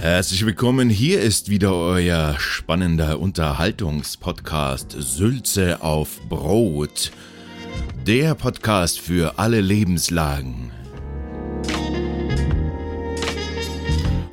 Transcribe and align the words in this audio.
Herzlich 0.00 0.46
willkommen, 0.46 0.90
hier 0.90 1.20
ist 1.20 1.50
wieder 1.50 1.74
euer 1.74 2.36
spannender 2.38 3.18
Unterhaltungspodcast 3.18 4.94
Sülze 4.96 5.82
auf 5.82 6.20
Brot. 6.28 7.10
Der 8.06 8.36
Podcast 8.36 9.00
für 9.00 9.40
alle 9.40 9.60
Lebenslagen. 9.60 10.70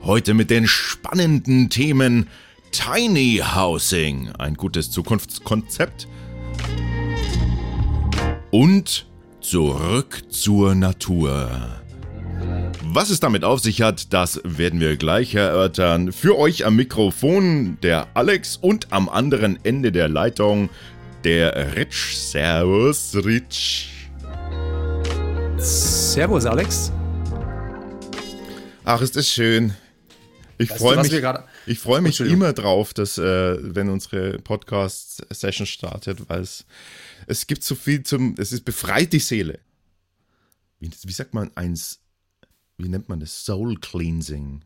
Heute 0.03 0.35
mit 0.35 0.51
den 0.51 0.67
spannenden 0.67 1.71
Themen 1.71 2.27
Tiny 2.69 3.41
Housing, 3.55 4.33
ein 4.37 4.53
gutes 4.53 4.91
Zukunftskonzept 4.91 6.07
und 8.51 9.07
zurück 9.41 10.21
zur 10.29 10.75
Natur. 10.75 11.84
Was 12.95 13.09
es 13.09 13.19
damit 13.19 13.43
auf 13.43 13.59
sich 13.59 13.81
hat, 13.81 14.13
das 14.13 14.39
werden 14.45 14.79
wir 14.79 14.95
gleich 14.95 15.35
erörtern. 15.35 16.13
Für 16.13 16.37
euch 16.37 16.65
am 16.65 16.77
Mikrofon 16.77 17.77
der 17.83 18.07
Alex 18.13 18.55
und 18.55 18.93
am 18.93 19.09
anderen 19.09 19.59
Ende 19.65 19.91
der 19.91 20.07
Leitung 20.07 20.69
der 21.25 21.75
Rich. 21.75 22.17
Servus, 22.17 23.13
Rich. 23.15 24.07
Servus, 25.57 26.45
Alex. 26.45 26.93
Ach, 28.85 29.01
ist 29.01 29.17
das 29.17 29.27
schön. 29.27 29.73
Ich 30.57 30.69
freue 30.69 30.95
mich, 31.01 31.11
ich 31.65 31.79
freu 31.79 31.99
mich 31.99 32.21
immer 32.21 32.53
drauf, 32.53 32.93
dass, 32.93 33.17
äh, 33.17 33.57
wenn 33.75 33.89
unsere 33.89 34.39
Podcast-Session 34.39 35.67
startet, 35.67 36.29
weil 36.29 36.39
es, 36.39 36.65
es 37.27 37.45
gibt 37.45 37.61
so 37.61 37.75
viel 37.75 38.03
zum, 38.03 38.35
es 38.37 38.53
ist 38.53 38.63
befreit 38.63 39.11
die 39.11 39.19
Seele. 39.19 39.59
Wie, 40.79 40.89
wie 41.03 41.11
sagt 41.11 41.33
man, 41.33 41.51
eins, 41.55 41.99
wie 42.77 42.89
nennt 42.89 43.09
man 43.09 43.19
das? 43.19 43.45
Soul 43.45 43.77
Cleansing 43.79 44.61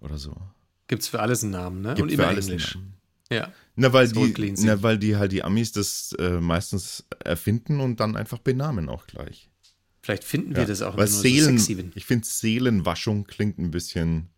oder 0.00 0.18
so. 0.18 0.36
Gibt 0.86 1.02
es 1.02 1.08
für 1.08 1.20
alles 1.20 1.42
einen 1.42 1.52
Namen, 1.52 1.82
ne? 1.82 1.88
Gibt 1.90 2.02
Und 2.02 2.08
für 2.08 2.14
immer 2.14 2.28
alles 2.28 2.46
Englisch. 2.48 2.74
einen 2.76 2.84
Namen. 2.84 2.94
Ja. 3.30 3.52
Na, 3.76 3.92
weil 3.92 4.06
Soul 4.08 4.28
die, 4.28 4.32
Cleansing. 4.32 4.66
na, 4.66 4.82
weil 4.82 4.98
die 4.98 5.16
halt 5.16 5.32
die 5.32 5.42
Amis 5.44 5.72
das 5.72 6.12
äh, 6.18 6.40
meistens 6.40 7.04
erfinden 7.22 7.80
und 7.80 8.00
dann 8.00 8.16
einfach 8.16 8.38
benamen 8.38 8.88
auch 8.88 9.06
gleich. 9.06 9.50
Vielleicht 10.02 10.24
finden 10.24 10.54
wir 10.54 10.62
Ja, 10.62 10.68
das 10.68 10.80
auch 10.80 10.96
weil 10.96 11.06
nur 11.08 11.20
Seelen, 11.20 11.58
so 11.58 11.74
ich 11.94 12.06
finde 12.06 12.26
Seelenwaschung 12.26 13.24
klingt 13.26 13.58
ein 13.58 13.70
bisschen 13.70 14.30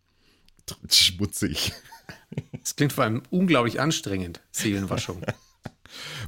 schmutzig. 0.89 1.71
Es 2.61 2.75
klingt 2.75 2.93
vor 2.93 3.05
allem 3.05 3.23
unglaublich 3.29 3.79
anstrengend, 3.79 4.41
Seelenwaschung. 4.51 5.21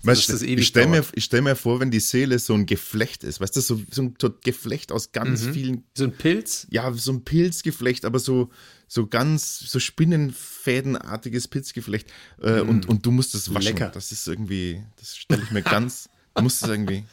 Weißt, 0.03 0.29
das 0.29 0.41
ewig 0.41 0.59
ich 0.59 0.67
stelle 0.67 0.87
mir, 0.87 1.03
stell 1.17 1.41
mir 1.41 1.55
vor, 1.55 1.79
wenn 1.79 1.91
die 1.91 1.99
Seele 1.99 2.39
so 2.39 2.53
ein 2.53 2.65
Geflecht 2.65 3.23
ist, 3.23 3.39
weißt 3.41 3.55
du, 3.55 3.61
so, 3.61 3.81
so 3.91 4.01
ein 4.03 4.15
Geflecht 4.43 4.91
aus 4.91 5.11
ganz 5.11 5.43
Mhm. 5.43 5.53
vielen, 5.53 5.83
So 5.97 6.03
ein 6.05 6.11
Pilz. 6.11 6.67
ja, 6.69 6.91
so 6.93 7.11
ein 7.13 7.23
Pilzgeflecht, 7.23 8.05
aber 8.05 8.19
so, 8.19 8.49
so 8.87 9.07
ganz, 9.07 9.59
so 9.59 9.79
spinnenfädenartiges 9.79 11.47
Pilzgeflecht. 11.47 12.11
Äh, 12.41 12.61
und, 12.61 12.87
und 12.87 13.05
du 13.05 13.11
musst 13.11 13.35
es 13.35 13.53
waschen. 13.53 13.63
Lecker. 13.73 13.89
Das 13.89 14.11
ist 14.11 14.27
irgendwie, 14.27 14.83
das 14.99 15.17
stelle 15.17 15.41
ich 15.43 15.51
mir 15.51 15.61
ganz, 15.61 16.09
du 16.35 16.43
musst 16.43 16.63
es 16.63 16.69
irgendwie. 16.69 17.03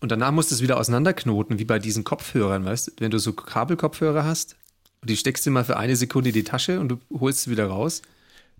Und 0.00 0.12
danach 0.12 0.30
musst 0.30 0.50
du 0.50 0.54
es 0.56 0.60
wieder 0.60 0.78
auseinanderknoten, 0.78 1.58
wie 1.58 1.64
bei 1.64 1.78
diesen 1.78 2.04
Kopfhörern, 2.04 2.66
weißt 2.66 2.88
du? 2.88 2.92
Wenn 2.98 3.10
du 3.10 3.18
so 3.18 3.32
Kabelkopfhörer 3.32 4.22
hast, 4.22 4.56
und 5.00 5.08
die 5.08 5.16
steckst 5.16 5.46
du 5.46 5.50
mal 5.50 5.64
für 5.64 5.78
eine 5.78 5.96
Sekunde 5.96 6.28
in 6.30 6.34
die 6.34 6.44
Tasche 6.44 6.80
und 6.80 6.88
du 6.90 6.98
holst 7.18 7.42
sie 7.42 7.50
wieder 7.50 7.66
raus. 7.66 8.02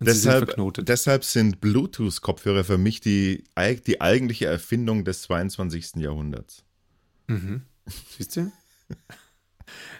Sie 0.00 0.12
sind 0.12 0.48
Deshalb, 0.56 0.87
deshalb 0.87 1.25
sind 1.25 1.61
Bluetooth-Kopfhörer 1.61 2.64
für 2.64 2.78
mich 2.78 3.00
die, 3.00 3.45
die 3.87 4.01
eigentliche 4.01 4.47
Erfindung 4.47 5.05
des 5.05 5.23
22. 5.23 5.97
Jahrhunderts. 5.97 6.64
Siehst 8.17 8.36
du? 8.36 8.53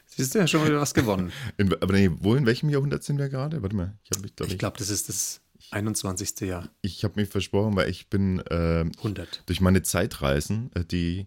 Siehst 0.07 0.35
du, 0.35 0.39
ja 0.39 0.47
schon 0.47 0.61
mal 0.61 0.69
wieder 0.69 0.81
was 0.81 0.95
gewonnen. 0.95 1.33
In, 1.57 1.73
aber 1.75 1.93
nee, 1.93 2.11
wo, 2.21 2.35
in 2.35 2.47
welchem 2.47 2.69
Jahrhundert 2.69 3.03
sind 3.03 3.19
wir 3.19 3.29
gerade? 3.29 3.63
Warte 3.63 3.75
mal, 3.75 3.99
ich 4.05 4.11
habe 4.11 4.23
mich, 4.23 4.37
glaub 4.37 4.47
Ich 4.47 4.55
ich, 4.55 4.59
glaube, 4.59 4.79
das 4.79 4.91
ist 4.91 5.09
das 5.09 5.41
21. 5.71 6.41
Jahr. 6.41 6.69
ich 6.83 7.05
hab 7.05 7.17
mich 7.17 7.29
versprochen, 7.29 7.75
weil 7.75 7.89
ich 7.89 8.09
bin 8.09 8.41
100. 8.41 9.43
durch 9.47 9.61
meine 9.61 9.83
Zeitreisen, 9.83 10.71
äh, 10.75 10.85
die, 10.85 11.27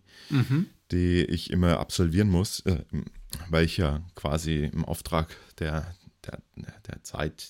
die 0.91 1.25
ich 1.25 1.49
immer 1.49 1.79
absolvieren 1.79 2.29
muss, 2.29 2.61
äh, 2.61 2.83
weil 3.49 3.65
ich 3.65 3.77
ja 3.77 4.05
quasi 4.15 4.69
im 4.71 4.85
Auftrag 4.85 5.35
der, 5.59 5.93
der, 6.25 6.41
der 6.87 7.03
Zeit 7.03 7.49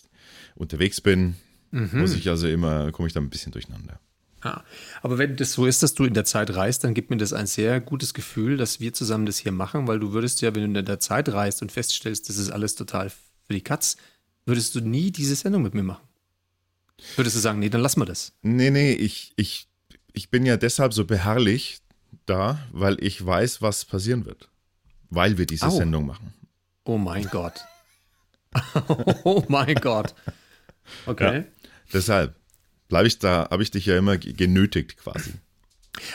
unterwegs 0.56 1.02
bin, 1.02 1.36
muss 1.72 2.14
ich 2.14 2.30
also 2.30 2.48
immer, 2.48 2.92
komme 2.92 3.08
ich 3.08 3.14
da 3.14 3.20
ein 3.20 3.30
bisschen 3.30 3.52
durcheinander. 3.52 4.00
Ja. 4.44 4.64
Aber 5.02 5.18
wenn 5.18 5.36
das 5.36 5.54
so 5.54 5.66
ist, 5.66 5.84
dass 5.84 5.94
du 5.94 6.06
in 6.06 6.14
der 6.14 6.26
Zeit 6.26 6.56
reist, 6.56 6.84
dann 6.84 6.94
gibt 6.94 7.10
mir 7.10 7.18
das 7.18 7.34
ein 7.34 7.48
sehr 7.48 7.82
gutes 7.82 8.14
Gefühl, 8.14 8.58
dass 8.58 8.80
wir 8.80 8.94
zusammen 8.94 9.26
das 9.26 9.38
hier 9.38 9.52
machen, 9.52 9.88
weil 9.88 10.00
du 10.00 10.14
würdest 10.14 10.42
ja, 10.42 10.54
wenn 10.56 10.74
du 10.74 10.80
in 10.80 10.86
der 10.86 11.00
Zeit 11.00 11.30
reist 11.30 11.62
und 11.62 11.72
feststellst, 11.72 12.30
das 12.30 12.38
ist 12.38 12.50
alles 12.50 12.76
total 12.76 13.10
für 13.10 13.54
die 13.54 13.62
Katz, 13.62 13.98
würdest 14.46 14.76
du 14.76 14.82
nie 14.82 15.12
diese 15.12 15.36
Sendung 15.36 15.64
mit 15.64 15.74
mir 15.74 15.84
machen. 15.84 16.08
Würdest 17.16 17.36
du 17.36 17.40
sagen, 17.40 17.60
nee, 17.60 17.70
dann 17.70 17.82
lassen 17.82 18.02
wir 18.02 18.06
das. 18.06 18.34
Nee, 18.42 18.70
nee, 18.70 18.94
ich, 18.94 19.34
ich, 19.36 19.68
ich 20.14 20.30
bin 20.30 20.46
ja 20.46 20.58
deshalb 20.58 20.94
so 20.94 21.06
beharrlich 21.06 21.80
da, 22.26 22.60
weil 22.72 23.04
ich 23.04 23.24
weiß, 23.24 23.62
was 23.62 23.86
passieren 23.86 24.26
wird. 24.26 24.50
Weil 25.10 25.38
wir 25.38 25.46
diese 25.46 25.68
Au. 25.68 25.72
Sendung 25.72 26.06
machen. 26.06 26.34
Oh 26.86 26.98
mein 26.98 27.28
Gott. 27.30 27.66
oh 29.24 29.44
mein 29.48 29.76
Gott. 29.76 30.14
Okay. 31.06 31.46
Deshalb 31.94 32.36
bleibe 32.88 33.08
ich 33.08 33.20
da, 33.20 33.48
habe 33.52 33.64
ich 33.64 33.72
dich 33.72 33.86
ja 33.86 33.98
immer 33.98 34.18
ge- 34.18 34.34
genötigt 34.34 34.98
quasi. 34.98 35.34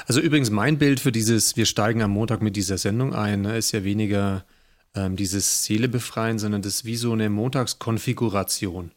Also 0.06 0.20
übrigens 0.20 0.50
mein 0.50 0.78
Bild 0.78 1.00
für 1.00 1.12
dieses, 1.12 1.56
wir 1.56 1.66
steigen 1.66 2.02
am 2.02 2.12
Montag 2.12 2.40
mit 2.42 2.56
dieser 2.56 2.78
Sendung 2.78 3.14
ein, 3.14 3.42
ne, 3.42 3.56
ist 3.56 3.72
ja 3.72 3.82
weniger 3.84 4.44
ähm, 4.94 5.16
dieses 5.16 5.64
Seele 5.64 5.88
befreien, 5.88 6.38
sondern 6.38 6.62
das 6.62 6.74
ist 6.76 6.84
wie 6.84 6.96
so 6.96 7.12
eine 7.12 7.28
Montagskonfiguration. 7.30 8.92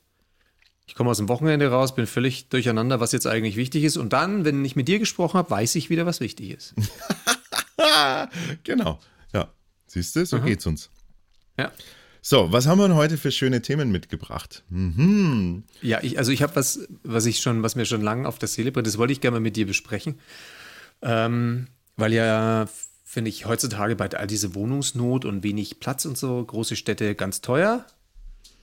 Ich 0.88 0.94
komme 0.94 1.10
aus 1.10 1.18
dem 1.18 1.28
Wochenende 1.30 1.70
raus, 1.70 1.96
bin 1.96 2.06
völlig 2.06 2.50
durcheinander, 2.50 3.00
was 3.00 3.12
jetzt 3.12 3.26
eigentlich 3.26 3.56
wichtig 3.56 3.84
ist. 3.84 3.98
Und 3.98 4.14
dann, 4.14 4.46
wenn 4.46 4.64
ich 4.64 4.76
mit 4.76 4.88
dir 4.88 5.00
gesprochen 5.00 5.38
habe, 5.40 5.50
weiß 5.50 5.74
ich 5.76 5.90
wieder, 5.90 6.06
was 6.06 6.20
wichtig 6.20 6.52
ist. 6.52 6.74
Genau. 8.64 9.00
Ja. 9.34 9.50
Siehst 9.88 10.16
du, 10.16 10.26
so 10.26 10.40
geht's 10.42 10.66
uns. 10.66 10.90
Ja. 11.58 11.72
So, 12.28 12.52
was 12.52 12.66
haben 12.66 12.80
wir 12.80 12.88
denn 12.88 12.98
heute 12.98 13.18
für 13.20 13.30
schöne 13.30 13.62
Themen 13.62 13.92
mitgebracht? 13.92 14.64
Mhm. 14.70 15.62
Ja, 15.84 16.00
ich, 16.02 16.18
also 16.18 16.32
ich 16.32 16.42
habe 16.42 16.56
was, 16.56 16.80
was 17.04 17.28
ich 17.28 17.38
schon, 17.38 17.62
was 17.62 17.76
mir 17.76 17.86
schon 17.86 18.02
lange 18.02 18.28
auf 18.28 18.40
der 18.40 18.48
Seele 18.48 18.72
brennt, 18.72 18.88
das 18.88 18.98
wollte 18.98 19.14
ich 19.14 19.22
gerne 19.22 19.36
mal 19.36 19.42
mit 19.42 19.56
dir 19.56 19.68
besprechen. 19.68 20.16
Ähm, 21.04 21.68
weil 21.98 22.14
ja, 22.14 22.68
finde 23.04 23.30
ich, 23.30 23.46
heutzutage 23.46 23.96
bei 23.96 24.10
all 24.10 24.26
diese 24.26 24.56
Wohnungsnot 24.56 25.24
und 25.24 25.44
wenig 25.44 25.80
Platz 25.80 26.06
und 26.06 26.18
so, 26.18 26.44
große 26.44 26.76
Städte 26.76 27.14
ganz 27.14 27.42
teuer. 27.42 27.86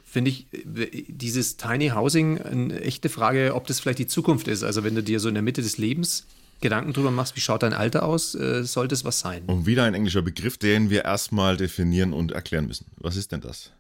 Finde 0.03 0.33
ich 0.33 0.53
äh, 0.53 1.05
dieses 1.07 1.57
Tiny 1.57 1.91
Housing 1.91 2.43
eine 2.43 2.81
echte 2.81 3.09
Frage, 3.09 3.55
ob 3.55 3.69
das 3.69 3.79
vielleicht 3.79 4.01
die 4.01 4.09
Zukunft 4.09 4.49
ist. 4.49 4.65
Also 4.65 4.83
wenn 4.83 4.97
du 4.97 5.05
dir 5.05 5.21
so 5.21 5.29
in 5.29 5.35
der 5.35 5.43
Mitte 5.45 5.63
des 5.63 5.79
Lebens 5.79 6.27
Gedanken 6.63 6.93
drüber 6.93 7.11
machst, 7.11 7.37
wie 7.37 7.41
schaut 7.41 7.63
dein 7.63 7.75
Alter 7.75 8.05
aus, 8.05 8.35
äh, 8.35 8.65
sollte 8.65 8.95
es 8.95 9.05
was 9.05 9.21
sein. 9.21 9.43
Und 9.47 9.67
wieder 9.67 9.85
ein 9.85 9.95
englischer 9.95 10.23
Begriff, 10.23 10.57
den 10.57 10.89
wir 10.89 11.05
erstmal 11.05 11.57
definieren 11.57 12.13
und 12.13 12.33
erklären 12.33 12.67
müssen. 12.67 12.87
Was 12.97 13.17
ist 13.17 13.33
denn 13.33 13.41
das? 13.41 13.71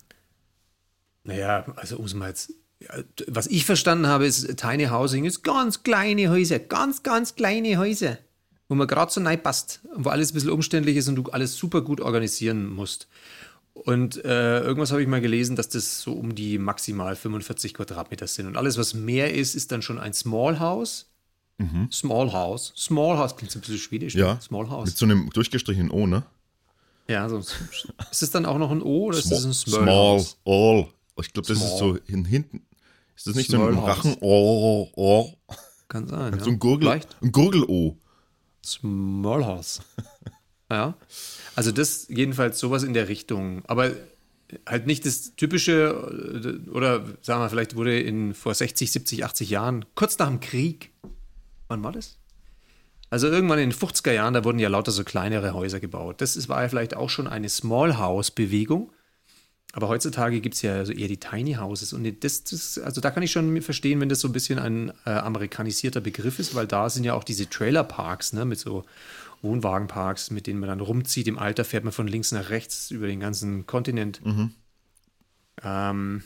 Naja, 1.24 1.64
also 1.76 1.96
um 1.96 2.04
es 2.04 2.14
mal 2.14 2.28
jetzt. 2.28 2.52
Was 3.28 3.46
ich 3.46 3.64
verstanden 3.64 4.08
habe, 4.08 4.26
ist 4.26 4.56
Tiny 4.56 4.86
Housing 4.86 5.24
ist 5.24 5.42
ganz 5.44 5.84
kleine 5.84 6.28
Häuser, 6.30 6.58
ganz, 6.58 7.04
ganz 7.04 7.36
kleine 7.36 7.78
Häuser, 7.78 8.18
wo 8.68 8.74
man 8.74 8.88
gerade 8.88 9.12
so 9.12 9.20
neu 9.20 9.36
passt 9.36 9.82
wo 9.94 10.10
alles 10.10 10.32
ein 10.32 10.34
bisschen 10.34 10.50
umständlich 10.50 10.96
ist 10.96 11.08
und 11.08 11.16
du 11.16 11.24
alles 11.30 11.56
super 11.56 11.82
gut 11.82 12.00
organisieren 12.00 12.66
musst. 12.66 13.08
Und 13.74 14.22
äh, 14.24 14.60
irgendwas 14.60 14.90
habe 14.90 15.00
ich 15.02 15.08
mal 15.08 15.20
gelesen, 15.20 15.56
dass 15.56 15.68
das 15.68 16.02
so 16.02 16.12
um 16.12 16.34
die 16.34 16.58
maximal 16.58 17.16
45 17.16 17.74
Quadratmeter 17.74 18.26
sind. 18.26 18.46
Und 18.46 18.56
alles, 18.56 18.76
was 18.76 18.94
mehr 18.94 19.32
ist, 19.34 19.54
ist 19.54 19.72
dann 19.72 19.82
schon 19.82 19.98
ein 19.98 20.12
Small 20.12 20.58
House. 20.60 21.11
Small 21.92 22.32
House. 22.32 22.72
Small 22.76 23.18
House 23.18 23.36
klingt 23.36 23.52
so 23.52 23.58
ein 23.58 23.60
bisschen 23.60 23.78
schwedisch. 23.78 24.14
Ja. 24.14 24.34
ne? 24.34 24.40
Small 24.40 24.68
House. 24.68 24.86
Mit 24.86 24.96
so 24.96 25.04
einem 25.04 25.30
durchgestrichenen 25.30 25.90
O, 25.90 26.06
ne? 26.06 26.24
ja, 27.08 27.28
so. 27.28 27.38
Ist 27.38 28.22
es 28.22 28.30
dann 28.30 28.46
auch 28.46 28.58
noch 28.58 28.70
ein 28.70 28.82
O 28.82 29.04
oder 29.06 29.18
ist 29.18 29.30
es 29.30 29.44
ein 29.44 29.52
Small, 29.52 29.82
Small, 29.82 29.94
House? 29.94 30.36
all. 30.44 30.88
Ich 31.20 31.32
glaube, 31.32 31.46
das 31.48 31.58
ist 31.58 31.78
Small. 31.78 31.94
so 31.94 31.98
hin, 32.06 32.24
hinten. 32.24 32.62
Ist 33.14 33.26
das 33.26 33.34
nicht 33.36 33.50
so 33.50 33.58
Small 33.58 33.70
ein 33.70 33.76
House. 33.76 33.98
Rachen? 33.98 34.16
Oh, 34.20 34.88
oh. 34.96 35.32
Kann 35.88 36.08
sein. 36.08 36.38
So 36.40 36.46
ja. 36.46 36.52
ein 36.52 36.58
Gurgel, 36.58 36.88
Vielleicht. 36.88 37.22
ein 37.22 37.32
Gurgel-O. 37.32 37.96
Smallhouse. 38.64 39.82
ja. 40.70 40.94
Also 41.54 41.70
das 41.70 42.08
jedenfalls 42.08 42.58
sowas 42.58 42.82
in 42.82 42.94
der 42.94 43.08
Richtung. 43.08 43.62
Aber 43.66 43.92
halt 44.66 44.86
nicht 44.86 45.04
das 45.06 45.34
typische, 45.36 46.62
äh, 46.66 46.70
oder 46.70 47.04
sagen 47.20 47.42
wir, 47.42 47.50
vielleicht 47.50 47.76
wurde 47.76 48.00
in 48.00 48.34
vor 48.34 48.54
60, 48.54 48.90
70, 48.90 49.24
80 49.24 49.50
Jahren, 49.50 49.84
kurz 49.94 50.18
nach 50.18 50.28
dem 50.28 50.40
Krieg, 50.40 50.92
wann 51.72 51.82
war 51.82 51.92
das? 51.92 52.18
Also 53.10 53.28
irgendwann 53.28 53.58
in 53.58 53.70
den 53.70 53.78
50er 53.78 54.12
Jahren, 54.12 54.32
da 54.32 54.44
wurden 54.44 54.58
ja 54.58 54.68
lauter 54.68 54.92
so 54.92 55.04
kleinere 55.04 55.52
Häuser 55.52 55.80
gebaut. 55.80 56.20
Das 56.20 56.36
ist, 56.36 56.48
war 56.48 56.62
ja 56.62 56.68
vielleicht 56.68 56.96
auch 56.96 57.10
schon 57.10 57.26
eine 57.26 57.48
Small 57.48 57.98
House-Bewegung. 57.98 58.90
Aber 59.74 59.88
heutzutage 59.88 60.40
gibt 60.40 60.54
es 60.54 60.62
ja 60.62 60.74
also 60.74 60.92
eher 60.92 61.08
die 61.08 61.18
Tiny 61.18 61.54
Houses. 61.54 61.92
Und 61.92 62.24
das, 62.24 62.44
das, 62.44 62.78
also 62.78 63.00
da 63.00 63.10
kann 63.10 63.22
ich 63.22 63.32
schon 63.32 63.60
verstehen, 63.62 64.00
wenn 64.00 64.08
das 64.08 64.20
so 64.20 64.28
ein 64.28 64.32
bisschen 64.32 64.58
ein 64.58 64.92
äh, 65.06 65.10
amerikanisierter 65.10 66.00
Begriff 66.00 66.38
ist, 66.38 66.54
weil 66.54 66.66
da 66.66 66.88
sind 66.90 67.04
ja 67.04 67.14
auch 67.14 67.24
diese 67.24 67.48
Trailerparks, 67.48 68.34
ne, 68.34 68.44
mit 68.44 68.58
so 68.58 68.84
Wohnwagenparks, 69.40 70.30
mit 70.30 70.46
denen 70.46 70.60
man 70.60 70.68
dann 70.68 70.80
rumzieht. 70.80 71.26
Im 71.26 71.38
Alter 71.38 71.64
fährt 71.64 71.84
man 71.84 71.92
von 71.92 72.06
links 72.06 72.32
nach 72.32 72.50
rechts 72.50 72.90
über 72.90 73.06
den 73.06 73.20
ganzen 73.20 73.66
Kontinent. 73.66 74.20
Ähm, 75.62 76.22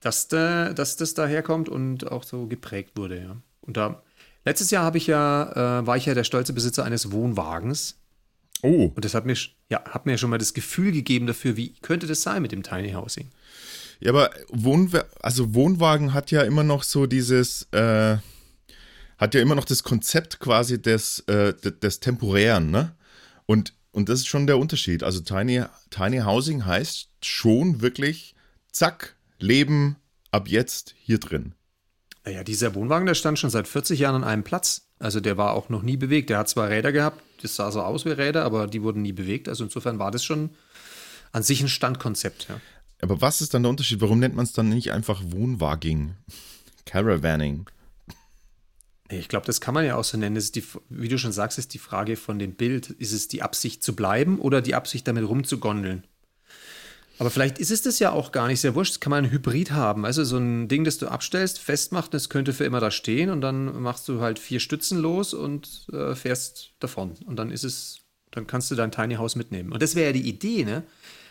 dass, 0.00 0.30
äh, 0.32 0.74
dass 0.74 0.96
das 0.96 1.14
daherkommt 1.14 1.68
und 1.68 2.10
auch 2.10 2.22
so 2.22 2.46
geprägt 2.46 2.92
wurde, 2.96 3.20
ja. 3.20 3.36
Und 3.60 3.76
da, 3.76 4.02
letztes 4.46 4.70
Jahr 4.70 4.84
habe 4.84 4.96
ich 4.96 5.06
ja, 5.06 5.80
äh, 5.80 5.86
war 5.86 5.98
ich 5.98 6.06
ja 6.06 6.14
der 6.14 6.24
stolze 6.24 6.54
Besitzer 6.54 6.84
eines 6.84 7.12
Wohnwagens. 7.12 7.96
Oh. 8.62 8.90
Und 8.94 9.04
das 9.04 9.12
hat 9.12 9.26
mir, 9.26 9.36
ja, 9.68 9.84
hat 9.84 10.06
mir 10.06 10.16
schon 10.16 10.30
mal 10.30 10.38
das 10.38 10.54
Gefühl 10.54 10.92
gegeben 10.92 11.26
dafür, 11.26 11.56
wie 11.58 11.74
könnte 11.82 12.06
das 12.06 12.22
sein 12.22 12.40
mit 12.40 12.52
dem 12.52 12.62
Tiny 12.62 12.92
Housing. 12.92 13.28
Ja, 14.00 14.10
aber 14.10 14.30
Wohn 14.48 14.90
also 15.20 15.54
Wohnwagen 15.54 16.14
hat 16.14 16.30
ja 16.30 16.42
immer 16.42 16.64
noch 16.64 16.82
so 16.82 17.06
dieses, 17.06 17.68
äh, 17.72 18.16
hat 19.18 19.34
ja 19.34 19.40
immer 19.40 19.54
noch 19.54 19.64
das 19.64 19.82
Konzept 19.82 20.38
quasi 20.38 20.80
des, 20.80 21.20
äh, 21.26 21.52
des 21.54 22.00
Temporären, 22.00 22.70
ne? 22.70 22.94
Und, 23.46 23.74
und 23.92 24.08
das 24.08 24.20
ist 24.20 24.26
schon 24.26 24.46
der 24.46 24.58
Unterschied. 24.58 25.02
Also 25.02 25.20
Tiny, 25.20 25.64
Tiny 25.90 26.18
Housing 26.18 26.66
heißt 26.66 27.08
schon 27.22 27.80
wirklich, 27.80 28.34
zack, 28.72 29.16
Leben 29.38 29.96
ab 30.30 30.48
jetzt 30.48 30.94
hier 30.98 31.18
drin. 31.18 31.54
Naja, 32.26 32.42
dieser 32.42 32.74
Wohnwagen, 32.74 33.06
der 33.06 33.14
stand 33.14 33.38
schon 33.38 33.50
seit 33.50 33.68
40 33.68 34.00
Jahren 34.00 34.16
an 34.16 34.24
einem 34.24 34.42
Platz. 34.42 34.88
Also 34.98 35.20
der 35.20 35.36
war 35.36 35.52
auch 35.52 35.68
noch 35.68 35.82
nie 35.82 35.96
bewegt. 35.96 36.28
Der 36.28 36.38
hat 36.38 36.48
zwar 36.48 36.68
Räder 36.68 36.90
gehabt, 36.90 37.22
das 37.40 37.54
sah 37.54 37.70
so 37.70 37.82
aus 37.82 38.04
wie 38.04 38.10
Räder, 38.10 38.44
aber 38.44 38.66
die 38.66 38.82
wurden 38.82 39.02
nie 39.02 39.12
bewegt. 39.12 39.48
Also 39.48 39.62
insofern 39.62 40.00
war 40.00 40.10
das 40.10 40.24
schon 40.24 40.50
an 41.30 41.44
sich 41.44 41.60
ein 41.60 41.68
Standkonzept. 41.68 42.48
Ja. 42.48 42.60
Aber 43.00 43.20
was 43.20 43.40
ist 43.40 43.54
dann 43.54 43.62
der 43.62 43.70
Unterschied? 43.70 44.00
Warum 44.00 44.18
nennt 44.18 44.34
man 44.34 44.44
es 44.44 44.52
dann 44.52 44.68
nicht 44.68 44.90
einfach 44.90 45.22
Wohnwaging? 45.24 46.16
Caravanning? 46.84 47.66
Ich 49.08 49.28
glaube, 49.28 49.46
das 49.46 49.60
kann 49.60 49.74
man 49.74 49.84
ja 49.84 49.94
auch 49.94 50.02
so 50.02 50.18
nennen. 50.18 50.42
Die, 50.52 50.64
wie 50.88 51.08
du 51.08 51.18
schon 51.18 51.30
sagst, 51.30 51.58
ist 51.58 51.74
die 51.74 51.78
Frage 51.78 52.16
von 52.16 52.40
dem 52.40 52.54
Bild. 52.54 52.90
Ist 52.90 53.12
es 53.12 53.28
die 53.28 53.42
Absicht 53.42 53.84
zu 53.84 53.94
bleiben 53.94 54.40
oder 54.40 54.62
die 54.62 54.74
Absicht 54.74 55.06
damit 55.06 55.28
rumzugondeln? 55.28 56.04
Aber 57.18 57.30
vielleicht 57.30 57.58
ist 57.58 57.70
es 57.70 57.82
das 57.82 57.98
ja 57.98 58.12
auch 58.12 58.30
gar 58.30 58.46
nicht 58.46 58.60
sehr 58.60 58.74
wurscht. 58.74 58.94
Das 58.94 59.00
kann 59.00 59.10
man 59.10 59.24
ein 59.24 59.30
Hybrid 59.30 59.70
haben. 59.70 60.04
Also 60.04 60.24
so 60.24 60.36
ein 60.36 60.68
Ding, 60.68 60.84
das 60.84 60.98
du 60.98 61.08
abstellst, 61.08 61.58
festmacht, 61.58 62.12
das 62.12 62.28
könnte 62.28 62.52
für 62.52 62.64
immer 62.64 62.80
da 62.80 62.90
stehen 62.90 63.30
und 63.30 63.40
dann 63.40 63.80
machst 63.80 64.08
du 64.08 64.20
halt 64.20 64.38
vier 64.38 64.60
Stützen 64.60 64.98
los 64.98 65.32
und 65.32 65.86
äh, 65.92 66.14
fährst 66.14 66.72
davon. 66.78 67.12
Und 67.24 67.36
dann 67.38 67.50
ist 67.50 67.64
es, 67.64 68.00
dann 68.30 68.46
kannst 68.46 68.70
du 68.70 68.74
dein 68.74 68.92
Tiny 68.92 69.14
House 69.14 69.36
mitnehmen. 69.36 69.72
Und 69.72 69.82
das 69.82 69.94
wäre 69.94 70.08
ja 70.08 70.12
die 70.12 70.28
Idee, 70.28 70.64
ne? 70.64 70.82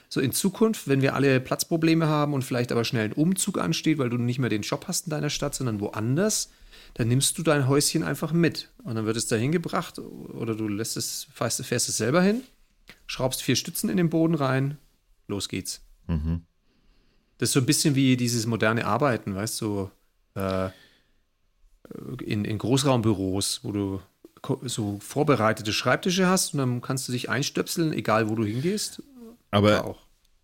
So 0.07 0.21
in 0.21 0.31
Zukunft, 0.31 0.87
wenn 0.87 1.01
wir 1.01 1.15
alle 1.15 1.39
Platzprobleme 1.39 2.07
haben 2.07 2.33
und 2.33 2.43
vielleicht 2.43 2.71
aber 2.71 2.85
schnell 2.85 3.05
ein 3.05 3.13
Umzug 3.13 3.57
ansteht, 3.57 3.97
weil 3.97 4.09
du 4.09 4.17
nicht 4.17 4.37
mehr 4.37 4.51
den 4.51 4.61
Job 4.61 4.85
hast 4.87 5.07
in 5.07 5.09
deiner 5.09 5.31
Stadt, 5.31 5.55
sondern 5.55 5.79
woanders, 5.79 6.51
dann 6.93 7.07
nimmst 7.07 7.37
du 7.37 7.43
dein 7.43 7.67
Häuschen 7.67 8.03
einfach 8.03 8.31
mit. 8.31 8.69
Und 8.83 8.95
dann 8.95 9.05
wird 9.05 9.17
es 9.17 9.27
dahin 9.27 9.51
gebracht 9.51 9.99
oder 9.99 10.55
du 10.55 10.67
lässt 10.67 10.95
es, 10.95 11.27
fährst, 11.33 11.65
fährst 11.65 11.89
es 11.89 11.97
selber 11.97 12.21
hin, 12.21 12.43
schraubst 13.07 13.41
vier 13.41 13.55
Stützen 13.55 13.89
in 13.89 13.97
den 13.97 14.09
Boden 14.09 14.35
rein, 14.35 14.77
los 15.27 15.49
geht's. 15.49 15.81
Mhm. 16.07 16.43
Das 17.37 17.49
ist 17.49 17.53
so 17.53 17.59
ein 17.59 17.65
bisschen 17.65 17.95
wie 17.95 18.17
dieses 18.17 18.45
moderne 18.45 18.85
Arbeiten, 18.85 19.35
weißt 19.35 19.59
du, 19.61 19.89
so, 20.35 20.39
äh, 20.39 20.69
in, 22.23 22.45
in 22.45 22.57
Großraumbüros, 22.57 23.61
wo 23.63 23.71
du 23.71 24.01
so 24.63 24.99
vorbereitete 24.99 25.73
Schreibtische 25.73 26.27
hast 26.27 26.53
und 26.53 26.59
dann 26.59 26.81
kannst 26.81 27.07
du 27.07 27.11
dich 27.11 27.29
einstöpseln, 27.29 27.93
egal 27.93 28.29
wo 28.29 28.35
du 28.35 28.45
hingehst. 28.45 29.01
Aber, 29.51 29.95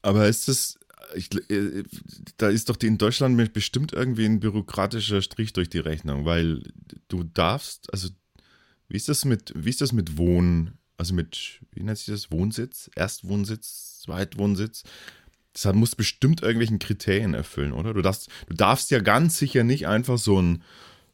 aber 0.01 0.27
ist 0.27 0.47
das, 0.47 0.79
ich, 1.15 1.29
äh, 1.49 1.83
da 2.37 2.49
ist 2.49 2.69
doch 2.69 2.75
die, 2.75 2.87
in 2.87 2.97
Deutschland 2.97 3.53
bestimmt 3.53 3.93
irgendwie 3.93 4.25
ein 4.25 4.39
bürokratischer 4.39 5.21
Strich 5.21 5.53
durch 5.53 5.69
die 5.69 5.79
Rechnung, 5.79 6.25
weil 6.25 6.63
du 7.07 7.23
darfst, 7.23 7.91
also 7.93 8.09
wie 8.87 8.97
ist 8.97 9.09
das 9.09 9.25
mit, 9.25 9.53
wie 9.55 9.69
ist 9.69 9.81
das 9.81 9.93
mit 9.93 10.17
Wohnen, 10.17 10.77
also 10.97 11.13
mit, 11.13 11.61
wie 11.71 11.83
nennt 11.83 11.97
sich 11.97 12.07
das, 12.07 12.31
Wohnsitz, 12.31 12.89
Erstwohnsitz, 12.95 13.90
Zweitwohnsitz? 14.01 14.83
Das 15.53 15.73
muss 15.73 15.95
bestimmt 15.95 16.41
irgendwelchen 16.41 16.79
Kriterien 16.79 17.33
erfüllen, 17.33 17.73
oder? 17.73 17.93
Du 17.93 18.01
darfst, 18.01 18.29
du 18.47 18.55
darfst 18.55 18.89
ja 18.91 18.99
ganz 18.99 19.37
sicher 19.37 19.63
nicht 19.63 19.87
einfach 19.87 20.17
so 20.17 20.41
ein, 20.41 20.63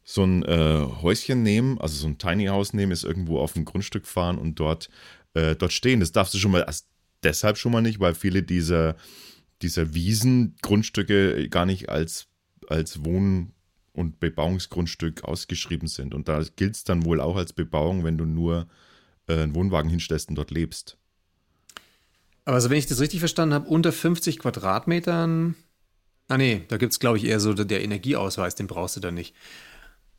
so 0.04 0.24
ein 0.24 0.44
äh, 0.44 0.86
Häuschen 1.02 1.42
nehmen, 1.42 1.78
also 1.80 1.96
so 1.96 2.06
ein 2.06 2.18
Tiny 2.18 2.46
House 2.46 2.72
nehmen, 2.72 2.92
ist 2.92 3.04
irgendwo 3.04 3.40
auf 3.40 3.56
ein 3.56 3.64
Grundstück 3.64 4.06
fahren 4.06 4.38
und 4.38 4.60
dort, 4.60 4.88
äh, 5.34 5.56
dort 5.56 5.72
stehen. 5.72 6.00
Das 6.00 6.12
darfst 6.12 6.34
du 6.34 6.38
schon 6.38 6.52
mal, 6.52 6.64
also 6.64 6.84
deshalb 7.22 7.58
schon 7.58 7.72
mal 7.72 7.82
nicht, 7.82 8.00
weil 8.00 8.14
viele 8.14 8.42
dieser, 8.42 8.96
dieser 9.60 9.92
Wiesengrundstücke 9.94 11.48
gar 11.48 11.66
nicht 11.66 11.88
als, 11.88 12.28
als 12.68 13.04
Wohn- 13.04 13.52
und 13.92 14.20
Bebauungsgrundstück 14.20 15.24
ausgeschrieben 15.24 15.88
sind. 15.88 16.14
Und 16.14 16.28
da 16.28 16.42
gilt 16.56 16.76
es 16.76 16.84
dann 16.84 17.04
wohl 17.04 17.20
auch 17.20 17.36
als 17.36 17.52
Bebauung, 17.52 18.04
wenn 18.04 18.16
du 18.16 18.24
nur 18.24 18.68
äh, 19.26 19.34
einen 19.34 19.54
Wohnwagen 19.54 19.90
hinstellst 19.90 20.28
und 20.28 20.36
dort 20.36 20.52
lebst. 20.52 20.96
Aber 22.48 22.54
also 22.54 22.70
wenn 22.70 22.78
ich 22.78 22.86
das 22.86 23.00
richtig 23.00 23.20
verstanden 23.20 23.52
habe, 23.52 23.68
unter 23.68 23.92
50 23.92 24.38
Quadratmetern. 24.38 25.54
Ah 26.28 26.38
nee, 26.38 26.64
da 26.68 26.78
gibt 26.78 26.94
es, 26.94 26.98
glaube 26.98 27.18
ich, 27.18 27.24
eher 27.24 27.40
so 27.40 27.52
der 27.52 27.84
Energieausweis, 27.84 28.54
den 28.54 28.66
brauchst 28.66 28.96
du 28.96 29.00
dann 29.00 29.12
nicht. 29.12 29.34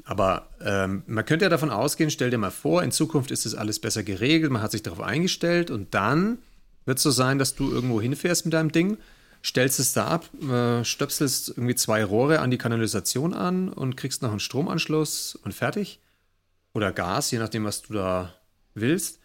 Aber 0.04 0.52
ähm, 0.62 1.02
man 1.08 1.26
könnte 1.26 1.46
ja 1.46 1.50
davon 1.50 1.72
ausgehen, 1.72 2.12
stell 2.12 2.30
dir 2.30 2.38
mal 2.38 2.52
vor, 2.52 2.84
in 2.84 2.92
Zukunft 2.92 3.32
ist 3.32 3.48
das 3.48 3.56
alles 3.56 3.80
besser 3.80 4.04
geregelt, 4.04 4.52
man 4.52 4.62
hat 4.62 4.70
sich 4.70 4.84
darauf 4.84 5.02
eingestellt 5.02 5.72
und 5.72 5.96
dann 5.96 6.38
wird 6.86 7.00
es 7.00 7.04
so 7.04 7.10
sein, 7.10 7.40
dass 7.40 7.56
du 7.56 7.72
irgendwo 7.72 8.00
hinfährst 8.00 8.46
mit 8.46 8.54
deinem 8.54 8.72
Ding, 8.72 9.00
stellst 9.44 9.80
es 9.80 9.94
da 9.94 10.06
ab, 10.06 10.30
äh, 10.44 10.84
stöpselst 10.84 11.50
irgendwie 11.50 11.74
zwei 11.74 12.04
Rohre 12.04 12.42
an 12.42 12.52
die 12.52 12.60
Kanalisation 12.60 13.34
an 13.34 13.70
und 13.70 13.98
kriegst 13.98 14.22
noch 14.22 14.30
einen 14.30 14.40
Stromanschluss 14.40 15.34
und 15.34 15.56
fertig. 15.56 16.00
Oder 16.76 16.92
Gas, 16.92 17.32
je 17.32 17.40
nachdem, 17.40 17.66
was 17.66 17.82
du 17.82 17.94
da 17.94 18.36
willst. 18.76 19.18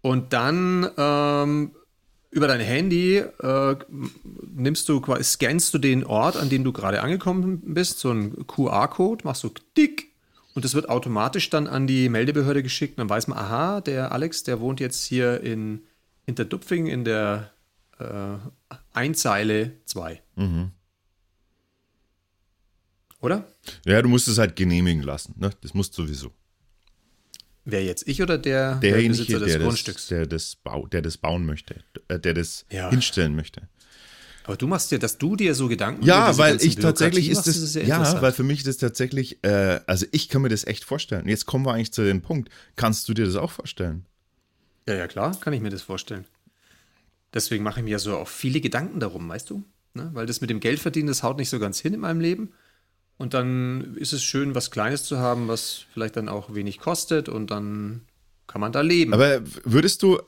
Und 0.00 0.32
dann 0.32 0.88
ähm, 0.96 1.72
über 2.30 2.46
dein 2.46 2.60
Handy 2.60 3.16
äh, 3.16 3.76
nimmst 4.54 4.88
du 4.88 5.02
scannst 5.22 5.74
du 5.74 5.78
den 5.78 6.04
Ort, 6.04 6.36
an 6.36 6.48
dem 6.48 6.64
du 6.64 6.72
gerade 6.72 7.02
angekommen 7.02 7.60
bist, 7.74 7.98
so 7.98 8.12
ein 8.12 8.46
QR-Code, 8.46 9.24
machst 9.24 9.42
du 9.42 9.50
dick 9.76 10.10
und 10.54 10.64
das 10.64 10.74
wird 10.74 10.88
automatisch 10.88 11.50
dann 11.50 11.66
an 11.66 11.86
die 11.86 12.08
Meldebehörde 12.08 12.62
geschickt. 12.62 12.98
Und 12.98 13.02
dann 13.02 13.08
weiß 13.08 13.28
man, 13.28 13.38
aha, 13.38 13.80
der 13.80 14.12
Alex, 14.12 14.42
der 14.42 14.60
wohnt 14.60 14.80
jetzt 14.80 15.04
hier 15.06 15.40
in 15.40 15.84
Hinterdupfing 16.26 16.86
in 16.86 17.04
der 17.04 17.50
äh, 17.98 18.36
Einzeile 18.92 19.72
2. 19.86 20.20
Mhm. 20.36 20.70
Oder? 23.20 23.46
Ja, 23.84 24.00
du 24.02 24.08
musst 24.08 24.28
es 24.28 24.38
halt 24.38 24.56
genehmigen 24.56 25.02
lassen. 25.02 25.34
Ne? 25.38 25.50
Das 25.60 25.74
musst 25.74 25.96
du 25.96 26.02
sowieso. 26.02 26.32
Wer 27.64 27.84
jetzt? 27.84 28.08
Ich 28.08 28.22
oder 28.22 28.38
der, 28.38 28.76
der 28.76 28.96
Besitzer 28.96 29.38
des 29.38 29.52
der 29.52 29.60
Grundstücks? 29.60 30.02
Das, 30.02 30.08
der, 30.08 30.26
das 30.26 30.56
Bau, 30.56 30.86
der 30.86 31.02
das 31.02 31.18
bauen 31.18 31.44
möchte, 31.44 31.76
äh, 32.08 32.18
der 32.18 32.34
das 32.34 32.64
ja. 32.70 32.90
hinstellen 32.90 33.36
möchte. 33.36 33.68
Aber 34.44 34.56
du 34.56 34.66
machst 34.66 34.90
dir, 34.90 34.98
dass 34.98 35.18
du 35.18 35.36
dir 35.36 35.54
so 35.54 35.68
Gedanken 35.68 36.04
Ja, 36.04 36.36
weil 36.38 36.60
ich 36.62 36.76
tatsächlich 36.76 37.28
ist 37.28 37.46
das, 37.46 37.56
ist 37.56 37.74
ja, 37.76 38.20
weil 38.22 38.32
für 38.32 38.42
mich 38.42 38.60
ist 38.60 38.66
das 38.66 38.78
tatsächlich, 38.78 39.44
äh, 39.44 39.80
also 39.86 40.06
ich 40.12 40.28
kann 40.28 40.42
mir 40.42 40.48
das 40.48 40.66
echt 40.66 40.84
vorstellen. 40.84 41.28
Jetzt 41.28 41.46
kommen 41.46 41.64
wir 41.66 41.74
eigentlich 41.74 41.92
zu 41.92 42.02
dem 42.02 42.22
Punkt. 42.22 42.50
Kannst 42.74 43.08
du 43.08 43.14
dir 43.14 43.26
das 43.26 43.36
auch 43.36 43.50
vorstellen? 43.50 44.06
Ja, 44.88 44.94
ja, 44.94 45.06
klar, 45.06 45.38
kann 45.38 45.52
ich 45.52 45.60
mir 45.60 45.70
das 45.70 45.82
vorstellen. 45.82 46.24
Deswegen 47.34 47.62
mache 47.62 47.80
ich 47.80 47.84
mir 47.84 47.90
ja 47.90 47.98
so 47.98 48.16
auch 48.16 48.28
viele 48.28 48.60
Gedanken 48.60 48.98
darum, 48.98 49.28
weißt 49.28 49.50
du? 49.50 49.62
Ne? 49.94 50.10
Weil 50.14 50.26
das 50.26 50.40
mit 50.40 50.50
dem 50.50 50.58
Geldverdienen, 50.58 51.08
das 51.08 51.22
haut 51.22 51.36
nicht 51.36 51.50
so 51.50 51.58
ganz 51.58 51.78
hin 51.78 51.94
in 51.94 52.00
meinem 52.00 52.20
Leben. 52.20 52.52
Und 53.20 53.34
dann 53.34 53.96
ist 53.96 54.14
es 54.14 54.22
schön, 54.22 54.54
was 54.54 54.70
Kleines 54.70 55.04
zu 55.04 55.18
haben, 55.18 55.46
was 55.46 55.84
vielleicht 55.92 56.16
dann 56.16 56.30
auch 56.30 56.54
wenig 56.54 56.78
kostet 56.78 57.28
und 57.28 57.50
dann 57.50 58.06
kann 58.46 58.62
man 58.62 58.72
da 58.72 58.80
leben. 58.80 59.12
Aber 59.12 59.42
würdest 59.64 60.02
du, 60.02 60.22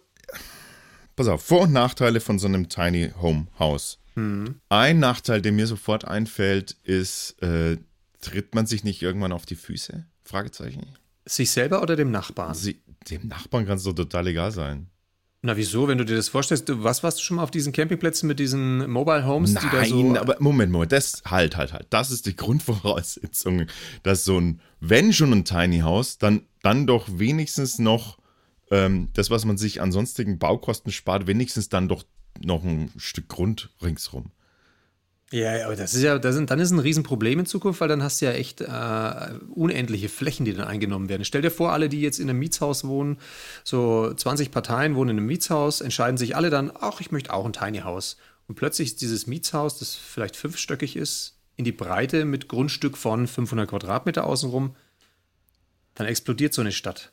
pass 1.17 1.27
auf, 1.27 1.43
Vor- 1.43 1.63
und 1.63 1.73
Nachteile 1.73 2.21
von 2.21 2.39
so 2.39 2.49
einem 2.49 2.69
Tiny 2.69 3.11
Home 3.19 3.47
House. 3.59 3.99
Mhm. 4.15 4.57
Ein 4.69 4.99
Nachteil, 4.99 5.41
der 5.41 5.53
mir 5.53 5.67
sofort 5.67 6.05
einfällt, 6.05 6.77
ist, 6.85 7.43
äh, 7.43 7.79
tritt 8.21 8.55
man 8.55 8.67
sich 8.67 8.85
nicht 8.85 9.01
irgendwann 9.01 9.33
auf 9.33 9.47
die 9.47 9.57
Füße? 9.57 10.05
Fragezeichen. 10.23 10.85
Sich 11.25 11.51
selber 11.51 11.81
oder 11.81 11.97
dem 11.97 12.11
Nachbarn? 12.11 12.53
Sie, 12.53 12.83
dem 13.09 13.27
Nachbarn 13.27 13.65
kann 13.65 13.79
es 13.79 13.85
doch 13.85 13.95
total 13.95 14.27
egal 14.27 14.53
sein. 14.53 14.91
Na, 15.45 15.57
wieso, 15.57 15.89
wenn 15.89 15.99
du 15.99 16.05
dir 16.05 16.15
das 16.15 16.29
vorstellst? 16.29 16.69
Du, 16.69 16.85
was 16.85 17.03
warst 17.03 17.19
du 17.19 17.23
schon 17.25 17.37
mal 17.37 17.43
auf 17.43 17.51
diesen 17.51 17.73
Campingplätzen 17.73 18.29
mit 18.29 18.39
diesen 18.39 18.89
Mobile 18.89 19.27
Homes? 19.27 19.55
Nein, 19.55 19.65
die 19.65 19.77
da 19.77 19.85
so 19.85 20.17
aber 20.17 20.37
Moment, 20.39 20.71
Moment, 20.71 20.93
das, 20.93 21.25
halt, 21.27 21.57
halt, 21.57 21.73
halt. 21.73 21.89
Das 21.91 22.13
ist 22.13 22.27
die 22.27 22.37
Grundvoraussetzung, 22.37 23.67
dass 24.05 24.25
so 24.25 24.41
ein, 24.41 24.61
wenn 24.79 25.13
schon 25.13 25.33
ein 25.33 25.45
Tiny 25.45 25.81
House, 25.81 26.19
dann, 26.19 26.43
dann 26.63 26.87
doch 26.87 27.09
wenigstens 27.11 27.81
noch 27.81 28.19
ähm, 28.71 29.09
das, 29.15 29.31
was 29.31 29.45
man 29.45 29.59
sich 29.59 29.81
an 29.81 29.91
sonstigen 29.91 30.39
Baukosten 30.39 30.93
spart, 30.93 31.27
wenigstens 31.27 31.69
dann 31.69 31.89
doch 31.89 32.05
noch 32.41 32.63
ein 32.63 32.93
Stück 32.97 33.29
Grund 33.29 33.71
ringsrum. 33.83 34.31
Ja, 35.33 35.65
aber 35.65 35.77
das 35.77 35.95
ist 35.95 36.03
ja, 36.03 36.19
das 36.19 36.35
sind, 36.35 36.51
dann 36.51 36.61
ist 36.61 36.71
ein 36.73 36.79
Riesenproblem 36.79 37.41
in 37.41 37.47
Zukunft, 37.47 37.81
weil 37.81 37.89
dann 37.89 38.03
hast 38.03 38.21
du 38.21 38.27
ja 38.27 38.33
echt 38.33 38.61
äh, 38.61 39.35
unendliche 39.55 40.11
Flächen, 40.11 40.45
die 40.45 40.53
dann 40.53 40.69
eingenommen 40.69 41.09
werden. 41.09 41.25
Stell 41.25 41.41
dir 41.41 41.51
vor, 41.51 41.73
alle, 41.73 41.89
die 41.89 42.03
jetzt 42.03 42.21
in 42.21 42.29
einem 42.29 42.39
Mietshaus 42.39 42.85
wohnen, 42.85 43.17
so 43.65 44.13
20 44.13 44.51
Parteien 44.51 44.95
wohnen 44.95 45.11
in 45.11 45.17
einem 45.17 45.27
Mietshaus, 45.27 45.81
entscheiden 45.81 46.19
sich 46.19 46.37
alle 46.37 46.51
dann, 46.51 46.71
ach, 46.79 47.01
ich 47.01 47.11
möchte 47.13 47.33
auch 47.33 47.47
ein 47.47 47.55
Tiny 47.55 47.79
House. 47.79 48.19
Und 48.47 48.57
plötzlich 48.57 48.89
ist 48.89 49.01
dieses 49.01 49.27
Mietshaus, 49.27 49.79
das 49.79 49.95
vielleicht 49.95 50.37
fünfstöckig 50.37 50.97
ist, 50.97 51.39
in 51.57 51.65
die 51.65 51.73
Breite 51.73 52.27
mit 52.27 52.49
Grundstück 52.49 52.99
von 52.99 53.27
500 53.27 53.71
Quadratmeter 53.71 54.25
außenrum, 54.25 54.77
dann 55.95 56.07
explodiert 56.07 56.53
so 56.53 56.61
eine 56.61 56.73
Stadt. 56.73 57.11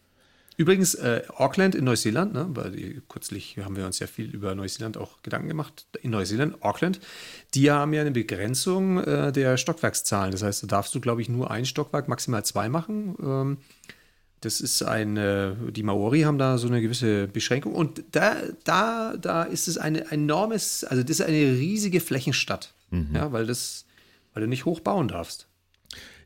Übrigens, 0.59 0.93
äh, 0.95 1.21
Auckland 1.37 1.73
in 1.73 1.85
Neuseeland, 1.85 2.33
ne, 2.33 2.45
weil 2.49 3.01
kürzlich 3.07 3.55
haben 3.63 3.77
wir 3.77 3.85
uns 3.85 3.99
ja 3.99 4.07
viel 4.07 4.29
über 4.29 4.55
Neuseeland 4.55 4.97
auch 4.97 5.21
Gedanken 5.23 5.47
gemacht. 5.47 5.85
In 6.01 6.11
Neuseeland, 6.11 6.61
Auckland, 6.61 6.99
die 7.53 7.71
haben 7.71 7.93
ja 7.93 8.01
eine 8.01 8.11
Begrenzung 8.11 9.01
äh, 9.01 9.31
der 9.31 9.55
Stockwerkszahlen. 9.55 10.33
Das 10.33 10.43
heißt, 10.43 10.63
da 10.63 10.67
darfst 10.67 10.93
du, 10.93 10.99
glaube 10.99 11.21
ich, 11.21 11.29
nur 11.29 11.49
ein 11.49 11.65
Stockwerk, 11.65 12.09
maximal 12.09 12.43
zwei 12.43 12.67
machen. 12.67 13.15
Ähm, 13.23 13.57
das 14.41 14.59
ist 14.59 14.83
ein, 14.83 15.15
äh, 15.15 15.53
die 15.71 15.83
Maori 15.83 16.23
haben 16.23 16.37
da 16.37 16.57
so 16.57 16.67
eine 16.67 16.81
gewisse 16.81 17.29
Beschränkung. 17.29 17.73
Und 17.73 18.03
da, 18.11 18.35
da, 18.65 19.15
da 19.15 19.43
ist 19.43 19.69
es 19.69 19.77
ein 19.77 19.95
enormes, 19.95 20.83
also 20.83 21.03
das 21.03 21.21
ist 21.21 21.25
eine 21.25 21.37
riesige 21.37 22.01
Flächenstadt. 22.01 22.73
Mhm. 22.91 23.11
Ja, 23.15 23.31
weil 23.31 23.45
das, 23.45 23.85
weil 24.33 24.43
du 24.43 24.49
nicht 24.49 24.65
hoch 24.65 24.81
bauen 24.81 25.07
darfst. 25.07 25.47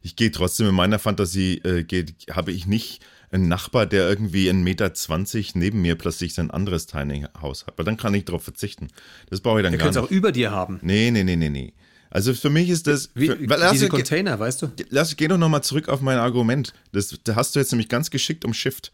Ich 0.01 0.15
gehe 0.15 0.31
trotzdem 0.31 0.67
in 0.69 0.75
meiner 0.75 0.97
Fantasie, 0.97 1.59
äh, 1.59 1.85
habe 2.31 2.51
ich 2.51 2.65
nicht 2.65 3.05
ein 3.33 3.47
Nachbar, 3.47 3.85
der 3.85 4.07
irgendwie 4.07 4.49
1,20 4.49 4.55
Meter 4.63 5.59
neben 5.59 5.81
mir 5.81 5.95
plötzlich 5.95 6.33
sein 6.33 6.51
anderes 6.51 6.85
Tiny 6.85 7.25
House 7.41 7.65
hat. 7.65 7.73
Aber 7.73 7.83
dann 7.83 7.97
kann 7.97 8.13
ich 8.13 8.25
darauf 8.25 8.43
verzichten. 8.43 8.89
Das 9.29 9.41
brauche 9.41 9.59
ich 9.59 9.63
dann 9.63 9.71
der 9.71 9.79
gar 9.79 9.87
nicht. 9.87 9.95
Der 9.95 10.01
kann 10.01 10.05
es 10.05 10.11
auch 10.11 10.15
über 10.15 10.31
dir 10.31 10.51
haben. 10.51 10.79
Nee, 10.81 11.11
nee, 11.11 11.23
nee, 11.23 11.35
nee, 11.35 11.49
nee. 11.49 11.73
Also 12.09 12.33
für 12.35 12.51
mich 12.51 12.69
ist 12.69 12.85
das. 12.85 13.09
Wie, 13.15 13.27
für, 13.27 13.49
weil, 13.49 13.71
diese 13.71 13.89
Container, 13.89 14.39
weißt 14.39 14.61
du? 14.61 14.71
Lass, 14.89 15.15
geh 15.15 15.27
doch 15.27 15.39
nochmal 15.39 15.63
zurück 15.63 15.89
auf 15.89 16.01
mein 16.01 16.19
Argument. 16.19 16.73
Das, 16.91 17.17
da 17.23 17.35
hast 17.35 17.55
du 17.55 17.59
jetzt 17.59 17.71
nämlich 17.71 17.89
ganz 17.89 18.11
geschickt 18.11 18.45
umschifft. 18.45 18.91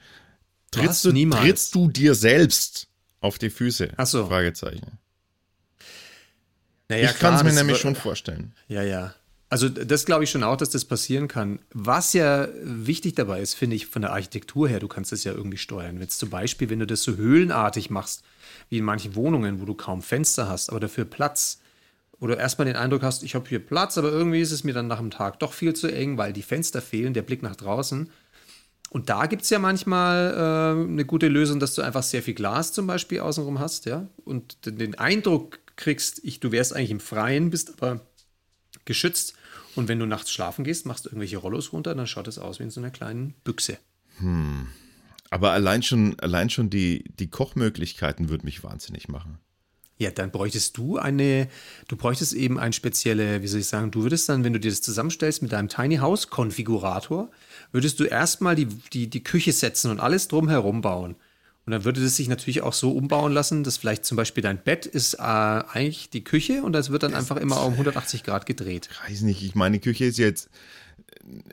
Trittst 0.71 1.03
du, 1.03 1.11
niemals. 1.11 1.41
trittst 1.41 1.75
du 1.75 1.89
dir 1.89 2.15
selbst 2.15 2.87
auf 3.19 3.37
die 3.37 3.49
Füße? 3.49 3.89
Ach 3.97 4.07
so. 4.07 4.27
Fragezeichen. 4.27 4.99
Naja, 6.87 7.11
ich 7.11 7.19
kann 7.19 7.35
es 7.35 7.43
mir 7.43 7.53
nämlich 7.53 7.77
schon 7.77 7.95
vorstellen. 7.95 8.53
Ja, 8.67 8.83
ja. 8.83 9.13
Also 9.51 9.67
das 9.67 10.05
glaube 10.05 10.23
ich 10.23 10.29
schon 10.29 10.43
auch, 10.43 10.57
dass 10.57 10.69
das 10.69 10.85
passieren 10.85 11.27
kann. 11.27 11.59
Was 11.73 12.13
ja 12.13 12.47
wichtig 12.61 13.15
dabei 13.15 13.41
ist, 13.41 13.55
finde 13.55 13.75
ich, 13.75 13.87
von 13.87 14.03
der 14.03 14.13
Architektur 14.13 14.69
her, 14.69 14.79
du 14.79 14.87
kannst 14.87 15.11
das 15.11 15.23
ja 15.23 15.33
irgendwie 15.33 15.57
steuern. 15.57 15.99
Jetzt 15.99 16.19
zum 16.19 16.29
Beispiel, 16.29 16.69
wenn 16.69 16.79
du 16.79 16.85
das 16.85 17.01
so 17.01 17.15
höhlenartig 17.15 17.89
machst, 17.89 18.23
wie 18.69 18.77
in 18.77 18.85
manchen 18.85 19.15
Wohnungen, 19.15 19.59
wo 19.59 19.65
du 19.65 19.73
kaum 19.73 20.03
Fenster 20.03 20.47
hast, 20.47 20.69
aber 20.69 20.79
dafür 20.79 21.05
Platz, 21.05 21.61
oder 22.19 22.37
erstmal 22.37 22.65
den 22.65 22.75
Eindruck 22.75 23.01
hast, 23.01 23.23
ich 23.23 23.33
habe 23.33 23.47
hier 23.47 23.59
Platz, 23.59 23.97
aber 23.97 24.11
irgendwie 24.11 24.41
ist 24.41 24.51
es 24.51 24.63
mir 24.63 24.73
dann 24.73 24.87
nach 24.87 24.99
dem 24.99 25.09
Tag 25.09 25.39
doch 25.39 25.53
viel 25.53 25.73
zu 25.73 25.87
eng, 25.87 26.17
weil 26.17 26.33
die 26.33 26.41
Fenster 26.41 26.81
fehlen, 26.81 27.13
der 27.13 27.21
Blick 27.21 27.41
nach 27.41 27.55
draußen. 27.55 28.09
Und 28.89 29.09
da 29.09 29.25
gibt 29.25 29.43
es 29.43 29.49
ja 29.49 29.59
manchmal 29.59 30.33
äh, 30.33 30.91
eine 30.91 31.05
gute 31.05 31.27
Lösung, 31.27 31.59
dass 31.59 31.75
du 31.75 31.81
einfach 31.81 32.03
sehr 32.03 32.21
viel 32.21 32.33
Glas 32.33 32.73
zum 32.73 32.87
Beispiel 32.87 33.21
außenrum 33.21 33.59
hast, 33.59 33.85
ja, 33.85 34.07
und 34.25 34.57
den 34.65 34.95
Eindruck 34.95 35.59
kriegst, 35.75 36.19
ich, 36.23 36.39
du 36.39 36.51
wärst 36.51 36.75
eigentlich 36.75 36.91
im 36.91 36.99
Freien, 36.99 37.51
bist 37.51 37.81
aber 37.81 38.01
geschützt. 38.85 39.35
Und 39.75 39.87
wenn 39.87 39.99
du 39.99 40.05
nachts 40.05 40.31
schlafen 40.31 40.63
gehst, 40.63 40.85
machst 40.85 41.05
du 41.05 41.09
irgendwelche 41.09 41.37
Rollos 41.37 41.73
runter, 41.73 41.95
dann 41.95 42.07
schaut 42.07 42.27
es 42.27 42.39
aus 42.39 42.59
wie 42.59 42.63
in 42.63 42.71
so 42.71 42.81
einer 42.81 42.91
kleinen 42.91 43.33
Büchse. 43.43 43.77
Hm. 44.17 44.67
Aber 45.29 45.51
allein 45.51 45.83
schon, 45.83 46.19
allein 46.19 46.49
schon 46.49 46.69
die, 46.69 47.03
die 47.19 47.29
Kochmöglichkeiten 47.29 48.29
würden 48.29 48.45
mich 48.45 48.63
wahnsinnig 48.63 49.07
machen. 49.07 49.37
Ja, 49.99 50.11
dann 50.11 50.31
bräuchtest 50.31 50.77
du 50.77 50.97
eine, 50.97 51.49
du 51.89 51.97
bräuchtest 51.97 52.33
eben 52.33 52.57
ein 52.57 52.71
spezielle, 52.71 53.41
wie 53.43 53.47
soll 53.47 53.59
ich 53.59 53.67
sagen, 53.67 53.91
du 53.91 54.01
würdest 54.03 54.29
dann, 54.29 54.45
wenn 54.45 54.53
du 54.53 54.59
dir 54.59 54.71
das 54.71 54.81
zusammenstellst 54.81 55.41
mit 55.41 55.51
deinem 55.51 55.67
Tiny 55.67 55.97
House 55.97 56.29
Konfigurator, 56.29 57.29
würdest 57.73 57.99
du 57.99 58.05
erstmal 58.05 58.55
die, 58.55 58.65
die, 58.65 59.09
die 59.09 59.23
Küche 59.23 59.51
setzen 59.51 59.91
und 59.91 59.99
alles 59.99 60.29
drumherum 60.29 60.81
bauen. 60.81 61.15
Und 61.69 61.73
dann 61.73 61.85
würde 61.85 62.03
es 62.03 62.15
sich 62.15 62.27
natürlich 62.27 62.63
auch 62.63 62.73
so 62.73 62.93
umbauen 62.93 63.31
lassen, 63.31 63.63
dass 63.63 63.77
vielleicht 63.77 64.03
zum 64.03 64.17
Beispiel 64.17 64.41
dein 64.41 64.57
Bett 64.57 64.87
ist 64.87 65.13
äh, 65.13 65.21
eigentlich 65.21 66.09
die 66.09 66.23
Küche 66.23 66.63
und 66.63 66.73
das 66.73 66.89
wird 66.89 67.03
dann 67.03 67.11
das 67.11 67.19
einfach 67.19 67.37
immer 67.37 67.63
um 67.63 67.73
180 67.73 68.23
Grad 68.23 68.47
gedreht. 68.47 68.89
Ich 68.91 69.07
weiß 69.11 69.21
nicht, 69.21 69.43
ich 69.43 69.53
meine 69.53 69.77
Küche 69.77 70.05
ist 70.05 70.17
jetzt 70.17 70.49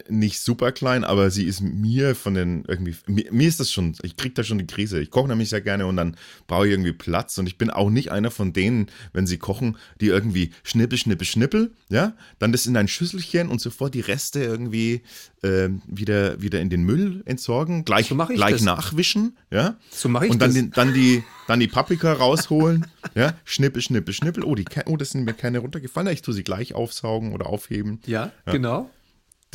nicht 0.09 0.41
super 0.41 0.73
klein, 0.73 1.05
aber 1.05 1.31
sie 1.31 1.45
ist 1.45 1.61
mir 1.61 2.15
von 2.15 2.35
den 2.35 2.65
irgendwie, 2.67 2.97
mir, 3.07 3.27
mir, 3.31 3.49
ist 3.49 3.61
das 3.61 3.71
schon, 3.71 3.95
ich 4.03 4.17
kriege 4.17 4.35
da 4.35 4.45
schon 4.45 4.59
die 4.59 4.67
Krise. 4.67 5.01
Ich 5.01 5.11
koche 5.11 5.29
nämlich 5.29 5.51
sehr 5.51 5.61
gerne 5.61 5.87
und 5.87 5.97
dann 5.97 6.17
brauche 6.47 6.67
ich 6.67 6.73
irgendwie 6.73 6.93
Platz 6.93 7.37
und 7.39 7.47
ich 7.47 7.59
bin 7.59 7.71
auch 7.71 7.91
nicht 7.91 8.11
einer 8.11 8.31
von 8.31 8.53
denen, 8.53 8.87
wenn 9.13 9.27
sie 9.27 9.39
kochen, 9.39 9.77
die 10.01 10.07
irgendwie 10.07 10.53
schnippel, 10.63 10.99
schnippel, 10.99 11.27
schnippel, 11.27 11.73
ja, 11.89 12.15
dann 12.39 12.53
das 12.53 12.67
in 12.67 12.77
ein 12.77 12.89
Schüsselchen 12.89 13.49
und 13.49 13.61
sofort 13.61 13.95
die 13.95 14.01
Reste 14.01 14.43
irgendwie 14.43 15.03
äh, 15.43 15.69
wieder, 15.87 16.41
wieder 16.41 16.61
in 16.61 16.71
den 16.71 16.83
Müll 16.85 17.23
entsorgen, 17.27 17.85
gleich, 17.85 18.09
so 18.09 18.17
gleich 18.17 18.53
das. 18.53 18.63
nachwischen, 18.63 19.37
ja. 19.51 19.77
So 19.91 20.09
mache 20.09 20.27
ich 20.27 20.33
Und 20.33 20.41
dann, 20.41 20.55
das. 20.55 20.63
Die, 20.63 20.71
dann, 20.71 20.95
die, 20.95 21.25
dann 21.47 21.61
die 21.61 21.69
Paprika 21.69 22.13
rausholen, 22.13 22.87
ja, 23.15 23.35
schnippel, 23.45 23.83
schnippel, 23.83 24.15
schnippel. 24.15 24.45
Oh, 24.45 24.55
die, 24.55 24.65
oh, 24.87 24.97
das 24.97 25.11
sind 25.11 25.25
mir 25.25 25.35
keine 25.35 25.59
runtergefallen, 25.59 26.13
ich 26.13 26.23
tue 26.23 26.35
sie 26.35 26.45
gleich 26.45 26.75
aufsaugen 26.75 27.33
oder 27.33 27.47
aufheben. 27.47 28.01
Ja, 28.07 28.33
ja. 28.47 28.53
genau. 28.53 28.91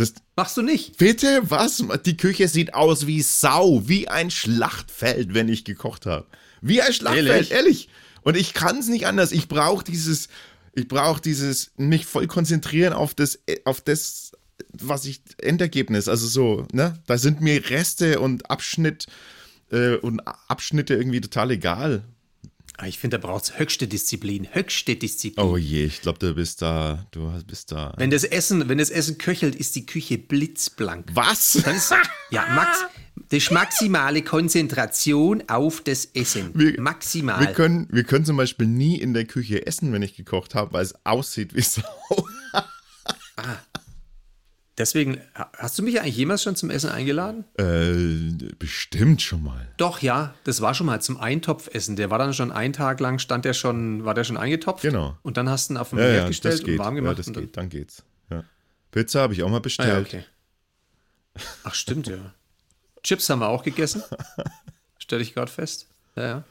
Das 0.01 0.13
Machst 0.35 0.57
du 0.57 0.63
nicht? 0.63 0.97
Bitte? 0.97 1.41
Was? 1.43 1.83
Die 2.05 2.17
Küche 2.17 2.47
sieht 2.47 2.73
aus 2.73 3.05
wie 3.05 3.21
Sau, 3.21 3.87
wie 3.87 4.07
ein 4.07 4.31
Schlachtfeld, 4.31 5.35
wenn 5.35 5.47
ich 5.47 5.63
gekocht 5.63 6.07
habe. 6.07 6.25
Wie 6.61 6.81
ein 6.81 6.91
Schlachtfeld, 6.91 7.27
ehrlich. 7.27 7.51
ehrlich. 7.51 7.89
Und 8.23 8.35
ich 8.35 8.55
kann 8.55 8.79
es 8.79 8.87
nicht 8.87 9.05
anders. 9.05 9.31
Ich 9.31 9.47
brauche 9.47 9.83
dieses, 9.83 10.29
ich 10.73 10.87
brauche 10.87 11.21
dieses, 11.21 11.71
mich 11.77 12.07
voll 12.07 12.25
konzentrieren 12.25 12.93
auf 12.93 13.13
das, 13.13 13.39
auf 13.63 13.81
das, 13.81 14.31
was 14.73 15.05
ich, 15.05 15.21
Endergebnis, 15.37 16.07
also 16.07 16.25
so, 16.25 16.67
ne? 16.71 16.95
Da 17.05 17.19
sind 17.19 17.41
mir 17.41 17.69
Reste 17.69 18.19
und 18.19 18.49
Abschnitt 18.49 19.05
äh, 19.71 19.97
und 19.97 20.21
Abschnitte 20.21 20.95
irgendwie 20.95 21.21
total 21.21 21.51
egal. 21.51 22.03
Ah, 22.77 22.87
ich 22.87 22.97
finde, 22.97 23.19
da 23.19 23.27
braucht 23.27 23.43
es 23.43 23.59
höchste 23.59 23.87
Disziplin. 23.87 24.47
Höchste 24.51 24.95
Disziplin. 24.95 25.45
Oh 25.45 25.57
je, 25.57 25.85
ich 25.85 26.01
glaube, 26.01 26.19
du 26.19 26.33
bist 26.33 26.61
da. 26.61 27.05
Du 27.11 27.31
bist 27.45 27.71
da. 27.71 27.93
Wenn 27.97 28.09
das 28.09 28.23
Essen, 28.23 28.69
wenn 28.69 28.77
das 28.77 28.89
Essen 28.89 29.17
köchelt, 29.17 29.55
ist 29.55 29.75
die 29.75 29.85
Küche 29.85 30.17
blitzblank. 30.17 31.07
Was? 31.13 31.55
Ist, 31.55 31.93
ja, 32.31 32.47
Max, 32.55 32.85
das 33.29 33.43
ist 33.43 33.51
maximale 33.51 34.23
Konzentration 34.23 35.43
auf 35.47 35.81
das 35.81 36.05
Essen. 36.05 36.51
Wir, 36.53 36.79
Maximal. 36.81 37.39
Wir 37.39 37.53
können, 37.53 37.87
wir 37.91 38.03
können 38.03 38.25
zum 38.25 38.37
Beispiel 38.37 38.67
nie 38.67 38.97
in 38.97 39.13
der 39.13 39.25
Küche 39.25 39.65
essen, 39.67 39.93
wenn 39.93 40.01
ich 40.01 40.15
gekocht 40.15 40.55
habe, 40.55 40.73
weil 40.73 40.83
es 40.83 40.95
aussieht 41.05 41.53
wie 41.53 41.61
Sau. 41.61 41.83
ah. 43.37 43.57
Deswegen, 44.81 45.21
hast 45.35 45.77
du 45.77 45.83
mich 45.83 46.01
eigentlich 46.01 46.17
jemals 46.17 46.41
schon 46.41 46.55
zum 46.55 46.71
Essen 46.71 46.89
eingeladen? 46.89 47.43
Äh, 47.59 48.51
bestimmt 48.57 49.21
schon 49.21 49.43
mal. 49.43 49.67
Doch, 49.77 50.01
ja, 50.01 50.33
das 50.43 50.59
war 50.59 50.73
schon 50.73 50.87
mal 50.87 50.99
zum 51.03 51.19
Eintopfessen. 51.19 51.95
Der 51.97 52.09
war 52.09 52.17
dann 52.17 52.33
schon 52.33 52.51
einen 52.51 52.73
Tag 52.73 52.99
lang, 52.99 53.19
stand 53.19 53.45
der 53.45 53.53
schon, 53.53 54.05
war 54.05 54.15
der 54.15 54.23
schon 54.23 54.37
eingetopft. 54.37 54.81
Genau. 54.81 55.15
Und 55.21 55.37
dann 55.37 55.49
hast 55.49 55.69
du 55.69 55.75
ihn 55.75 55.77
auf 55.77 55.91
den 55.91 55.99
ja, 55.99 56.05
Herd 56.05 56.15
ja, 56.15 56.27
gestellt 56.29 56.63
und 56.63 56.79
warm 56.79 56.95
gemacht. 56.95 57.19
Ja, 57.19 57.23
das 57.23 57.31
geht, 57.31 57.57
dann 57.57 57.69
geht's. 57.69 58.03
Ja. 58.31 58.43
Pizza 58.89 59.21
habe 59.21 59.35
ich 59.35 59.43
auch 59.43 59.49
mal 59.51 59.61
bestellt. 59.61 59.87
Ah, 59.87 59.93
ja, 59.93 59.99
okay. 59.99 60.23
Ach, 61.63 61.75
stimmt, 61.75 62.07
ja. 62.07 62.33
Chips 63.03 63.29
haben 63.29 63.37
wir 63.37 63.49
auch 63.49 63.61
gegessen. 63.61 64.01
Stelle 64.97 65.21
ich 65.21 65.35
gerade 65.35 65.51
fest. 65.51 65.89
Ja, 66.15 66.23
ja. 66.23 66.43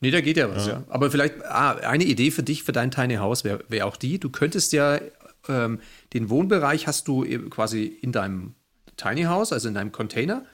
Nee, 0.00 0.10
da 0.10 0.20
geht 0.20 0.36
ja 0.36 0.54
was, 0.54 0.66
ja. 0.66 0.72
ja. 0.74 0.84
Aber 0.88 1.10
vielleicht, 1.10 1.42
ah, 1.42 1.72
eine 1.76 2.04
Idee 2.04 2.30
für 2.30 2.42
dich, 2.42 2.64
für 2.64 2.72
dein 2.72 2.90
Tiny 2.90 3.16
House 3.16 3.44
wäre 3.44 3.64
wär 3.68 3.86
auch 3.86 3.96
die, 3.96 4.20
du 4.20 4.28
könntest 4.28 4.74
ja 4.74 5.00
ähm, 5.48 5.80
den 6.12 6.30
Wohnbereich 6.30 6.86
hast 6.86 7.08
du 7.08 7.24
quasi 7.50 7.84
in 7.84 8.12
deinem 8.12 8.54
Tiny 8.96 9.24
House, 9.24 9.52
also 9.52 9.68
in 9.68 9.74
deinem 9.74 9.92
Container. 9.92 10.44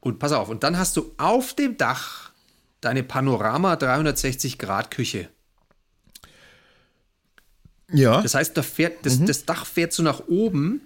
Und 0.00 0.18
pass 0.18 0.32
auf, 0.32 0.48
und 0.48 0.62
dann 0.62 0.78
hast 0.78 0.96
du 0.96 1.14
auf 1.16 1.54
dem 1.54 1.76
Dach 1.76 2.30
deine 2.80 3.02
Panorama 3.02 3.76
360 3.76 4.58
Grad 4.58 4.90
Küche. 4.90 5.28
Ja. 7.90 8.20
Das 8.22 8.34
heißt, 8.34 8.56
da 8.56 8.62
fährt, 8.62 9.04
das, 9.06 9.18
mhm. 9.18 9.26
das 9.26 9.44
Dach 9.44 9.66
fährt 9.66 9.92
so 9.92 10.02
nach 10.02 10.28
oben 10.28 10.82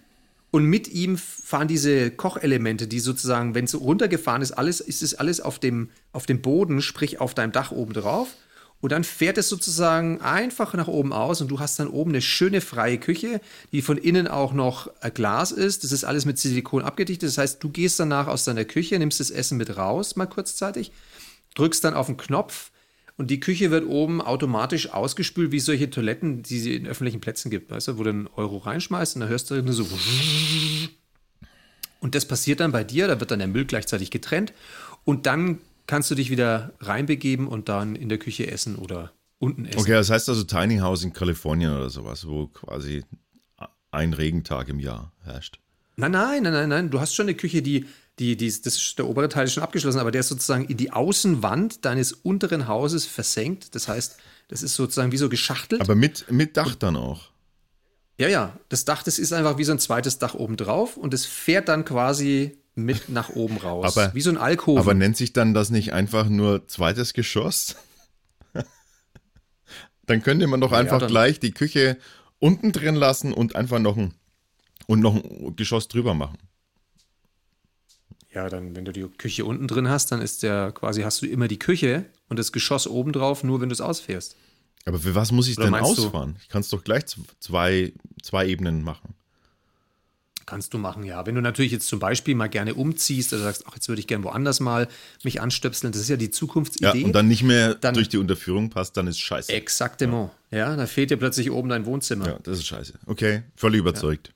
und 0.50 0.64
mit 0.64 0.88
ihm 0.88 1.18
fahren 1.18 1.68
diese 1.68 2.10
Kochelemente, 2.10 2.86
die 2.86 3.00
sozusagen, 3.00 3.54
wenn 3.54 3.64
es 3.64 3.78
runtergefahren 3.78 4.42
ist, 4.42 4.52
alles, 4.52 4.80
ist 4.80 5.02
es 5.02 5.14
alles 5.14 5.40
auf 5.40 5.58
dem, 5.58 5.90
auf 6.12 6.26
dem 6.26 6.40
Boden, 6.40 6.80
sprich 6.80 7.20
auf 7.20 7.34
deinem 7.34 7.52
Dach 7.52 7.70
oben 7.70 7.92
drauf. 7.92 8.28
Und 8.80 8.92
dann 8.92 9.02
fährt 9.02 9.38
es 9.38 9.48
sozusagen 9.48 10.20
einfach 10.20 10.72
nach 10.74 10.86
oben 10.86 11.12
aus 11.12 11.40
und 11.40 11.48
du 11.48 11.58
hast 11.58 11.80
dann 11.80 11.88
oben 11.88 12.12
eine 12.12 12.22
schöne 12.22 12.60
freie 12.60 12.98
Küche, 12.98 13.40
die 13.72 13.82
von 13.82 13.98
innen 13.98 14.28
auch 14.28 14.52
noch 14.52 14.88
äh, 15.00 15.10
Glas 15.10 15.50
ist. 15.50 15.82
Das 15.82 15.90
ist 15.90 16.04
alles 16.04 16.24
mit 16.24 16.38
Silikon 16.38 16.82
abgedichtet. 16.82 17.28
Das 17.28 17.38
heißt, 17.38 17.62
du 17.62 17.70
gehst 17.70 17.98
danach 17.98 18.28
aus 18.28 18.44
deiner 18.44 18.64
Küche, 18.64 18.98
nimmst 18.98 19.18
das 19.18 19.30
Essen 19.30 19.58
mit 19.58 19.76
raus, 19.76 20.14
mal 20.14 20.26
kurzzeitig, 20.26 20.92
drückst 21.56 21.82
dann 21.82 21.94
auf 21.94 22.06
den 22.06 22.16
Knopf 22.16 22.70
und 23.18 23.32
die 23.32 23.40
Küche 23.40 23.72
wird 23.72 23.84
oben 23.84 24.22
automatisch 24.22 24.90
ausgespült, 24.92 25.50
wie 25.50 25.58
solche 25.58 25.90
Toiletten, 25.90 26.44
die 26.44 26.58
es 26.58 26.66
in 26.66 26.86
öffentlichen 26.86 27.20
Plätzen 27.20 27.50
gibt, 27.50 27.68
weißt 27.68 27.88
du, 27.88 27.98
wo 27.98 28.04
du 28.04 28.10
einen 28.10 28.28
Euro 28.28 28.58
reinschmeißt 28.58 29.16
und 29.16 29.20
dann 29.22 29.28
hörst 29.28 29.50
du 29.50 29.72
so. 29.72 29.84
Und 31.98 32.14
das 32.14 32.26
passiert 32.26 32.60
dann 32.60 32.70
bei 32.70 32.84
dir, 32.84 33.08
da 33.08 33.18
wird 33.18 33.32
dann 33.32 33.40
der 33.40 33.48
Müll 33.48 33.64
gleichzeitig 33.64 34.12
getrennt 34.12 34.52
und 35.04 35.26
dann 35.26 35.58
kannst 35.88 36.10
du 36.12 36.14
dich 36.14 36.30
wieder 36.30 36.74
reinbegeben 36.78 37.48
und 37.48 37.68
dann 37.68 37.96
in 37.96 38.08
der 38.08 38.18
Küche 38.18 38.48
essen 38.48 38.76
oder 38.76 39.10
unten 39.40 39.64
essen. 39.64 39.80
Okay, 39.80 39.92
das 39.92 40.10
heißt 40.10 40.28
also 40.28 40.44
Tiny 40.44 40.78
House 40.78 41.02
in 41.02 41.12
Kalifornien 41.12 41.74
oder 41.74 41.90
sowas, 41.90 42.28
wo 42.28 42.46
quasi 42.46 43.02
ein 43.90 44.12
Regentag 44.12 44.68
im 44.68 44.78
Jahr 44.78 45.12
herrscht. 45.24 45.58
Nein, 45.96 46.12
nein, 46.12 46.44
nein, 46.44 46.52
nein, 46.52 46.68
nein. 46.68 46.90
Du 46.90 47.00
hast 47.00 47.14
schon 47.14 47.24
eine 47.24 47.34
Küche, 47.34 47.62
die, 47.62 47.86
die, 48.20 48.36
die, 48.36 48.62
das, 48.62 48.94
der 48.96 49.08
obere 49.08 49.28
Teil 49.28 49.46
ist 49.46 49.54
schon 49.54 49.62
abgeschlossen, 49.62 49.98
aber 49.98 50.12
der 50.12 50.20
ist 50.20 50.28
sozusagen 50.28 50.66
in 50.66 50.76
die 50.76 50.92
Außenwand 50.92 51.84
deines 51.84 52.12
unteren 52.12 52.68
Hauses 52.68 53.06
versenkt. 53.06 53.74
Das 53.74 53.88
heißt, 53.88 54.18
das 54.48 54.62
ist 54.62 54.74
sozusagen 54.74 55.10
wie 55.10 55.16
so 55.16 55.28
geschachtelt. 55.28 55.80
Aber 55.80 55.94
mit, 55.94 56.30
mit 56.30 56.56
Dach 56.56 56.74
dann 56.74 56.96
auch. 56.96 57.30
Ja, 58.18 58.28
ja. 58.28 58.56
Das 58.68 58.84
Dach, 58.84 59.02
das 59.02 59.18
ist 59.18 59.32
einfach 59.32 59.58
wie 59.58 59.64
so 59.64 59.72
ein 59.72 59.78
zweites 59.78 60.18
Dach 60.18 60.34
oben 60.34 60.56
drauf 60.56 60.96
und 60.96 61.14
es 61.14 61.24
fährt 61.24 61.68
dann 61.68 61.84
quasi 61.84 62.58
mit 62.84 63.08
nach 63.08 63.30
oben 63.30 63.56
raus. 63.58 63.96
Aber, 63.96 64.14
wie 64.14 64.20
so 64.20 64.30
ein 64.30 64.38
Alkohol. 64.38 64.78
Aber 64.80 64.94
nennt 64.94 65.16
sich 65.16 65.32
dann 65.32 65.54
das 65.54 65.70
nicht 65.70 65.92
einfach 65.92 66.28
nur 66.28 66.66
zweites 66.68 67.12
Geschoss? 67.12 67.76
dann 70.06 70.22
könnte 70.22 70.46
man 70.46 70.60
doch 70.60 70.72
einfach 70.72 71.00
ja, 71.00 71.06
gleich 71.06 71.40
die 71.40 71.52
Küche 71.52 71.98
unten 72.38 72.72
drin 72.72 72.94
lassen 72.94 73.32
und 73.32 73.56
einfach 73.56 73.78
noch 73.78 73.96
ein, 73.96 74.14
und 74.86 75.00
noch 75.00 75.14
ein 75.14 75.56
Geschoss 75.56 75.88
drüber 75.88 76.14
machen. 76.14 76.38
Ja, 78.32 78.48
dann, 78.48 78.76
wenn 78.76 78.84
du 78.84 78.92
die 78.92 79.02
Küche 79.02 79.44
unten 79.44 79.66
drin 79.66 79.88
hast, 79.88 80.12
dann 80.12 80.20
ist 80.20 80.42
der 80.42 80.72
quasi, 80.72 81.02
hast 81.02 81.22
du 81.22 81.26
immer 81.26 81.48
die 81.48 81.58
Küche 81.58 82.04
und 82.28 82.38
das 82.38 82.52
Geschoss 82.52 82.86
oben 82.86 83.12
drauf, 83.12 83.42
nur 83.42 83.60
wenn 83.60 83.68
du 83.68 83.72
es 83.72 83.80
ausfährst. 83.80 84.36
Aber 84.84 84.98
für 84.98 85.14
was 85.14 85.32
muss 85.32 85.48
ich 85.48 85.58
Oder 85.58 85.66
denn 85.66 85.74
ausfahren? 85.74 86.34
Du? 86.34 86.40
Ich 86.40 86.48
kann 86.48 86.60
es 86.60 86.68
doch 86.68 86.84
gleich 86.84 87.04
zwei, 87.40 87.92
zwei 88.22 88.46
Ebenen 88.46 88.82
machen. 88.82 89.14
Kannst 90.48 90.72
du 90.72 90.78
machen, 90.78 91.04
ja. 91.04 91.26
Wenn 91.26 91.34
du 91.34 91.42
natürlich 91.42 91.72
jetzt 91.72 91.88
zum 91.88 91.98
Beispiel 91.98 92.34
mal 92.34 92.48
gerne 92.48 92.72
umziehst 92.72 93.34
oder 93.34 93.42
sagst, 93.42 93.64
ach, 93.66 93.74
jetzt 93.74 93.86
würde 93.88 94.00
ich 94.00 94.06
gerne 94.06 94.24
woanders 94.24 94.60
mal 94.60 94.88
mich 95.22 95.42
anstöpseln, 95.42 95.92
das 95.92 96.00
ist 96.00 96.08
ja 96.08 96.16
die 96.16 96.30
Zukunftsidee. 96.30 97.00
Ja, 97.00 97.04
und 97.04 97.12
dann 97.12 97.28
nicht 97.28 97.42
mehr 97.42 97.74
dann, 97.74 97.92
durch 97.92 98.08
die 98.08 98.16
Unterführung 98.16 98.70
passt, 98.70 98.96
dann 98.96 99.06
ist 99.08 99.18
scheiße. 99.18 99.52
Exaktement. 99.52 100.30
Ja. 100.50 100.58
ja, 100.58 100.76
da 100.76 100.86
fehlt 100.86 101.10
dir 101.10 101.18
plötzlich 101.18 101.50
oben 101.50 101.68
dein 101.68 101.84
Wohnzimmer. 101.84 102.28
Ja, 102.28 102.38
das 102.42 102.60
ist 102.60 102.66
scheiße. 102.66 102.94
Okay, 103.04 103.42
völlig 103.56 103.80
überzeugt. 103.80 104.32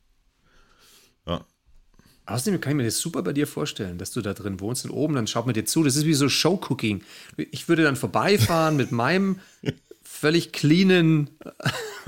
Ja. 1.26 1.36
ja. 1.36 1.46
Außerdem 2.26 2.60
kann 2.60 2.72
ich 2.72 2.76
mir 2.76 2.84
das 2.84 2.98
super 2.98 3.22
bei 3.22 3.32
dir 3.32 3.46
vorstellen, 3.46 3.96
dass 3.96 4.10
du 4.10 4.20
da 4.20 4.34
drin 4.34 4.60
wohnst 4.60 4.84
und 4.84 4.90
oben, 4.90 5.14
dann 5.14 5.26
schaut 5.26 5.46
man 5.46 5.54
dir 5.54 5.64
zu. 5.64 5.82
Das 5.82 5.96
ist 5.96 6.04
wie 6.04 6.12
so 6.12 6.28
Showcooking. 6.28 7.02
Ich 7.38 7.70
würde 7.70 7.84
dann 7.84 7.96
vorbeifahren 7.96 8.76
mit 8.76 8.92
meinem 8.92 9.40
völlig 10.02 10.52
cleanen 10.52 11.30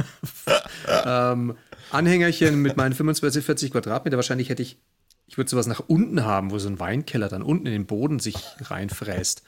ähm, 1.06 1.56
Anhängerchen 1.94 2.60
mit 2.60 2.76
meinen 2.76 2.92
25, 2.92 3.44
40 3.44 3.72
Quadratmeter. 3.72 4.16
Wahrscheinlich 4.16 4.48
hätte 4.48 4.62
ich, 4.62 4.78
ich 5.26 5.36
würde 5.36 5.50
sowas 5.50 5.66
nach 5.66 5.82
unten 5.86 6.24
haben, 6.24 6.50
wo 6.50 6.58
so 6.58 6.68
ein 6.68 6.80
Weinkeller 6.80 7.28
dann 7.28 7.42
unten 7.42 7.66
in 7.66 7.72
den 7.72 7.86
Boden 7.86 8.18
sich 8.18 8.36
reinfräst. 8.60 9.42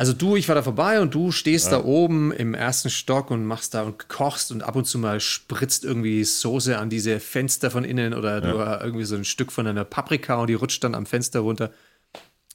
Also 0.00 0.14
du, 0.14 0.34
ich 0.34 0.48
war 0.48 0.54
da 0.54 0.62
vorbei 0.62 1.02
und 1.02 1.14
du 1.14 1.30
stehst 1.30 1.66
ja. 1.66 1.72
da 1.72 1.84
oben 1.84 2.32
im 2.32 2.54
ersten 2.54 2.88
Stock 2.88 3.30
und 3.30 3.44
machst 3.44 3.74
da 3.74 3.82
und 3.82 4.08
kochst 4.08 4.50
und 4.50 4.62
ab 4.62 4.74
und 4.74 4.86
zu 4.86 4.98
mal 4.98 5.20
spritzt 5.20 5.84
irgendwie 5.84 6.24
Soße 6.24 6.78
an 6.78 6.88
diese 6.88 7.20
Fenster 7.20 7.70
von 7.70 7.84
innen 7.84 8.14
oder 8.14 8.42
ja. 8.42 8.78
du 8.78 8.84
irgendwie 8.84 9.04
so 9.04 9.16
ein 9.16 9.26
Stück 9.26 9.52
von 9.52 9.66
einer 9.66 9.84
Paprika 9.84 10.36
und 10.36 10.46
die 10.46 10.54
rutscht 10.54 10.82
dann 10.84 10.94
am 10.94 11.04
Fenster 11.04 11.40
runter. 11.40 11.70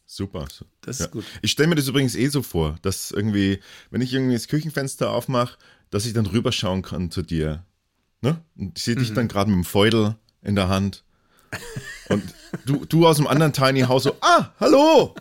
Super. 0.08 0.48
Das 0.82 1.00
ist 1.00 1.06
ja. 1.06 1.12
gut. 1.12 1.26
Ich 1.44 1.52
stelle 1.52 1.70
mir 1.70 1.76
das 1.76 1.88
übrigens 1.88 2.16
eh 2.16 2.30
so 2.30 2.42
vor, 2.42 2.78
dass 2.82 3.12
irgendwie, 3.12 3.60
wenn 3.92 4.02
ich 4.02 4.12
irgendwie 4.12 4.34
das 4.34 4.48
Küchenfenster 4.48 5.12
aufmache, 5.12 5.60
dass 5.92 6.08
ich 6.08 6.14
dann 6.14 6.26
rüberschauen 6.26 6.82
kann 6.82 7.12
zu 7.12 7.22
dir. 7.22 7.64
Ne? 8.26 8.42
Und 8.58 8.76
ich 8.76 8.84
sehe 8.84 8.96
dich 8.96 9.12
mhm. 9.12 9.16
dann 9.16 9.28
gerade 9.28 9.52
mit 9.52 9.58
dem 9.58 9.66
Feudel 9.66 10.16
in 10.42 10.56
der 10.56 10.68
Hand. 10.68 11.04
Und 12.10 12.24
du, 12.66 12.84
du 12.86 13.06
aus 13.06 13.18
dem 13.18 13.28
anderen 13.28 13.54
Tiny 13.54 13.82
House 13.82 14.04
so, 14.04 14.16
ah, 14.22 14.50
hallo! 14.60 15.14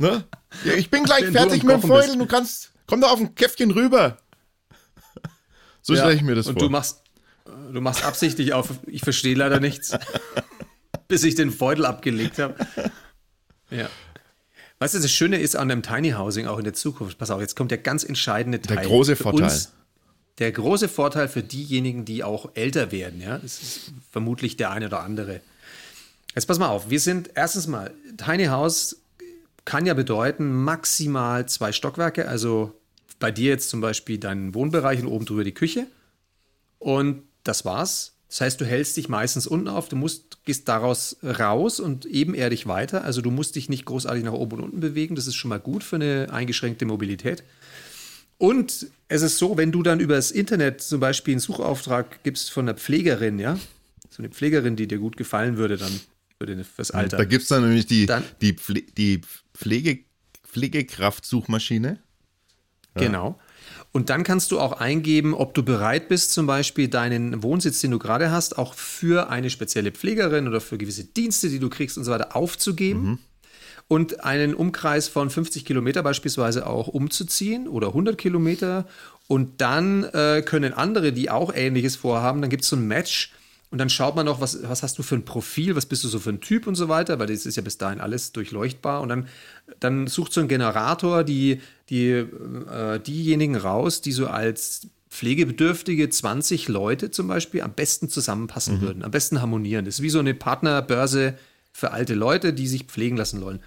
Ne? 0.00 0.24
Ja, 0.64 0.72
ich 0.72 0.90
bin 0.90 1.04
gleich 1.04 1.22
Wenn 1.22 1.32
fertig 1.32 1.62
mit 1.62 1.74
dem 1.74 1.82
Feudel, 1.82 2.18
du 2.18 2.26
kannst, 2.26 2.72
komm 2.88 3.00
da 3.00 3.10
auf 3.10 3.20
ein 3.20 3.36
Käffchen 3.36 3.70
rüber. 3.70 4.18
So 5.82 5.94
ja, 5.94 6.00
stelle 6.00 6.16
ich 6.16 6.22
mir 6.22 6.34
das 6.34 6.48
und 6.48 6.54
vor. 6.54 6.62
Und 6.62 6.68
du 6.68 6.72
machst, 6.72 7.02
du 7.72 7.80
machst 7.80 8.04
absichtlich 8.04 8.52
auf, 8.52 8.70
ich 8.88 9.02
verstehe 9.02 9.36
leider 9.36 9.60
nichts, 9.60 9.96
bis 11.08 11.22
ich 11.22 11.36
den 11.36 11.52
Feudel 11.52 11.86
abgelegt 11.86 12.40
habe. 12.40 12.56
Ja. 13.70 13.88
Weißt 14.80 14.94
du, 14.94 14.98
das 14.98 15.12
Schöne 15.12 15.38
ist 15.38 15.54
an 15.54 15.68
dem 15.68 15.84
Tiny 15.84 16.10
Housing 16.10 16.48
auch 16.48 16.58
in 16.58 16.64
der 16.64 16.74
Zukunft, 16.74 17.18
pass 17.18 17.30
auf, 17.30 17.40
jetzt 17.40 17.54
kommt 17.54 17.70
der 17.70 17.78
ganz 17.78 18.02
entscheidende 18.02 18.60
Teil. 18.60 18.78
Der 18.78 18.86
große 18.86 19.14
Vorteil. 19.14 19.44
Uns, 19.44 19.72
der 20.38 20.52
große 20.52 20.88
Vorteil 20.88 21.28
für 21.28 21.42
diejenigen, 21.42 22.04
die 22.04 22.22
auch 22.22 22.50
älter 22.54 22.92
werden, 22.92 23.20
ja, 23.20 23.38
das 23.38 23.62
ist 23.62 23.92
vermutlich 24.10 24.56
der 24.56 24.70
eine 24.70 24.86
oder 24.86 25.02
andere. 25.02 25.40
Jetzt 26.34 26.46
pass 26.46 26.58
mal 26.58 26.68
auf, 26.68 26.90
wir 26.90 27.00
sind 27.00 27.30
erstens 27.34 27.66
mal, 27.66 27.94
Tiny 28.18 28.46
House 28.46 28.96
kann 29.64 29.86
ja 29.86 29.94
bedeuten 29.94 30.52
maximal 30.52 31.46
zwei 31.48 31.72
Stockwerke, 31.72 32.28
also 32.28 32.72
bei 33.18 33.30
dir 33.30 33.50
jetzt 33.50 33.70
zum 33.70 33.80
Beispiel 33.80 34.18
deinen 34.18 34.54
Wohnbereich 34.54 35.00
und 35.00 35.08
oben 35.08 35.24
drüber 35.24 35.44
die 35.44 35.54
Küche. 35.54 35.86
Und 36.78 37.22
das 37.44 37.64
war's. 37.64 38.12
Das 38.28 38.40
heißt, 38.40 38.60
du 38.60 38.64
hältst 38.64 38.96
dich 38.96 39.08
meistens 39.08 39.46
unten 39.46 39.68
auf, 39.68 39.88
du 39.88 39.96
musst, 39.96 40.44
gehst 40.44 40.68
daraus 40.68 41.16
raus 41.22 41.80
und 41.80 42.04
ebenerdig 42.04 42.66
weiter. 42.66 43.04
Also 43.04 43.22
du 43.22 43.30
musst 43.30 43.56
dich 43.56 43.68
nicht 43.68 43.84
großartig 43.84 44.24
nach 44.24 44.32
oben 44.32 44.58
und 44.58 44.64
unten 44.64 44.80
bewegen. 44.80 45.14
Das 45.14 45.26
ist 45.26 45.36
schon 45.36 45.48
mal 45.48 45.60
gut 45.60 45.84
für 45.84 45.96
eine 45.96 46.28
eingeschränkte 46.30 46.84
Mobilität. 46.84 47.44
Und 48.38 48.88
es 49.08 49.22
ist 49.22 49.38
so, 49.38 49.56
wenn 49.56 49.72
du 49.72 49.82
dann 49.82 50.00
übers 50.00 50.30
Internet 50.30 50.82
zum 50.82 51.00
Beispiel 51.00 51.34
einen 51.34 51.40
Suchauftrag 51.40 52.22
gibst 52.22 52.50
von 52.50 52.68
einer 52.68 52.76
Pflegerin, 52.76 53.38
ja, 53.38 53.58
so 54.10 54.22
eine 54.22 54.28
Pflegerin, 54.28 54.76
die 54.76 54.86
dir 54.86 54.98
gut 54.98 55.16
gefallen 55.16 55.56
würde, 55.56 55.76
dann 55.76 56.00
würde 56.38 56.64
fürs 56.64 56.90
Alter. 56.90 57.16
Da 57.16 57.24
gibt 57.24 57.42
es 57.42 57.48
dann 57.48 57.62
nämlich 57.62 57.86
die, 57.86 58.06
dann, 58.06 58.24
die, 58.40 58.52
Pfle 58.52 58.82
die 58.82 59.20
Pflege, 59.54 60.00
Pflegekraft-Suchmaschine. 60.44 61.98
Ja. 62.94 63.02
Genau. 63.02 63.40
Und 63.92 64.10
dann 64.10 64.22
kannst 64.22 64.52
du 64.52 64.60
auch 64.60 64.72
eingeben, 64.72 65.32
ob 65.32 65.54
du 65.54 65.62
bereit 65.62 66.08
bist, 66.08 66.32
zum 66.32 66.46
Beispiel 66.46 66.88
deinen 66.88 67.42
Wohnsitz, 67.42 67.80
den 67.80 67.90
du 67.92 67.98
gerade 67.98 68.30
hast, 68.30 68.58
auch 68.58 68.74
für 68.74 69.30
eine 69.30 69.48
spezielle 69.48 69.90
Pflegerin 69.92 70.46
oder 70.46 70.60
für 70.60 70.76
gewisse 70.76 71.04
Dienste, 71.04 71.48
die 71.48 71.58
du 71.58 71.70
kriegst 71.70 71.96
und 71.96 72.04
so 72.04 72.10
weiter, 72.10 72.36
aufzugeben. 72.36 73.02
Mhm 73.02 73.18
und 73.88 74.24
einen 74.24 74.54
Umkreis 74.54 75.08
von 75.08 75.30
50 75.30 75.64
Kilometer 75.64 76.02
beispielsweise 76.02 76.66
auch 76.66 76.88
umzuziehen 76.88 77.68
oder 77.68 77.88
100 77.88 78.18
Kilometer. 78.18 78.86
Und 79.28 79.60
dann 79.60 80.04
äh, 80.04 80.42
können 80.44 80.72
andere, 80.72 81.12
die 81.12 81.30
auch 81.30 81.54
Ähnliches 81.54 81.96
vorhaben, 81.96 82.40
dann 82.40 82.50
gibt 82.50 82.64
es 82.64 82.68
so 82.68 82.76
ein 82.76 82.86
Match. 82.86 83.32
Und 83.70 83.78
dann 83.78 83.90
schaut 83.90 84.14
man 84.14 84.26
noch, 84.26 84.40
was, 84.40 84.62
was 84.62 84.82
hast 84.82 84.98
du 84.98 85.02
für 85.02 85.16
ein 85.16 85.24
Profil, 85.24 85.74
was 85.74 85.86
bist 85.86 86.04
du 86.04 86.08
so 86.08 86.18
für 86.20 86.30
ein 86.30 86.40
Typ 86.40 86.66
und 86.66 86.76
so 86.76 86.88
weiter, 86.88 87.18
weil 87.18 87.26
das 87.26 87.46
ist 87.46 87.56
ja 87.56 87.62
bis 87.62 87.78
dahin 87.78 88.00
alles 88.00 88.32
durchleuchtbar. 88.32 89.00
Und 89.00 89.08
dann, 89.08 89.28
dann 89.80 90.06
sucht 90.06 90.32
so 90.32 90.40
ein 90.40 90.48
Generator 90.48 91.24
die, 91.24 91.60
die, 91.90 92.10
äh, 92.10 93.00
diejenigen 93.00 93.56
raus, 93.56 94.00
die 94.00 94.12
so 94.12 94.28
als 94.28 94.88
pflegebedürftige 95.10 96.08
20 96.08 96.68
Leute 96.68 97.10
zum 97.10 97.28
Beispiel 97.28 97.62
am 97.62 97.72
besten 97.72 98.08
zusammenpassen 98.08 98.76
mhm. 98.76 98.80
würden, 98.82 99.02
am 99.02 99.10
besten 99.10 99.40
harmonieren. 99.40 99.84
Das 99.84 99.96
ist 99.96 100.02
wie 100.02 100.10
so 100.10 100.18
eine 100.18 100.34
Partnerbörse 100.34 101.34
für 101.76 101.90
alte 101.90 102.14
Leute, 102.14 102.54
die 102.54 102.66
sich 102.66 102.84
pflegen 102.84 103.18
lassen 103.18 103.42
wollen. 103.42 103.60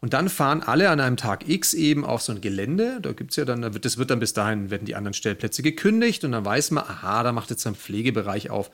Und 0.00 0.12
dann 0.12 0.28
fahren 0.28 0.62
alle 0.62 0.90
an 0.90 1.00
einem 1.00 1.16
Tag 1.16 1.48
X 1.48 1.74
eben 1.74 2.04
auf 2.04 2.22
so 2.22 2.32
ein 2.32 2.40
Gelände. 2.40 3.00
Da 3.02 3.12
gibt 3.12 3.32
es 3.32 3.36
ja 3.36 3.44
dann, 3.44 3.62
das 3.80 3.98
wird 3.98 4.10
dann 4.10 4.20
bis 4.20 4.32
dahin, 4.32 4.70
werden 4.70 4.84
die 4.84 4.94
anderen 4.94 5.12
Stellplätze 5.12 5.62
gekündigt 5.62 6.22
und 6.22 6.32
dann 6.32 6.44
weiß 6.44 6.70
man, 6.70 6.84
aha, 6.84 7.24
da 7.24 7.32
macht 7.32 7.50
jetzt 7.50 7.66
ein 7.66 7.74
Pflegebereich 7.74 8.50
auf. 8.50 8.70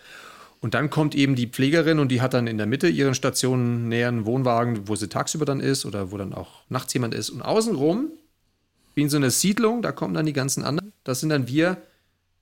Und 0.61 0.75
dann 0.75 0.91
kommt 0.91 1.15
eben 1.15 1.35
die 1.35 1.47
Pflegerin 1.47 1.99
und 1.99 2.09
die 2.09 2.21
hat 2.21 2.35
dann 2.35 2.47
in 2.47 2.59
der 2.59 2.67
Mitte 2.67 2.89
ihren 2.89 3.15
stationären 3.15 4.27
Wohnwagen, 4.27 4.87
wo 4.87 4.97
sie 4.97 5.09
tagsüber 5.09 5.47
dann 5.47 5.61
ist 5.61 5.87
oder 5.87 6.11
wo 6.11 6.19
dann 6.19 6.35
auch 6.35 6.61
nachts 6.69 6.93
jemand 6.93 7.15
ist. 7.15 7.31
Und 7.31 7.41
außenrum, 7.41 8.11
wie 8.95 9.03
in 9.03 9.11
so 9.11 9.17
einer 9.17 9.31
Siedlung, 9.31 9.81
da 9.81 9.93
kommen 9.93 10.13
dann 10.13 10.27
die 10.27 10.35
ganzen 10.35 10.63
anderen. 10.63 10.93
Das 11.05 11.21
sind 11.21 11.31
dann 11.31 11.49
wir 11.49 11.79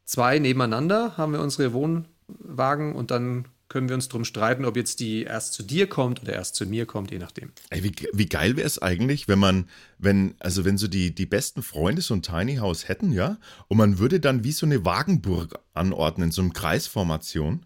zwei 0.05 0.41
nebeneinander, 0.41 1.17
haben 1.17 1.33
wir 1.33 1.41
unsere 1.41 1.73
Wohnwagen 1.73 2.97
und 2.97 3.13
dann 3.13 3.45
können 3.73 3.89
wir 3.89 3.95
uns 3.95 4.09
drum 4.09 4.27
streiten, 4.27 4.67
ob 4.67 4.77
jetzt 4.77 5.01
die 5.01 5.23
erst 5.23 5.55
zu 5.55 5.63
dir 5.63 5.87
kommt 5.87 6.21
oder 6.21 6.35
erst 6.35 6.57
zu 6.57 6.67
mir 6.67 6.85
kommt, 6.85 7.11
je 7.11 7.19
nachdem. 7.19 7.53
Ey, 7.71 7.83
wie, 7.83 7.93
wie 8.13 8.27
geil 8.27 8.57
wäre 8.57 8.67
es 8.67 8.79
eigentlich, 8.79 9.29
wenn 9.29 9.39
man, 9.39 9.67
wenn, 9.97 10.35
also 10.41 10.67
wenn 10.67 10.77
so 10.77 10.89
die, 10.89 11.15
die 11.15 11.25
besten 11.25 11.63
Freunde 11.63 12.03
so 12.03 12.13
ein 12.13 12.21
Tiny 12.21 12.57
House 12.57 12.89
hätten, 12.89 13.13
ja, 13.13 13.39
und 13.69 13.79
man 13.79 13.99
würde 13.99 14.21
dann 14.21 14.45
wie 14.45 14.53
so 14.53 14.67
eine 14.67 14.85
Wagenburg 14.85 15.59
anordnen, 15.73 16.33
so 16.33 16.43
eine 16.43 16.51
Kreisformation. 16.51 17.65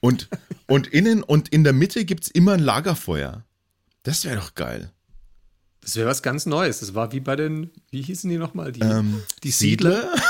Und, 0.00 0.28
und 0.66 0.88
innen 0.88 1.22
und 1.22 1.48
in 1.48 1.64
der 1.64 1.72
Mitte 1.72 2.04
gibt 2.04 2.24
es 2.24 2.30
immer 2.30 2.52
ein 2.52 2.60
Lagerfeuer. 2.60 3.46
Das 4.02 4.26
wäre 4.26 4.36
doch 4.36 4.54
geil. 4.54 4.92
Das 5.80 5.96
wäre 5.96 6.08
was 6.08 6.22
ganz 6.22 6.44
Neues. 6.44 6.80
Das 6.80 6.94
war 6.94 7.12
wie 7.12 7.20
bei 7.20 7.36
den, 7.36 7.70
wie 7.90 8.02
hießen 8.02 8.28
die 8.28 8.36
nochmal? 8.36 8.72
Die, 8.72 8.80
ähm, 8.80 9.22
die 9.42 9.50
Siedler? 9.50 10.02
Siedler? 10.02 10.22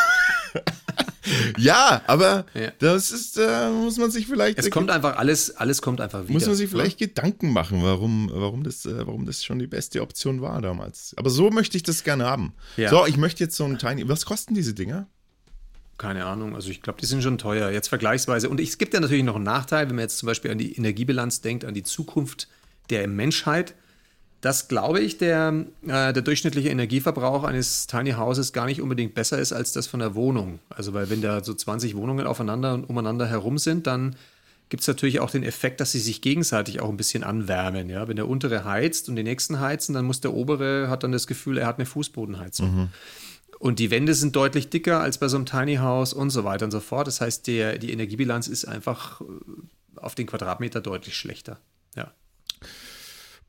ja, 1.59 2.03
aber 2.07 2.47
ja. 2.55 2.73
das 2.79 3.11
ist, 3.11 3.39
äh, 3.39 3.71
muss 3.71 3.99
man 3.99 4.11
sich 4.11 4.27
vielleicht. 4.27 4.59
Es 4.59 4.71
kommt 4.71 4.91
einfach 4.91 5.17
alles, 5.17 5.57
alles 5.57 5.83
kommt 5.83 6.01
einfach 6.01 6.25
wieder. 6.25 6.33
Muss 6.33 6.47
man 6.47 6.55
sich 6.55 6.69
vielleicht 6.69 7.01
ja? 7.01 7.07
Gedanken 7.07 7.53
machen, 7.53 7.83
warum, 7.83 8.31
warum, 8.33 8.65
das, 8.65 8.85
äh, 8.87 9.07
warum 9.07 9.27
das 9.27 9.45
schon 9.45 9.59
die 9.59 9.67
beste 9.67 10.03
Option 10.03 10.41
war 10.41 10.61
damals. 10.61 11.15
Aber 11.17 11.31
so 11.31 11.51
möchte 11.51 11.77
ich 11.77 11.83
das 11.83 12.05
gerne 12.05 12.25
haben. 12.25 12.55
Ja. 12.77 12.91
So, 12.91 13.07
ich 13.07 13.17
möchte 13.17 13.45
jetzt 13.45 13.57
so 13.57 13.65
ein 13.65 13.79
Tiny. 13.79 14.09
Was 14.09 14.25
kosten 14.25 14.55
diese 14.55 14.75
Dinger? 14.75 15.07
Keine 15.99 16.25
Ahnung, 16.25 16.57
also 16.57 16.71
ich 16.71 16.83
glaube, 16.83 17.01
die 17.01 17.07
sind 17.07 17.23
schon 17.23 17.39
teuer, 17.39 17.71
jetzt 17.71 17.89
vergleichsweise. 17.89 18.49
Und 18.49 18.59
es 18.61 18.79
gibt 18.79 18.93
ja 18.93 18.99
natürlich 18.99 19.23
noch 19.23 19.37
einen 19.37 19.45
Nachteil, 19.45 19.89
wenn 19.89 19.97
man 19.97 20.03
jetzt 20.03 20.19
zum 20.19 20.27
Beispiel 20.27 20.51
an 20.51 20.59
die 20.59 20.75
Energiebilanz 20.75 21.43
denkt, 21.43 21.65
an 21.65 21.75
die 21.75 21.85
Zukunft 21.85 22.49
der 22.91 23.07
Menschheit 23.07 23.75
dass, 24.43 24.67
glaube 24.67 25.01
ich, 25.01 25.19
der, 25.19 25.65
äh, 25.85 26.13
der 26.13 26.21
durchschnittliche 26.21 26.69
Energieverbrauch 26.69 27.45
eines 27.45 27.87
Tiny 27.87 28.13
Houses 28.13 28.53
gar 28.53 28.67
nicht 28.67 28.83
unbedingt 28.83 29.15
besser 29.15 29.39
ist 29.39 29.53
als 29.53 29.73
das 29.73 29.87
von 29.87 30.01
der 30.01 30.15
Wohnung. 30.15 30.59
Also, 30.69 30.93
weil 30.93 31.09
wenn 31.09 31.23
da 31.23 31.43
so 31.43 31.55
20 31.55 31.97
Wohnungen 31.97 32.27
aufeinander 32.27 32.75
und 32.75 32.85
umeinander 32.91 33.27
herum 33.27 33.57
sind, 33.57 33.87
dann 33.87 34.17
gibt 34.69 34.81
es 34.81 34.89
natürlich 34.89 35.21
auch 35.21 35.31
den 35.31 35.45
Effekt, 35.45 35.81
dass 35.81 35.93
sie 35.93 36.01
sich 36.01 36.23
gegenseitig 36.23 36.81
auch 36.81 36.89
ein 36.89 36.97
bisschen 36.97 37.23
anwärmen. 37.23 37.89
Ja? 37.89 38.09
Wenn 38.09 38.17
der 38.17 38.29
untere 38.29 38.65
heizt 38.65 39.09
und 39.09 39.17
die 39.17 39.23
nächsten 39.23 39.61
heizen, 39.61 39.95
dann 39.95 40.07
muss 40.07 40.21
der 40.21 40.35
obere, 40.35 40.89
hat 40.89 41.05
dann 41.05 41.13
das 41.13 41.29
Gefühl, 41.29 41.59
er 41.59 41.67
hat 41.67 41.77
eine 41.77 41.87
Fußbodenheizung. 41.87 42.75
Mhm. 42.75 42.89
Und 43.61 43.79
die 43.79 43.93
Wände 43.93 44.13
sind 44.15 44.35
deutlich 44.35 44.71
dicker 44.71 45.01
als 45.01 45.19
bei 45.19 45.29
so 45.29 45.37
einem 45.37 45.47
Tiny 45.47 45.77
House 45.77 46.13
und 46.13 46.31
so 46.31 46.43
weiter 46.43 46.65
und 46.65 46.73
so 46.73 46.81
fort. 46.81 47.07
Das 47.07 47.21
heißt, 47.21 47.47
der, 47.47 47.79
die 47.79 47.93
Energiebilanz 47.93 48.49
ist 48.49 48.65
einfach 48.65 49.21
äh, 49.21 49.25
auf 49.97 50.17
den 50.17 50.27
Quadratmeter 50.27 50.81
deutlich 50.81 51.17
schlechter. 51.17 51.61
Ja. 51.95 52.11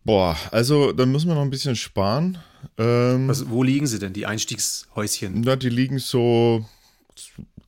Boah, 0.03 0.37
also 0.51 0.91
da 0.91 1.05
müssen 1.05 1.27
wir 1.27 1.35
noch 1.35 1.41
ein 1.41 1.49
bisschen 1.49 1.75
sparen. 1.75 2.37
Ähm, 2.77 3.29
also, 3.29 3.49
wo 3.49 3.63
liegen 3.63 3.87
sie 3.87 3.99
denn, 3.99 4.13
die 4.13 4.25
Einstiegshäuschen? 4.25 5.41
Na, 5.41 5.55
die 5.55 5.69
liegen 5.69 5.99
so 5.99 6.65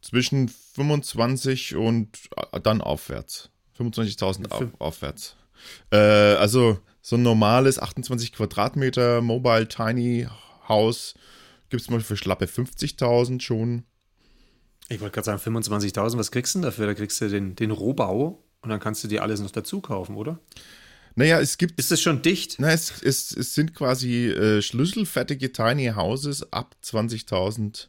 zwischen 0.02 0.50
25 0.50 1.76
und 1.76 2.10
dann 2.64 2.82
aufwärts. 2.82 3.50
25.000 3.80 4.52
auf, 4.52 4.68
aufwärts. 4.80 5.36
Äh, 5.92 5.98
also 5.98 6.80
so 7.02 7.16
ein 7.16 7.24
normales 7.24 7.80
28 7.80 8.34
Quadratmeter 8.34 9.22
Mobile 9.22 9.68
Tiny 9.68 10.28
House 10.68 11.14
gibt 11.70 11.82
es 11.82 11.90
mal 11.90 12.02
für 12.02 12.18
schlappe 12.18 12.46
50.000 12.46 13.42
schon. 13.42 13.84
Ich 14.90 15.02
wollte 15.02 15.16
gerade 15.16 15.40
sagen 15.40 15.58
25.000, 15.58 16.18
was 16.18 16.32
kriegst 16.32 16.56
du 16.56 16.60
denn 16.60 16.64
dafür? 16.64 16.88
Da 16.88 16.94
kriegst 16.94 17.20
du 17.22 17.30
den, 17.30 17.56
den 17.56 17.72
Rohbau 17.72 18.44
und 18.62 18.70
dann 18.70 18.80
kannst 18.80 19.04
du 19.04 19.08
dir 19.08 19.24
alles 19.24 19.40
noch 19.40 19.52
dazu 19.52 19.82
kaufen, 19.82 20.16
oder? 20.16 20.40
Naja, 21.16 21.40
es 21.40 21.58
gibt. 21.58 21.80
Ist 21.80 21.92
das 21.92 22.02
schon 22.02 22.22
dicht? 22.22 22.56
Na, 22.60 22.72
es, 22.72 23.02
es, 23.02 23.36
es 23.36 23.54
sind 23.54 23.74
quasi 23.74 24.28
äh, 24.28 24.62
schlüsselfertige 24.62 25.52
Tiny 25.52 25.94
Houses 25.96 26.52
ab 26.52 26.76
20.000 26.84 27.88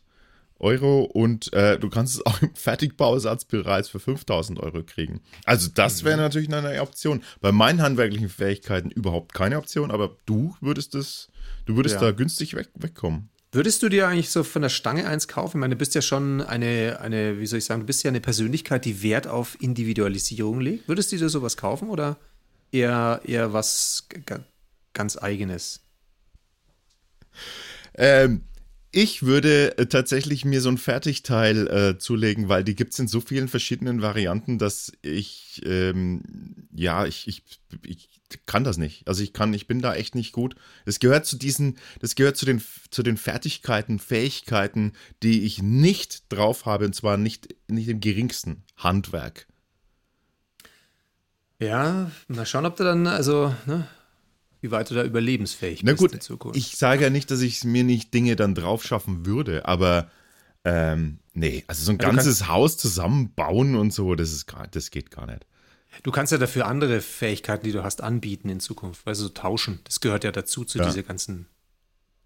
Euro 0.58 1.02
und 1.02 1.52
äh, 1.52 1.78
du 1.78 1.90
kannst 1.90 2.14
es 2.14 2.26
auch 2.26 2.40
im 2.40 2.54
Fertigbausatz 2.54 3.44
bereits 3.44 3.88
für 3.88 3.98
5000 3.98 4.60
Euro 4.60 4.82
kriegen. 4.82 5.20
Also 5.44 5.68
das 5.74 6.04
wäre 6.04 6.16
mhm. 6.16 6.22
natürlich 6.22 6.52
eine 6.52 6.80
Option. 6.80 7.22
Bei 7.40 7.52
meinen 7.52 7.82
handwerklichen 7.82 8.28
Fähigkeiten 8.28 8.90
überhaupt 8.90 9.34
keine 9.34 9.58
Option, 9.58 9.90
aber 9.90 10.16
du 10.26 10.54
würdest 10.60 10.94
das, 10.94 11.28
du 11.66 11.76
würdest 11.76 11.96
ja. 11.96 12.00
da 12.00 12.10
günstig 12.12 12.54
weg, 12.54 12.68
wegkommen. 12.74 13.28
Würdest 13.52 13.82
du 13.82 13.88
dir 13.88 14.08
eigentlich 14.08 14.30
so 14.30 14.42
von 14.42 14.62
der 14.62 14.68
Stange 14.68 15.06
eins 15.06 15.28
kaufen? 15.28 15.58
Ich 15.58 15.60
meine, 15.60 15.76
du 15.76 15.78
bist 15.78 15.94
ja 15.94 16.02
schon 16.02 16.42
eine, 16.42 16.98
eine, 17.00 17.40
wie 17.40 17.46
soll 17.46 17.58
ich 17.58 17.64
sagen, 17.64 17.80
du 17.80 17.86
bist 17.86 18.02
ja 18.02 18.10
eine 18.10 18.20
Persönlichkeit, 18.20 18.84
die 18.84 19.02
Wert 19.02 19.26
auf 19.26 19.56
Individualisierung 19.60 20.60
legt. 20.60 20.88
Würdest 20.88 21.12
du 21.12 21.16
dir 21.16 21.28
sowas 21.28 21.56
kaufen 21.56 21.88
oder 21.88 22.18
eher, 22.72 23.20
eher 23.24 23.52
was 23.52 24.08
ganz 24.92 25.16
eigenes? 25.16 25.80
Ähm, 27.94 28.42
ich 28.92 29.24
würde 29.24 29.76
äh, 29.76 29.86
tatsächlich 29.86 30.46
mir 30.46 30.62
so 30.62 30.70
ein 30.70 30.78
Fertigteil 30.78 31.66
äh, 31.66 31.98
zulegen, 31.98 32.48
weil 32.48 32.64
die 32.64 32.74
gibt 32.74 32.94
es 32.94 32.98
in 32.98 33.08
so 33.08 33.20
vielen 33.20 33.48
verschiedenen 33.48 34.00
Varianten, 34.00 34.58
dass 34.58 34.90
ich, 35.02 35.60
ähm, 35.66 36.22
ja, 36.74 37.04
ich, 37.04 37.28
ich, 37.28 37.42
ich 37.84 38.08
kann 38.46 38.64
das 38.64 38.78
nicht. 38.78 39.06
Also 39.06 39.22
ich 39.22 39.32
kann, 39.32 39.52
ich 39.52 39.66
bin 39.66 39.82
da 39.82 39.94
echt 39.94 40.14
nicht 40.14 40.32
gut. 40.32 40.56
Es 40.86 40.98
gehört 40.98 41.26
zu 41.26 41.36
diesen, 41.36 41.76
das 42.00 42.14
gehört 42.14 42.38
zu 42.38 42.46
den, 42.46 42.62
zu 42.90 43.02
den 43.02 43.18
Fertigkeiten, 43.18 43.98
Fähigkeiten, 43.98 44.92
die 45.22 45.42
ich 45.42 45.60
nicht 45.60 46.32
drauf 46.32 46.64
habe, 46.64 46.86
und 46.86 46.94
zwar 46.94 47.18
nicht, 47.18 47.54
nicht 47.68 47.88
im 47.88 48.00
geringsten 48.00 48.64
Handwerk. 48.78 49.46
Ja, 51.58 52.10
mal 52.28 52.46
schauen, 52.46 52.66
ob 52.66 52.76
du 52.76 52.84
dann, 52.84 53.06
also, 53.06 53.54
ne, 53.66 53.86
wie 54.60 54.70
weit 54.70 54.90
du 54.90 54.94
da 54.94 55.04
überlebensfähig 55.04 55.82
Na 55.82 55.92
bist 55.92 56.00
gut, 56.00 56.12
in 56.12 56.20
Zukunft. 56.20 56.56
Ich 56.56 56.76
sage 56.76 57.04
ja 57.04 57.10
nicht, 57.10 57.30
dass 57.30 57.40
ich 57.40 57.64
mir 57.64 57.84
nicht 57.84 58.12
Dinge 58.12 58.36
dann 58.36 58.54
drauf 58.54 58.84
schaffen 58.84 59.26
würde, 59.26 59.66
aber 59.66 60.10
ähm, 60.64 61.20
nee, 61.32 61.64
also 61.68 61.84
so 61.84 61.92
ein 61.92 61.98
ja, 61.98 62.06
ganzes 62.06 62.48
Haus 62.48 62.76
zusammenbauen 62.76 63.76
und 63.76 63.92
so, 63.92 64.14
das 64.14 64.32
ist 64.32 64.46
gar, 64.46 64.66
das 64.66 64.90
geht 64.90 65.10
gar 65.10 65.26
nicht. 65.26 65.46
Du 66.02 66.10
kannst 66.10 66.32
ja 66.32 66.38
dafür 66.38 66.66
andere 66.66 67.00
Fähigkeiten, 67.00 67.64
die 67.64 67.72
du 67.72 67.82
hast, 67.82 68.02
anbieten 68.02 68.48
in 68.48 68.60
Zukunft. 68.60 69.06
Also 69.06 69.24
so 69.24 69.28
tauschen. 69.30 69.80
Das 69.84 70.00
gehört 70.00 70.24
ja 70.24 70.32
dazu, 70.32 70.64
zu 70.64 70.78
ja. 70.78 70.84
dieser 70.84 71.02
ganzen 71.02 71.46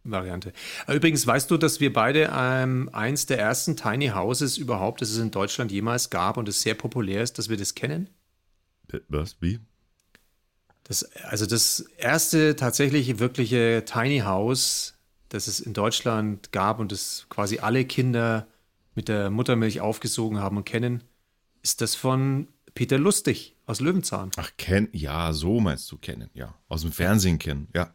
Variante. 0.02 0.52
Übrigens, 0.88 1.26
weißt 1.26 1.50
du, 1.50 1.56
dass 1.56 1.78
wir 1.78 1.92
beide 1.92 2.32
ähm, 2.34 2.88
eins 2.92 3.26
der 3.26 3.38
ersten 3.38 3.76
Tiny 3.76 4.08
Houses 4.08 4.56
überhaupt, 4.56 5.02
das 5.02 5.10
es 5.10 5.18
in 5.18 5.30
Deutschland 5.30 5.70
jemals 5.70 6.10
gab 6.10 6.36
und 6.36 6.48
es 6.48 6.62
sehr 6.62 6.74
populär 6.74 7.22
ist, 7.22 7.38
dass 7.38 7.48
wir 7.48 7.56
das 7.56 7.74
kennen? 7.74 8.08
Was? 9.08 9.36
Wie? 9.40 9.60
Das, 10.84 11.04
also 11.24 11.46
das 11.46 11.84
erste 11.98 12.56
tatsächlich 12.56 13.18
wirkliche 13.18 13.84
Tiny 13.86 14.20
House, 14.20 14.94
das 15.28 15.46
es 15.46 15.60
in 15.60 15.72
Deutschland 15.72 16.50
gab 16.52 16.80
und 16.80 16.90
das 16.90 17.26
quasi 17.28 17.60
alle 17.60 17.84
Kinder 17.84 18.48
mit 18.96 19.08
der 19.08 19.30
Muttermilch 19.30 19.80
aufgesogen 19.80 20.40
haben 20.40 20.56
und 20.56 20.64
kennen, 20.64 21.04
ist 21.62 21.80
das 21.80 21.94
von 21.94 22.48
Peter 22.74 22.98
Lustig 22.98 23.54
aus 23.66 23.80
Löwenzahn. 23.80 24.32
Ach, 24.36 24.50
kennen, 24.56 24.88
ja, 24.92 25.32
so 25.32 25.60
meinst 25.60 25.90
du 25.92 25.96
kennen, 25.96 26.30
ja. 26.34 26.54
Aus 26.68 26.82
dem 26.82 26.92
Fernsehen 26.92 27.38
kennen, 27.38 27.68
ja. 27.74 27.94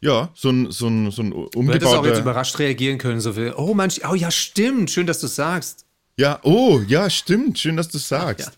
Ja, 0.00 0.30
so 0.34 0.50
ein, 0.50 0.70
so 0.70 0.86
ein, 0.86 1.10
so 1.10 1.22
ein 1.22 1.32
umgebauter... 1.32 1.64
Du 1.64 1.72
hättest 1.72 1.94
auch 1.94 2.06
jetzt 2.06 2.20
überrascht 2.20 2.58
reagieren 2.58 2.98
können, 2.98 3.20
so 3.20 3.36
wie, 3.36 3.50
oh 3.50 3.74
Mensch, 3.74 4.00
oh 4.08 4.14
ja, 4.14 4.30
stimmt, 4.30 4.90
schön, 4.90 5.06
dass 5.06 5.18
du 5.18 5.26
sagst. 5.26 5.86
Ja, 6.16 6.38
oh, 6.42 6.80
ja, 6.86 7.10
stimmt, 7.10 7.58
schön, 7.58 7.76
dass 7.76 7.88
du 7.88 7.98
sagst. 7.98 8.46
Ja. 8.46 8.52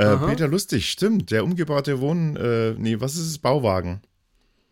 Äh, 0.00 0.16
Peter 0.16 0.48
Lustig, 0.48 0.90
stimmt. 0.90 1.30
Der 1.30 1.44
umgebaute 1.44 2.00
Wohn... 2.00 2.36
Äh, 2.36 2.74
nee, 2.78 3.00
was 3.00 3.14
ist 3.14 3.26
es? 3.26 3.38
Bauwagen. 3.38 4.00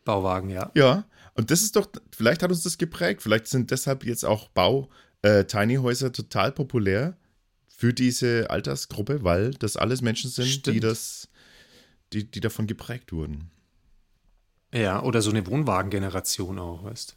Bauwagen, 0.05 0.49
ja. 0.49 0.71
Ja, 0.75 1.05
und 1.35 1.51
das 1.51 1.63
ist 1.63 1.77
doch... 1.77 1.89
Vielleicht 2.11 2.43
hat 2.43 2.51
uns 2.51 2.63
das 2.63 2.79
geprägt. 2.79 3.23
Vielleicht 3.23 3.47
sind 3.47 3.71
deshalb 3.71 4.05
jetzt 4.05 4.25
auch 4.25 4.49
Bau-Tiny-Häuser 4.49 6.07
äh, 6.07 6.13
total 6.13 6.53
populär 6.53 7.17
für 7.69 7.93
diese 7.93 8.51
Altersgruppe, 8.51 9.23
weil 9.23 9.51
das 9.53 9.77
alles 9.77 10.03
Menschen 10.03 10.31
sind, 10.31 10.49
stimmt. 10.49 10.77
die 10.77 10.81
das... 10.81 11.29
Die, 12.15 12.31
die 12.31 12.41
davon 12.41 12.67
geprägt 12.67 13.13
wurden. 13.13 13.51
Ja, 14.73 15.03
oder 15.03 15.21
so 15.21 15.29
eine 15.29 15.47
Wohnwagengeneration 15.47 16.59
auch, 16.59 16.85
weißt 16.85 17.17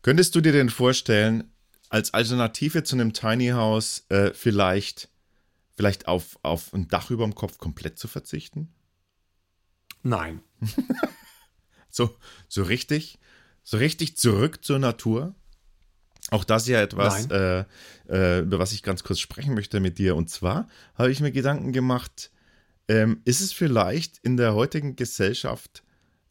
Könntest 0.00 0.34
du 0.34 0.40
dir 0.40 0.52
denn 0.52 0.70
vorstellen, 0.70 1.52
als 1.90 2.14
Alternative 2.14 2.82
zu 2.82 2.96
einem 2.96 3.12
Tiny 3.12 3.48
House 3.48 4.06
äh, 4.08 4.32
vielleicht 4.32 5.10
vielleicht 5.80 6.08
auf, 6.08 6.38
auf 6.42 6.74
ein 6.74 6.88
Dach 6.88 7.10
über 7.10 7.24
dem 7.24 7.34
Kopf 7.34 7.56
komplett 7.56 7.98
zu 7.98 8.06
verzichten? 8.06 8.68
Nein. 10.02 10.42
so, 11.88 12.14
so 12.48 12.64
richtig, 12.64 13.18
so 13.62 13.78
richtig 13.78 14.18
zurück 14.18 14.62
zur 14.62 14.78
Natur? 14.78 15.34
Auch 16.30 16.44
das 16.44 16.64
ist 16.64 16.68
ja 16.68 16.82
etwas, 16.82 17.30
äh, 17.30 17.64
äh, 18.10 18.40
über 18.40 18.58
was 18.58 18.72
ich 18.72 18.82
ganz 18.82 19.04
kurz 19.04 19.20
sprechen 19.20 19.54
möchte 19.54 19.80
mit 19.80 19.96
dir. 19.96 20.16
Und 20.16 20.28
zwar 20.28 20.68
habe 20.96 21.10
ich 21.10 21.20
mir 21.20 21.32
Gedanken 21.32 21.72
gemacht, 21.72 22.30
ähm, 22.88 23.22
ist 23.24 23.40
es 23.40 23.54
vielleicht 23.54 24.18
in 24.18 24.36
der 24.36 24.52
heutigen 24.52 24.96
Gesellschaft 24.96 25.82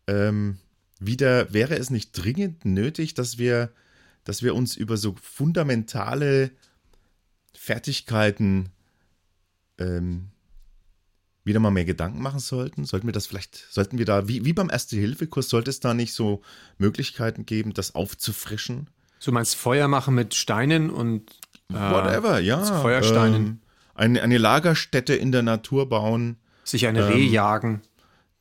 ähm, 0.06 0.60
wieder, 1.00 1.52
wäre 1.52 1.76
es 1.76 1.90
nicht 1.90 2.12
dringend 2.12 2.66
nötig, 2.66 3.16
dass 3.16 3.40
wir, 3.40 3.74
dass 4.26 4.44
wir 4.44 4.54
uns 4.54 4.78
über 4.78 4.96
so 4.96 5.16
fundamentale 5.20 6.52
Fertigkeiten 7.56 8.70
ähm, 9.80 10.30
wieder 11.44 11.60
mal 11.60 11.72
mehr 11.72 11.86
Gedanken 11.86 12.22
machen 12.22 12.40
sollten? 12.40 12.86
Sollten 12.86 13.08
wir 13.08 13.14
das 13.14 13.28
vielleicht, 13.28 13.66
sollten 13.70 13.98
wir 13.98 14.06
da, 14.06 14.28
wie, 14.28 14.46
wie 14.46 14.54
beim 14.54 14.70
Erste-Hilfe-Kurs, 14.70 15.50
sollte 15.50 15.70
es 15.70 15.80
da 15.80 15.94
nicht 15.94 16.14
so 16.14 16.42
Möglichkeiten 16.78 17.46
geben, 17.46 17.74
das 17.74 17.96
aufzufrischen? 17.96 18.88
Du 19.24 19.32
meinst 19.32 19.56
Feuer 19.56 19.88
machen 19.88 20.16
mit 20.16 20.36
Steinen 20.36 20.90
und 20.90 21.32
äh, 21.72 21.74
whatever, 21.74 22.40
ja. 22.40 22.64
Feuersteinen. 22.64 23.46
Ähm, 23.46 23.60
eine, 23.96 24.22
eine 24.22 24.38
Lagerstätte 24.38 25.14
in 25.16 25.32
der 25.32 25.44
Natur 25.44 25.90
bauen. 25.90 26.38
Sich 26.64 26.88
eine 26.88 27.02
ähm, 27.02 27.12
Reh 27.12 27.26
jagen. 27.26 27.82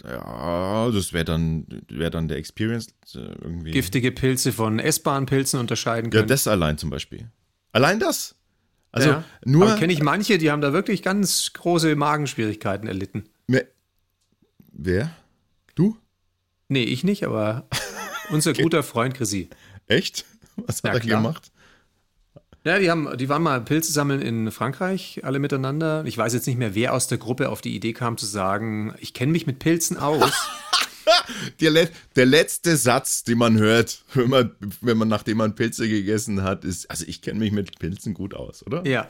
Ja, 0.05 0.91
das 0.93 1.13
wäre 1.13 1.25
dann, 1.25 1.67
wär 1.89 2.11
dann 2.11 2.29
der 2.29 2.37
Experience 2.37 2.89
äh, 3.15 3.19
irgendwie. 3.19 3.73
Giftige 3.73 4.13
Pilze 4.13 4.53
von 4.53 4.79
essbaren 4.79 5.27
Pilzen 5.27 5.59
unterscheiden 5.59 6.11
können. 6.11 6.23
Ja, 6.23 6.27
das 6.27 6.47
allein 6.47 6.79
zum 6.79 6.91
Beispiel. 6.91 7.29
Allein 7.73 7.99
das. 7.99 8.37
Also 8.99 9.11
ja, 9.11 9.25
nur. 9.45 9.77
kenne 9.77 9.93
ich 9.93 10.03
manche, 10.03 10.39
die 10.39 10.51
haben 10.51 10.61
da 10.61 10.73
wirklich 10.73 11.03
ganz 11.03 11.53
große 11.53 11.97
Magenschwierigkeiten 11.97 12.89
erlitten. 12.89 13.25
Wer? 14.81 15.11
Du? 15.75 15.97
Nee, 16.69 16.85
ich 16.85 17.03
nicht, 17.03 17.25
aber 17.25 17.67
unser 18.31 18.51
okay. 18.51 18.63
guter 18.63 18.85
Freund 18.85 19.15
Chrissy. 19.15 19.51
Echt? 19.89 20.25
Was 20.55 20.77
hat 20.79 20.85
ja, 20.85 20.93
er 20.93 21.01
klar. 21.01 21.23
gemacht? 21.23 21.51
Ja, 22.65 22.79
die, 22.79 22.91
haben, 22.91 23.17
die 23.17 23.29
waren 23.29 23.43
mal 23.43 23.61
Pilze 23.61 23.93
sammeln 23.93 24.23
in 24.23 24.53
Frankreich, 24.53 25.21
alle 25.25 25.41
miteinander. 25.41 26.05
Ich 26.07 26.17
weiß 26.17 26.33
jetzt 26.33 26.47
nicht 26.47 26.59
mehr, 26.59 26.77
wer 26.77 26.95
aus 26.95 27.09
der 27.09 27.19
Gruppe 27.19 27.49
auf 27.49 27.61
die 27.61 27.75
Idee 27.75 27.93
kam 27.93 28.17
zu 28.19 28.27
sagen, 28.27 28.95
ich 28.99 29.15
kenne 29.15 29.33
mich 29.33 29.47
mit 29.47 29.59
Pilzen 29.59 29.97
aus. 29.97 30.33
der, 31.61 31.89
der, 32.17 32.27
letzte 32.27 32.77
Satz, 32.77 33.25
den 33.25 33.39
man 33.39 33.59
hört, 33.59 34.03
wenn 34.15 34.31
man, 34.31 34.51
wenn 34.81 34.97
man 34.97 35.09
nachdem 35.09 35.39
man 35.39 35.55
Pilze 35.55 35.89
gegessen 35.89 36.43
hat, 36.43 36.65
ist, 36.65 36.91
also 36.91 37.05
ich 37.07 37.23
kenne 37.23 37.39
mich 37.39 37.53
mit 37.53 37.79
Pilzen 37.79 38.15
gut 38.15 38.35
aus, 38.35 38.65
oder? 38.67 38.87
Ja. 38.87 39.09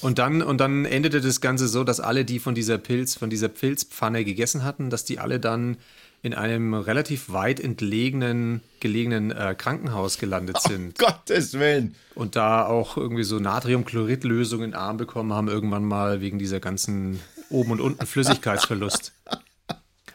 Und 0.00 0.18
dann, 0.18 0.42
und 0.42 0.58
dann 0.58 0.84
endete 0.84 1.20
das 1.20 1.40
Ganze 1.40 1.68
so, 1.68 1.84
dass 1.84 2.00
alle, 2.00 2.24
die 2.24 2.38
von 2.38 2.54
dieser 2.54 2.78
Pilz, 2.78 3.14
von 3.14 3.30
dieser 3.30 3.48
Pilzpfanne 3.48 4.24
gegessen 4.24 4.64
hatten, 4.64 4.90
dass 4.90 5.04
die 5.04 5.18
alle 5.18 5.40
dann 5.40 5.76
in 6.22 6.34
einem 6.34 6.74
relativ 6.74 7.32
weit 7.32 7.58
entlegenen, 7.58 8.62
gelegenen 8.78 9.32
äh, 9.32 9.56
Krankenhaus 9.58 10.18
gelandet 10.18 10.60
sind. 10.60 10.94
Oh, 11.00 11.06
Gottes 11.06 11.54
Willen! 11.54 11.96
Und 12.14 12.36
da 12.36 12.64
auch 12.64 12.96
irgendwie 12.96 13.24
so 13.24 13.40
Natriumchloridlösung 13.40 14.62
in 14.62 14.70
den 14.70 14.78
Arm 14.78 14.98
bekommen 14.98 15.32
haben, 15.32 15.48
irgendwann 15.48 15.84
mal 15.84 16.20
wegen 16.20 16.38
dieser 16.38 16.60
ganzen 16.60 17.18
oben 17.50 17.72
und 17.72 17.80
unten 17.80 18.06
Flüssigkeitsverlust. 18.06 19.12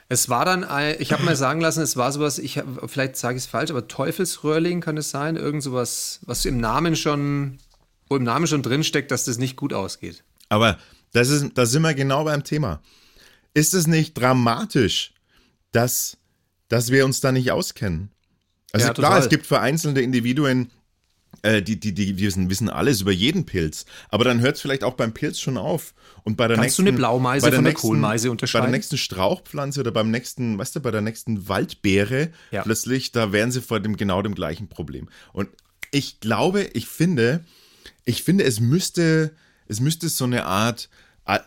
Es 0.10 0.30
war 0.30 0.46
dann, 0.46 0.66
ich 1.00 1.12
habe 1.12 1.24
mal 1.24 1.36
sagen 1.36 1.60
lassen, 1.60 1.82
es 1.82 1.98
war 1.98 2.12
sowas, 2.12 2.40
ich 2.40 2.62
vielleicht 2.88 3.18
sage 3.18 3.38
ich 3.38 3.44
es 3.44 3.50
falsch, 3.50 3.72
aber 3.72 3.88
Teufelsröhrling 3.88 4.80
kann 4.80 4.96
es 4.96 5.10
sein, 5.10 5.36
irgend 5.36 5.64
sowas, 5.64 6.20
was 6.26 6.46
im 6.46 6.60
Namen 6.60 6.96
schon, 6.96 7.58
wo 8.08 8.16
im 8.16 8.24
Namen 8.24 8.48
schon 8.48 8.64
drinsteckt, 8.64 9.12
dass 9.12 9.26
das 9.26 9.38
nicht 9.38 9.58
gut 9.58 9.74
ausgeht. 9.74 10.24
Aber 10.48 10.78
das 11.12 11.30
ist, 11.30 11.58
da 11.58 11.66
sind 11.66 11.82
wir 11.82 11.94
genau 11.94 12.24
beim 12.24 12.44
Thema. 12.46 12.82
Ist 13.54 13.74
es 13.74 13.86
nicht 13.86 14.14
dramatisch, 14.14 15.14
dass 15.74 16.18
dass 16.68 16.92
wir 16.92 17.06
uns 17.06 17.20
da 17.20 17.32
nicht 17.32 17.52
auskennen. 17.52 18.10
Also 18.72 18.88
ja, 18.88 18.94
klar, 18.94 19.12
total. 19.12 19.24
es 19.24 19.30
gibt 19.30 19.46
vereinzelte 19.46 20.02
Individuen, 20.02 20.70
äh, 21.42 21.62
die, 21.62 21.80
die, 21.80 21.94
die 21.94 22.20
wissen, 22.20 22.50
wissen 22.50 22.70
alles 22.70 23.02
über 23.02 23.12
jeden 23.12 23.46
Pilz. 23.46 23.86
Aber 24.10 24.24
dann 24.24 24.42
hört 24.42 24.56
es 24.56 24.62
vielleicht 24.62 24.84
auch 24.84 24.96
beim 24.96 25.14
Pilz 25.14 25.40
schon 25.40 25.58
auf. 25.58 25.94
Und 26.24 26.36
bei 26.36 26.48
der 26.48 26.58
Kannst 26.58 26.80
nächsten, 26.80 26.86
du 26.86 26.90
eine 26.90 26.98
Blaumeise 26.98 27.46
von 27.46 27.52
der 27.52 27.62
nächsten, 27.62 27.88
Kohlmeise 27.88 28.32
unterscheiden? 28.32 28.66
Bei 28.66 28.72
der 28.72 28.78
nächsten 28.78 28.98
Strauchpflanze 28.98 29.80
oder 29.80 29.92
beim 29.92 30.12
nächsten, 30.12 30.58
weißt 30.58 30.76
du, 30.76 30.80
bei 30.80 30.92
der 30.92 31.02
nächsten 31.02 31.48
Waldbeere, 31.48 32.32
ja. 32.52 32.64
plötzlich, 32.64 33.12
da 33.12 33.32
wären 33.32 33.52
sie 33.52 33.62
vor 33.62 33.80
dem 33.80 33.98
genau 33.98 34.22
dem 34.22 34.36
gleichen 34.36 34.68
Problem. 34.68 35.10
Und 35.32 35.50
ich 35.92 36.20
glaube, 36.20 36.64
ich 36.74 36.88
finde, 36.88 37.46
ich 38.04 38.24
finde, 38.24 38.44
es 38.44 38.60
müsste, 38.60 39.32
es 39.68 39.80
müsste 39.80 40.10
so 40.10 40.26
eine 40.26 40.46
Art, 40.46 40.90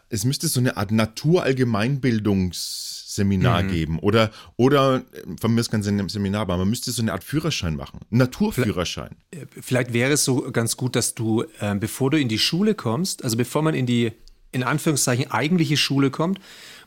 es 0.09 0.25
müsste 0.25 0.49
so 0.49 0.61
eine 0.61 0.77
Art 0.77 0.93
Naturallgemeinbildungs- 0.93 3.00
Seminar 3.15 3.65
mhm. 3.65 3.69
geben 3.69 3.99
oder, 3.99 4.31
oder 4.57 5.03
von 5.41 5.53
mir 5.53 5.61
ist 5.61 5.71
kein 5.71 5.83
Seminar, 5.83 6.43
aber 6.43 6.57
man 6.57 6.69
müsste 6.69 6.93
so 6.93 7.03
eine 7.03 7.13
Art 7.13 7.25
Führerschein 7.25 7.75
machen, 7.75 8.01
Naturführerschein. 8.11 9.17
Vielleicht, 9.33 9.57
äh, 9.57 9.63
vielleicht 9.63 9.93
wäre 9.93 10.13
es 10.13 10.25
so 10.25 10.51
ganz 10.53 10.77
gut, 10.77 10.95
dass 10.95 11.15
du, 11.17 11.45
äh, 11.59 11.75
bevor 11.75 12.11
du 12.11 12.21
in 12.21 12.29
die 12.29 12.39
Schule 12.39 12.77
kommst, 12.77 13.25
also 13.25 13.37
bevor 13.37 13.63
man 13.63 13.75
in 13.75 13.87
die, 13.87 14.13
in 14.53 14.63
Anführungszeichen, 14.63 15.29
eigentliche 15.31 15.77
Schule 15.77 16.11
kommt, 16.11 16.41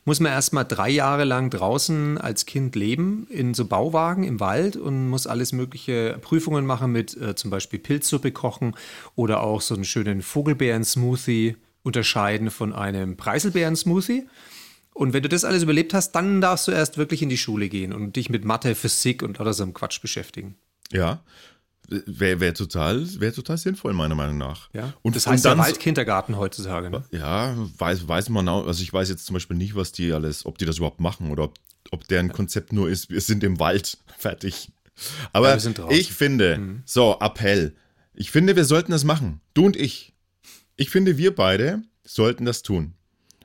muss 0.05 0.21
man 0.21 0.31
erstmal 0.31 0.65
drei 0.65 0.89
Jahre 0.89 1.25
lang 1.25 1.49
draußen 1.49 2.17
als 2.17 2.45
Kind 2.45 2.75
leben, 2.75 3.27
in 3.29 3.53
so 3.53 3.65
Bauwagen 3.65 4.23
im 4.23 4.39
Wald 4.39 4.77
und 4.77 5.09
muss 5.09 5.27
alles 5.27 5.51
mögliche 5.51 6.17
Prüfungen 6.21 6.65
machen 6.65 6.91
mit 6.93 7.19
äh, 7.19 7.35
zum 7.35 7.51
Beispiel 7.51 7.79
Pilzsuppe 7.79 8.31
kochen 8.31 8.75
oder 9.15 9.41
auch 9.43 9.59
so 9.59 9.75
einen 9.75 9.85
schönen 9.85 10.21
Vogelbeeren-Smoothie 10.21 11.55
unterscheiden 11.83 12.49
von 12.49 12.71
einem 12.71 13.17
Preiselbeeren-Smoothie. 13.17 14.23
Und 14.93 15.13
wenn 15.13 15.23
du 15.23 15.29
das 15.29 15.43
alles 15.43 15.63
überlebt 15.63 15.93
hast, 15.93 16.11
dann 16.11 16.39
darfst 16.39 16.67
du 16.67 16.71
erst 16.71 16.97
wirklich 16.97 17.21
in 17.21 17.29
die 17.29 17.37
Schule 17.37 17.69
gehen 17.69 17.93
und 17.93 18.15
dich 18.15 18.29
mit 18.29 18.45
Mathe, 18.45 18.75
Physik 18.75 19.23
und 19.23 19.39
oder 19.39 19.53
so 19.53 19.63
einem 19.63 19.73
Quatsch 19.73 20.01
beschäftigen. 20.01 20.55
Ja. 20.91 21.23
Wäre 21.89 22.39
wär 22.39 22.53
total, 22.53 23.05
wär 23.19 23.33
total 23.33 23.57
sinnvoll, 23.57 23.93
meiner 23.93 24.15
Meinung 24.15 24.37
nach. 24.37 24.69
Ja. 24.73 24.93
Und 25.01 25.15
das 25.15 25.27
heißt 25.27 25.45
und 25.45 25.51
dann, 25.51 25.57
ja 25.57 25.65
Waldkindergarten 25.65 26.37
heutzutage. 26.37 26.89
Ne? 26.89 27.03
Ja, 27.11 27.55
weiß, 27.77 28.07
weiß 28.07 28.29
man 28.29 28.47
auch. 28.47 28.67
Also 28.67 28.83
ich 28.83 28.93
weiß 28.93 29.09
jetzt 29.09 29.25
zum 29.25 29.33
Beispiel 29.33 29.57
nicht, 29.57 29.75
was 29.75 29.91
die 29.91 30.13
alles, 30.13 30.45
ob 30.45 30.57
die 30.57 30.65
das 30.65 30.77
überhaupt 30.77 31.01
machen 31.01 31.29
oder 31.29 31.43
ob, 31.43 31.55
ob 31.91 32.07
deren 32.07 32.31
Konzept 32.31 32.71
nur 32.71 32.89
ist, 32.89 33.09
wir 33.09 33.21
sind 33.21 33.43
im 33.43 33.59
Wald 33.59 33.97
fertig. 34.17 34.71
Aber 35.33 35.57
ja, 35.57 35.71
ich 35.89 36.13
finde, 36.13 36.57
mhm. 36.57 36.83
so, 36.85 37.17
Appell. 37.19 37.75
Ich 38.13 38.31
finde, 38.31 38.55
wir 38.55 38.65
sollten 38.65 38.91
das 38.91 39.03
machen. 39.03 39.41
Du 39.53 39.65
und 39.65 39.75
ich. 39.75 40.13
Ich 40.75 40.89
finde, 40.89 41.17
wir 41.17 41.35
beide 41.35 41.81
sollten 42.03 42.45
das 42.45 42.61
tun. 42.61 42.93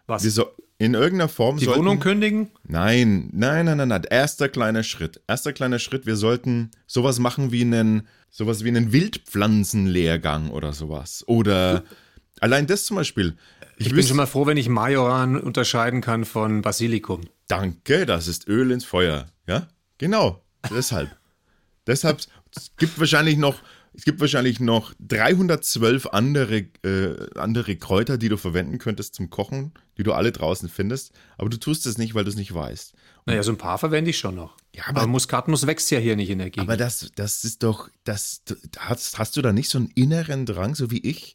Was? 0.06 0.24
Wir, 0.24 0.30
so, 0.30 0.46
in 0.78 0.94
irgendeiner 0.94 1.28
Form 1.28 1.58
Die 1.58 1.64
sollten, 1.64 1.80
Wohnung 1.80 1.98
kündigen? 1.98 2.50
Nein, 2.64 3.30
nein, 3.32 3.66
nein, 3.66 3.78
nein, 3.78 3.88
nein. 3.88 4.04
Erster 4.08 4.48
kleiner 4.48 4.84
Schritt. 4.84 5.20
Erster 5.26 5.52
kleiner 5.52 5.80
Schritt. 5.80 6.06
Wir 6.06 6.16
sollten 6.16 6.70
sowas 6.86 7.18
machen 7.18 7.50
wie 7.50 7.62
einen, 7.62 8.06
sowas 8.30 8.62
wie 8.62 8.68
einen 8.68 8.92
Wildpflanzenlehrgang 8.92 10.50
oder 10.50 10.72
sowas. 10.72 11.24
Oder 11.26 11.82
allein 12.40 12.68
das 12.68 12.84
zum 12.84 12.96
Beispiel. 12.96 13.36
Ich, 13.76 13.88
ich 13.88 13.94
bin 13.94 14.06
schon 14.06 14.16
mal 14.16 14.26
froh, 14.26 14.46
wenn 14.46 14.56
ich 14.56 14.68
Majoran 14.68 15.36
unterscheiden 15.36 16.00
kann 16.00 16.24
von 16.24 16.62
Basilikum. 16.62 17.22
Danke, 17.48 18.06
das 18.06 18.28
ist 18.28 18.46
Öl 18.46 18.70
ins 18.70 18.84
Feuer. 18.84 19.26
Ja, 19.48 19.66
genau. 19.98 20.44
Deshalb. 20.70 21.10
Deshalb, 21.88 22.20
es 22.54 22.70
gibt 22.76 22.98
wahrscheinlich 23.00 23.36
noch 23.36 23.56
es 23.98 24.04
gibt 24.04 24.20
wahrscheinlich 24.20 24.60
noch 24.60 24.94
312 25.00 26.06
andere, 26.06 26.66
äh, 26.84 27.16
andere 27.34 27.74
Kräuter, 27.74 28.16
die 28.16 28.28
du 28.28 28.36
verwenden 28.36 28.78
könntest 28.78 29.16
zum 29.16 29.28
Kochen, 29.28 29.72
die 29.96 30.04
du 30.04 30.12
alle 30.12 30.30
draußen 30.30 30.68
findest, 30.68 31.12
aber 31.36 31.50
du 31.50 31.56
tust 31.56 31.84
es 31.84 31.98
nicht, 31.98 32.14
weil 32.14 32.22
du 32.22 32.30
es 32.30 32.36
nicht 32.36 32.54
weißt. 32.54 32.92
Und 32.92 33.26
naja, 33.26 33.42
so 33.42 33.50
ein 33.50 33.58
paar 33.58 33.76
verwende 33.76 34.10
ich 34.10 34.18
schon 34.18 34.36
noch. 34.36 34.56
Ja, 34.72 34.84
aber, 34.86 35.00
aber 35.00 35.10
Muskatnuss 35.10 35.66
wächst 35.66 35.90
ja 35.90 35.98
hier 35.98 36.14
nicht 36.14 36.30
in 36.30 36.38
der 36.38 36.50
Gegend. 36.50 36.68
Aber 36.68 36.76
das, 36.76 37.10
das 37.16 37.42
ist 37.42 37.64
doch, 37.64 37.90
das, 38.04 38.42
hast, 38.78 39.18
hast 39.18 39.36
du 39.36 39.42
da 39.42 39.52
nicht 39.52 39.68
so 39.68 39.78
einen 39.78 39.90
inneren 39.96 40.46
Drang, 40.46 40.76
so 40.76 40.92
wie 40.92 41.00
ich? 41.00 41.34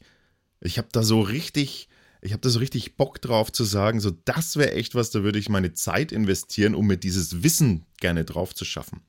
Ich 0.62 0.78
habe 0.78 0.88
da 0.90 1.02
so 1.02 1.20
richtig, 1.20 1.90
ich 2.22 2.32
habe 2.32 2.40
da 2.40 2.48
so 2.48 2.60
richtig 2.60 2.96
Bock 2.96 3.20
drauf 3.20 3.52
zu 3.52 3.64
sagen, 3.64 4.00
so 4.00 4.10
das 4.24 4.56
wäre 4.56 4.72
echt 4.72 4.94
was, 4.94 5.10
da 5.10 5.22
würde 5.22 5.38
ich 5.38 5.50
meine 5.50 5.74
Zeit 5.74 6.12
investieren, 6.12 6.74
um 6.74 6.86
mir 6.86 6.96
dieses 6.96 7.42
Wissen 7.42 7.84
gerne 8.00 8.24
drauf 8.24 8.54
zu 8.54 8.64
schaffen. 8.64 9.02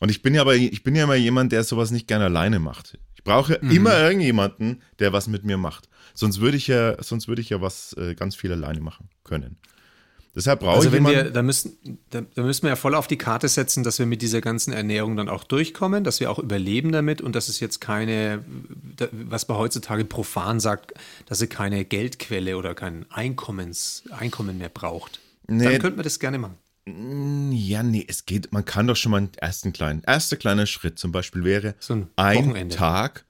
Und 0.00 0.10
ich 0.10 0.22
bin 0.22 0.34
ja 0.34 0.42
aber, 0.42 0.54
ich 0.54 0.82
bin 0.82 0.94
ja 0.94 1.04
immer 1.04 1.16
jemand, 1.16 1.52
der 1.52 1.64
sowas 1.64 1.90
nicht 1.90 2.06
gerne 2.06 2.26
alleine 2.26 2.58
macht. 2.58 2.98
Ich 3.16 3.24
brauche 3.24 3.58
mhm. 3.60 3.70
immer 3.70 3.98
irgendjemanden, 3.98 4.82
der 4.98 5.12
was 5.12 5.26
mit 5.26 5.44
mir 5.44 5.56
macht. 5.56 5.88
Sonst 6.14 6.40
würde 6.40 6.56
ich 6.56 6.66
ja, 6.66 7.02
sonst 7.02 7.28
würde 7.28 7.42
ich 7.42 7.50
ja 7.50 7.60
was 7.60 7.94
äh, 7.94 8.14
ganz 8.14 8.36
viel 8.36 8.52
alleine 8.52 8.80
machen 8.80 9.08
können. 9.24 9.56
Deshalb 10.38 10.60
brauche 10.60 10.76
also 10.76 10.88
ich 10.88 10.94
wenn 10.94 11.04
wir, 11.04 11.30
da 11.30 11.42
müssen, 11.42 11.98
da, 12.10 12.20
da, 12.20 12.42
müssen 12.42 12.62
wir 12.62 12.68
ja 12.68 12.76
voll 12.76 12.94
auf 12.94 13.08
die 13.08 13.18
Karte 13.18 13.48
setzen, 13.48 13.82
dass 13.82 13.98
wir 13.98 14.06
mit 14.06 14.22
dieser 14.22 14.40
ganzen 14.40 14.72
Ernährung 14.72 15.16
dann 15.16 15.28
auch 15.28 15.42
durchkommen, 15.42 16.04
dass 16.04 16.20
wir 16.20 16.30
auch 16.30 16.38
überleben 16.38 16.92
damit 16.92 17.20
und 17.20 17.34
dass 17.34 17.48
es 17.48 17.58
jetzt 17.58 17.80
keine, 17.80 18.44
was 19.10 19.48
man 19.48 19.58
heutzutage 19.58 20.04
profan 20.04 20.60
sagt, 20.60 20.92
dass 21.26 21.40
es 21.40 21.48
keine 21.48 21.84
Geldquelle 21.84 22.56
oder 22.56 22.76
kein 22.76 23.04
Einkommens, 23.10 24.04
Einkommen 24.10 24.58
mehr 24.58 24.68
braucht. 24.68 25.18
Nee, 25.48 25.64
dann 25.64 25.78
könnten 25.80 25.98
wir 25.98 26.04
das 26.04 26.20
gerne 26.20 26.38
machen. 26.38 26.56
Mm, 26.88 27.52
ja, 27.52 27.82
nee, 27.82 28.04
es 28.06 28.26
geht, 28.26 28.52
man 28.52 28.64
kann 28.64 28.86
doch 28.86 28.96
schon 28.96 29.12
mal 29.12 29.18
einen 29.18 29.34
ersten 29.34 29.72
kleinen, 29.72 30.02
erster 30.06 30.36
kleiner 30.36 30.66
Schritt 30.66 30.98
zum 30.98 31.12
Beispiel 31.12 31.44
wäre 31.44 31.74
so 31.78 32.06
ein, 32.16 32.56
ein 32.56 32.70
Tag 32.70 33.24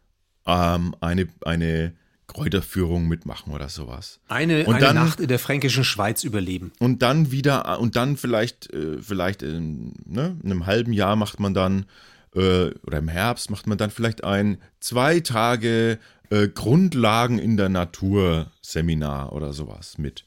ähm, 0.47 0.95
eine, 1.01 1.29
eine 1.45 1.93
Kräuterführung 2.27 3.09
mitmachen 3.09 3.53
oder 3.53 3.69
sowas. 3.69 4.21
Eine, 4.29 4.67
und 4.67 4.77
eine 4.77 4.85
dann, 4.85 4.97
Nacht 4.97 5.21
in 5.21 5.29
der 5.29 5.39
fränkischen 5.39 5.83
Schweiz 5.83 6.25
überleben. 6.25 6.73
Und 6.79 7.03
dann 7.03 7.31
wieder, 7.31 7.81
und 7.81 7.97
dann 7.97 8.17
vielleicht, 8.17 8.73
äh, 8.73 9.01
vielleicht 9.01 9.43
in, 9.43 9.95
ne, 10.05 10.37
in 10.43 10.51
einem 10.51 10.67
halben 10.67 10.93
Jahr 10.93 11.17
macht 11.17 11.41
man 11.41 11.55
dann, 11.55 11.87
äh, 12.35 12.71
oder 12.83 12.99
im 12.99 13.09
Herbst 13.09 13.51
macht 13.51 13.67
man 13.67 13.79
dann 13.79 13.91
vielleicht 13.91 14.25
ein 14.25 14.59
zwei 14.81 15.21
Tage 15.21 15.99
äh, 16.31 16.49
Grundlagen 16.49 17.39
in 17.39 17.57
der 17.57 17.71
Natur 17.71 18.53
Seminar 18.61 19.33
oder 19.33 19.55
sowas 19.55 19.97
mit. 19.97 20.25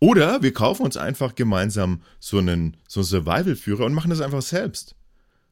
Oder 0.00 0.42
wir 0.42 0.52
kaufen 0.52 0.82
uns 0.82 0.96
einfach 0.96 1.34
gemeinsam 1.34 2.02
so 2.18 2.38
einen 2.38 2.76
so 2.86 3.02
Survival-Führer 3.02 3.84
und 3.84 3.94
machen 3.94 4.10
das 4.10 4.20
einfach 4.20 4.42
selbst. 4.42 4.94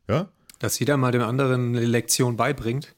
Ja? 0.09 0.29
Dass 0.59 0.79
jeder 0.79 0.97
mal 0.97 1.13
dem 1.13 1.23
anderen 1.23 1.77
eine 1.77 1.87
Lektion 1.87 2.37
beibringt, 2.37 2.95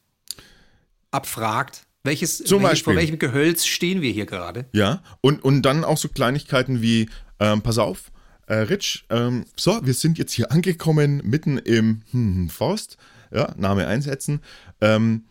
abfragt, 1.10 1.86
welches, 2.06 2.38
Zum 2.38 2.62
welches, 2.62 2.82
vor 2.82 2.94
welchem 2.94 3.18
Gehölz 3.18 3.66
stehen 3.66 4.00
wir 4.00 4.12
hier 4.12 4.26
gerade? 4.26 4.66
Ja, 4.72 5.02
und, 5.20 5.42
und 5.42 5.62
dann 5.62 5.84
auch 5.84 5.98
so 5.98 6.08
Kleinigkeiten 6.08 6.80
wie, 6.80 7.08
ähm, 7.40 7.62
pass 7.62 7.78
auf, 7.78 8.12
äh, 8.46 8.54
Rich, 8.54 9.06
ähm, 9.10 9.44
so, 9.56 9.84
wir 9.84 9.94
sind 9.94 10.16
jetzt 10.16 10.32
hier 10.32 10.52
angekommen, 10.52 11.20
mitten 11.24 11.58
im 11.58 12.02
hm, 12.12 12.36
hm 12.36 12.48
Forst, 12.48 12.96
ja, 13.34 13.52
Name 13.56 13.88
einsetzen. 13.88 14.40
Ähm, 14.80 15.24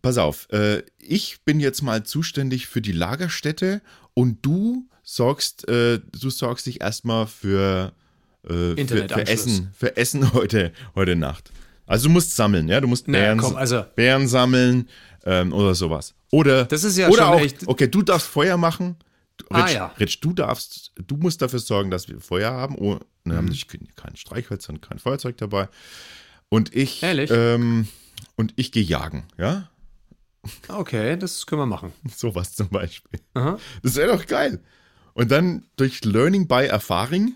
pass 0.00 0.16
auf, 0.18 0.48
äh, 0.52 0.84
ich 0.98 1.44
bin 1.44 1.58
jetzt 1.58 1.82
mal 1.82 2.04
zuständig 2.04 2.68
für 2.68 2.80
die 2.80 2.92
Lagerstätte 2.92 3.82
und 4.18 4.44
du 4.44 4.84
sorgst, 5.04 5.68
äh, 5.68 6.00
du 6.00 6.30
sorgst 6.30 6.66
dich 6.66 6.80
erstmal 6.80 7.28
für, 7.28 7.92
äh, 8.42 8.74
für, 8.84 9.08
für, 9.08 9.28
Essen, 9.28 9.70
für 9.72 9.96
Essen 9.96 10.32
heute, 10.32 10.72
heute 10.96 11.14
Nacht. 11.14 11.52
Also 11.86 12.08
du 12.08 12.14
musst 12.14 12.34
sammeln, 12.34 12.66
ja, 12.66 12.80
du 12.80 12.88
musst 12.88 13.06
Bären, 13.06 13.36
naja, 13.36 13.48
komm, 13.48 13.54
also. 13.54 13.84
Bären 13.94 14.26
sammeln 14.26 14.88
ähm, 15.24 15.52
oder 15.52 15.76
sowas. 15.76 16.14
Oder, 16.32 16.64
das 16.64 16.82
ist 16.82 16.98
ja 16.98 17.08
oder 17.10 17.28
auch, 17.28 17.40
echt 17.40 17.68
okay, 17.68 17.86
du 17.86 18.02
darfst 18.02 18.26
Feuer 18.26 18.56
machen. 18.56 18.96
Ah, 19.50 19.62
Rich, 19.62 19.76
ah, 19.76 19.78
ja. 19.78 19.86
Rich, 20.00 20.18
du 20.18 20.32
darfst, 20.32 20.90
du 20.96 21.16
musst 21.16 21.40
dafür 21.40 21.60
sorgen, 21.60 21.92
dass 21.92 22.08
wir 22.08 22.20
Feuer 22.20 22.50
haben. 22.50 22.74
Oh, 22.76 22.98
wir 23.22 23.36
haben 23.36 23.44
mhm. 23.44 23.50
nicht 23.52 23.68
kein 23.94 24.16
Streichholz 24.16 24.68
und 24.68 24.82
kein 24.82 24.98
Feuerzeug 24.98 25.36
dabei. 25.36 25.68
Und 26.48 26.74
ich, 26.74 27.04
ähm, 27.04 27.86
und 28.34 28.52
ich 28.56 28.72
gehe 28.72 28.82
jagen, 28.82 29.28
ja. 29.38 29.70
Okay, 30.68 31.16
das 31.16 31.46
können 31.46 31.62
wir 31.62 31.66
machen. 31.66 31.92
Sowas 32.16 32.54
zum 32.54 32.68
Beispiel. 32.68 33.20
Aha. 33.34 33.58
Das 33.82 33.96
wäre 33.96 34.16
doch 34.16 34.26
geil. 34.26 34.62
Und 35.14 35.30
dann 35.30 35.66
durch 35.76 36.04
Learning 36.04 36.46
by 36.46 36.66
Erfahrung 36.66 37.34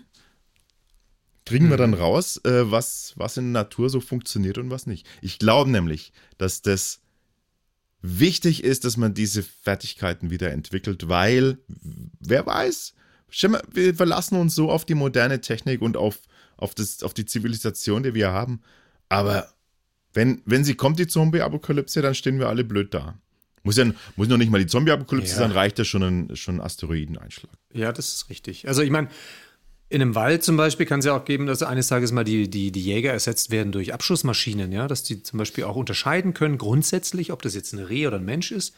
kriegen 1.45 1.65
mhm. 1.65 1.69
wir 1.71 1.77
dann 1.77 1.93
raus, 1.93 2.37
äh, 2.45 2.71
was, 2.71 3.13
was 3.17 3.37
in 3.37 3.51
Natur 3.51 3.89
so 3.89 3.99
funktioniert 3.99 4.57
und 4.57 4.71
was 4.71 4.87
nicht. 4.87 5.07
Ich 5.21 5.39
glaube 5.39 5.69
nämlich, 5.69 6.13
dass 6.37 6.61
das 6.61 7.01
wichtig 8.01 8.63
ist, 8.63 8.85
dass 8.85 8.97
man 8.97 9.13
diese 9.13 9.43
Fertigkeiten 9.43 10.29
wieder 10.29 10.51
entwickelt, 10.51 11.07
weil, 11.09 11.57
wer 12.19 12.45
weiß, 12.45 12.93
wir 13.71 13.95
verlassen 13.95 14.37
uns 14.37 14.53
so 14.53 14.69
auf 14.69 14.85
die 14.85 14.93
moderne 14.93 15.41
Technik 15.41 15.81
und 15.81 15.97
auf, 15.97 16.19
auf, 16.57 16.75
das, 16.75 17.01
auf 17.01 17.13
die 17.13 17.25
Zivilisation, 17.25 18.03
die 18.03 18.13
wir 18.13 18.31
haben. 18.31 18.61
Aber 19.09 19.51
wenn, 20.13 20.41
wenn 20.45 20.63
sie 20.63 20.75
kommt, 20.75 20.99
die 20.99 21.07
Zombie-Apokalypse, 21.07 22.01
dann 22.01 22.15
stehen 22.15 22.39
wir 22.39 22.49
alle 22.49 22.63
blöd 22.63 22.93
da. 22.93 23.17
Muss 23.63 23.77
ja 23.77 23.85
muss 24.15 24.27
noch 24.27 24.37
nicht 24.37 24.51
mal 24.51 24.59
die 24.59 24.67
Zombie-Apokalypse 24.67 25.31
ja. 25.31 25.37
sein, 25.39 25.51
reicht 25.51 25.79
ja 25.79 25.85
schon 25.85 26.03
ein, 26.03 26.35
schon 26.35 26.55
ein 26.55 26.61
Asteroideneinschlag. 26.61 27.51
Ja, 27.73 27.91
das 27.91 28.13
ist 28.13 28.29
richtig. 28.29 28.67
Also 28.67 28.81
ich 28.81 28.89
meine, 28.89 29.07
In 29.93 30.01
einem 30.01 30.15
Wald 30.15 30.43
zum 30.43 30.57
Beispiel 30.57 30.87
kann 30.87 30.99
es 30.99 31.05
ja 31.05 31.15
auch 31.15 31.23
geben, 31.23 31.45
dass 31.45 31.61
eines 31.61 31.85
Tages 31.85 32.11
mal 32.11 32.23
die, 32.23 32.49
die, 32.49 32.71
die 32.71 32.81
Jäger 32.81 33.11
ersetzt 33.11 33.51
werden 33.51 33.71
durch 33.71 33.93
Abschussmaschinen, 33.93 34.71
ja, 34.71 34.87
dass 34.87 35.03
die 35.03 35.21
zum 35.21 35.37
Beispiel 35.37 35.65
auch 35.65 35.75
unterscheiden 35.75 36.33
können, 36.33 36.57
grundsätzlich, 36.57 37.31
ob 37.31 37.43
das 37.43 37.53
jetzt 37.53 37.73
ein 37.73 37.79
Reh 37.79 38.07
oder 38.07 38.17
ein 38.17 38.25
Mensch 38.25 38.51
ist. 38.51 38.73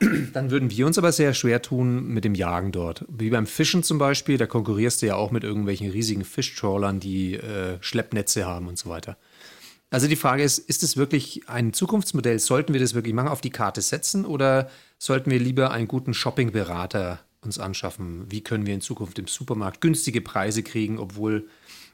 Dann 0.32 0.50
würden 0.50 0.70
wir 0.70 0.86
uns 0.86 0.96
aber 0.96 1.12
sehr 1.12 1.34
schwer 1.34 1.60
tun 1.60 2.06
mit 2.08 2.24
dem 2.24 2.34
Jagen 2.34 2.72
dort. 2.72 3.04
Wie 3.06 3.28
beim 3.28 3.46
Fischen 3.46 3.82
zum 3.82 3.98
Beispiel, 3.98 4.38
da 4.38 4.46
konkurrierst 4.46 5.02
du 5.02 5.06
ja 5.06 5.16
auch 5.16 5.30
mit 5.30 5.44
irgendwelchen 5.44 5.90
riesigen 5.90 6.24
Fischtrawlern, 6.24 7.00
die 7.00 7.34
äh, 7.34 7.76
Schleppnetze 7.82 8.46
haben 8.46 8.66
und 8.66 8.78
so 8.78 8.88
weiter. 8.88 9.18
Also 9.90 10.08
die 10.08 10.16
Frage 10.16 10.42
ist, 10.42 10.58
ist 10.58 10.82
es 10.82 10.96
wirklich 10.96 11.48
ein 11.48 11.72
Zukunftsmodell? 11.72 12.38
Sollten 12.38 12.72
wir 12.72 12.80
das 12.80 12.94
wirklich 12.94 13.14
machen, 13.14 13.28
auf 13.28 13.40
die 13.40 13.50
Karte 13.50 13.82
setzen 13.82 14.24
oder 14.24 14.68
sollten 14.98 15.30
wir 15.30 15.38
lieber 15.38 15.70
einen 15.70 15.86
guten 15.86 16.12
Shoppingberater 16.12 17.20
uns 17.40 17.58
anschaffen? 17.58 18.30
Wie 18.30 18.42
können 18.42 18.66
wir 18.66 18.74
in 18.74 18.80
Zukunft 18.80 19.18
im 19.18 19.28
Supermarkt 19.28 19.80
günstige 19.80 20.20
Preise 20.20 20.62
kriegen, 20.62 20.98
obwohl 20.98 21.48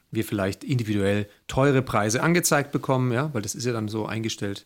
wir 0.09 0.23
vielleicht 0.23 0.63
individuell 0.63 1.27
teure 1.47 1.81
Preise 1.81 2.23
angezeigt 2.23 2.71
bekommen, 2.71 3.11
ja, 3.11 3.33
weil 3.33 3.41
das 3.41 3.55
ist 3.55 3.65
ja 3.65 3.73
dann 3.73 3.87
so 3.87 4.05
eingestellt. 4.05 4.65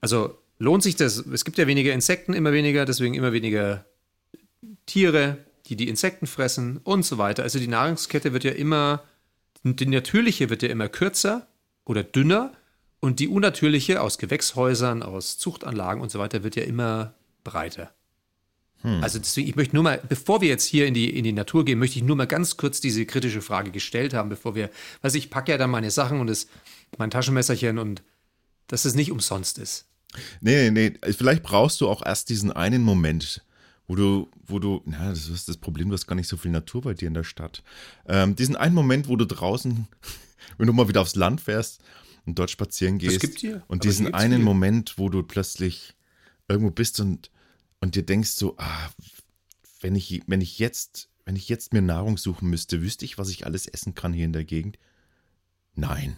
Also 0.00 0.38
lohnt 0.58 0.82
sich 0.82 0.96
das? 0.96 1.18
Es 1.18 1.44
gibt 1.44 1.58
ja 1.58 1.66
weniger 1.66 1.92
Insekten, 1.92 2.32
immer 2.32 2.52
weniger, 2.52 2.84
deswegen 2.84 3.14
immer 3.14 3.32
weniger 3.32 3.84
Tiere, 4.86 5.38
die 5.66 5.76
die 5.76 5.88
Insekten 5.88 6.26
fressen 6.26 6.78
und 6.78 7.04
so 7.04 7.18
weiter. 7.18 7.44
Also 7.44 7.58
die 7.58 7.68
Nahrungskette 7.68 8.32
wird 8.32 8.44
ja 8.44 8.52
immer, 8.52 9.02
die 9.62 9.86
natürliche 9.86 10.50
wird 10.50 10.62
ja 10.62 10.68
immer 10.68 10.88
kürzer 10.88 11.46
oder 11.90 12.04
dünner 12.04 12.52
und 13.00 13.18
die 13.18 13.26
unnatürliche 13.26 14.00
aus 14.00 14.16
Gewächshäusern, 14.18 15.02
aus 15.02 15.38
Zuchtanlagen 15.38 16.00
und 16.00 16.10
so 16.10 16.20
weiter 16.20 16.44
wird 16.44 16.54
ja 16.54 16.62
immer 16.62 17.14
breiter. 17.42 17.90
Hm. 18.82 19.02
Also 19.02 19.18
deswegen, 19.18 19.48
ich 19.48 19.56
möchte 19.56 19.74
nur 19.74 19.82
mal, 19.82 20.00
bevor 20.08 20.40
wir 20.40 20.48
jetzt 20.48 20.64
hier 20.64 20.86
in 20.86 20.94
die, 20.94 21.10
in 21.10 21.24
die 21.24 21.32
Natur 21.32 21.64
gehen, 21.64 21.80
möchte 21.80 21.98
ich 21.98 22.04
nur 22.04 22.14
mal 22.14 22.26
ganz 22.26 22.56
kurz 22.56 22.80
diese 22.80 23.04
kritische 23.06 23.42
Frage 23.42 23.72
gestellt 23.72 24.14
haben, 24.14 24.28
bevor 24.28 24.54
wir, 24.54 24.70
weiß 25.02 25.16
ich, 25.16 25.30
packe 25.30 25.50
ja 25.50 25.58
dann 25.58 25.70
meine 25.70 25.90
Sachen 25.90 26.20
und 26.20 26.28
das, 26.28 26.46
mein 26.96 27.10
Taschenmesserchen 27.10 27.78
und 27.78 28.02
dass 28.68 28.84
es 28.84 28.94
nicht 28.94 29.10
umsonst 29.10 29.58
ist. 29.58 29.86
Nee, 30.40 30.70
nee, 30.70 30.90
nee, 30.90 31.12
vielleicht 31.12 31.42
brauchst 31.42 31.80
du 31.80 31.88
auch 31.88 32.06
erst 32.06 32.28
diesen 32.28 32.52
einen 32.52 32.82
Moment, 32.82 33.44
wo 33.88 33.96
du, 33.96 34.28
wo 34.46 34.60
du, 34.60 34.80
na, 34.84 35.10
das 35.10 35.28
ist 35.28 35.48
das 35.48 35.56
Problem, 35.56 35.88
du 35.88 35.94
hast 35.94 36.06
gar 36.06 36.14
nicht 36.14 36.28
so 36.28 36.36
viel 36.36 36.52
Natur 36.52 36.82
bei 36.82 36.94
dir 36.94 37.08
in 37.08 37.14
der 37.14 37.24
Stadt. 37.24 37.64
Ähm, 38.06 38.36
diesen 38.36 38.54
einen 38.54 38.74
Moment, 38.74 39.08
wo 39.08 39.16
du 39.16 39.26
draußen, 39.26 39.88
wenn 40.58 40.66
du 40.66 40.72
mal 40.72 40.88
wieder 40.88 41.00
aufs 41.00 41.16
Land 41.16 41.40
fährst 41.40 41.82
und 42.26 42.38
dort 42.38 42.50
spazieren 42.50 42.98
gehst. 42.98 43.24
Und 43.68 43.84
diesen 43.84 44.14
einen 44.14 44.36
hier. 44.36 44.44
Moment, 44.44 44.98
wo 44.98 45.08
du 45.08 45.22
plötzlich 45.22 45.94
irgendwo 46.48 46.70
bist 46.70 47.00
und 47.00 47.30
und 47.80 47.94
dir 47.94 48.04
denkst 48.04 48.30
so, 48.30 48.54
ah, 48.58 48.90
wenn 49.80 49.96
ich, 49.96 50.22
wenn 50.26 50.40
ich 50.40 50.58
jetzt, 50.58 51.08
wenn 51.24 51.36
ich 51.36 51.48
jetzt 51.48 51.72
mir 51.72 51.82
Nahrung 51.82 52.18
suchen 52.18 52.48
müsste, 52.50 52.82
wüsste 52.82 53.04
ich, 53.04 53.18
was 53.18 53.30
ich 53.30 53.46
alles 53.46 53.66
essen 53.66 53.94
kann 53.94 54.12
hier 54.12 54.26
in 54.26 54.32
der 54.32 54.44
Gegend? 54.44 54.78
Nein, 55.74 56.16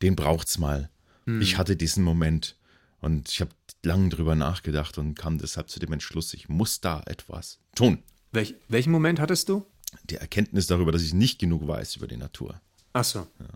den 0.00 0.16
braucht's 0.16 0.58
mal. 0.58 0.90
Hm. 1.26 1.40
Ich 1.40 1.58
hatte 1.58 1.76
diesen 1.76 2.04
Moment 2.04 2.56
und 3.00 3.28
ich 3.28 3.40
habe 3.40 3.50
lange 3.82 4.08
drüber 4.10 4.36
nachgedacht 4.36 4.96
und 4.98 5.16
kam 5.16 5.38
deshalb 5.38 5.68
zu 5.68 5.80
dem 5.80 5.92
Entschluss, 5.92 6.34
ich 6.34 6.48
muss 6.48 6.80
da 6.80 7.02
etwas 7.06 7.58
tun. 7.74 8.02
Welch, 8.30 8.54
welchen 8.68 8.92
Moment 8.92 9.18
hattest 9.18 9.48
du? 9.48 9.66
Die 10.04 10.16
Erkenntnis 10.16 10.68
darüber, 10.68 10.92
dass 10.92 11.02
ich 11.02 11.12
nicht 11.12 11.38
genug 11.38 11.66
weiß 11.66 11.96
über 11.96 12.06
die 12.06 12.16
Natur. 12.16 12.60
Ach 12.92 13.04
so. 13.04 13.20
Ja. 13.38 13.46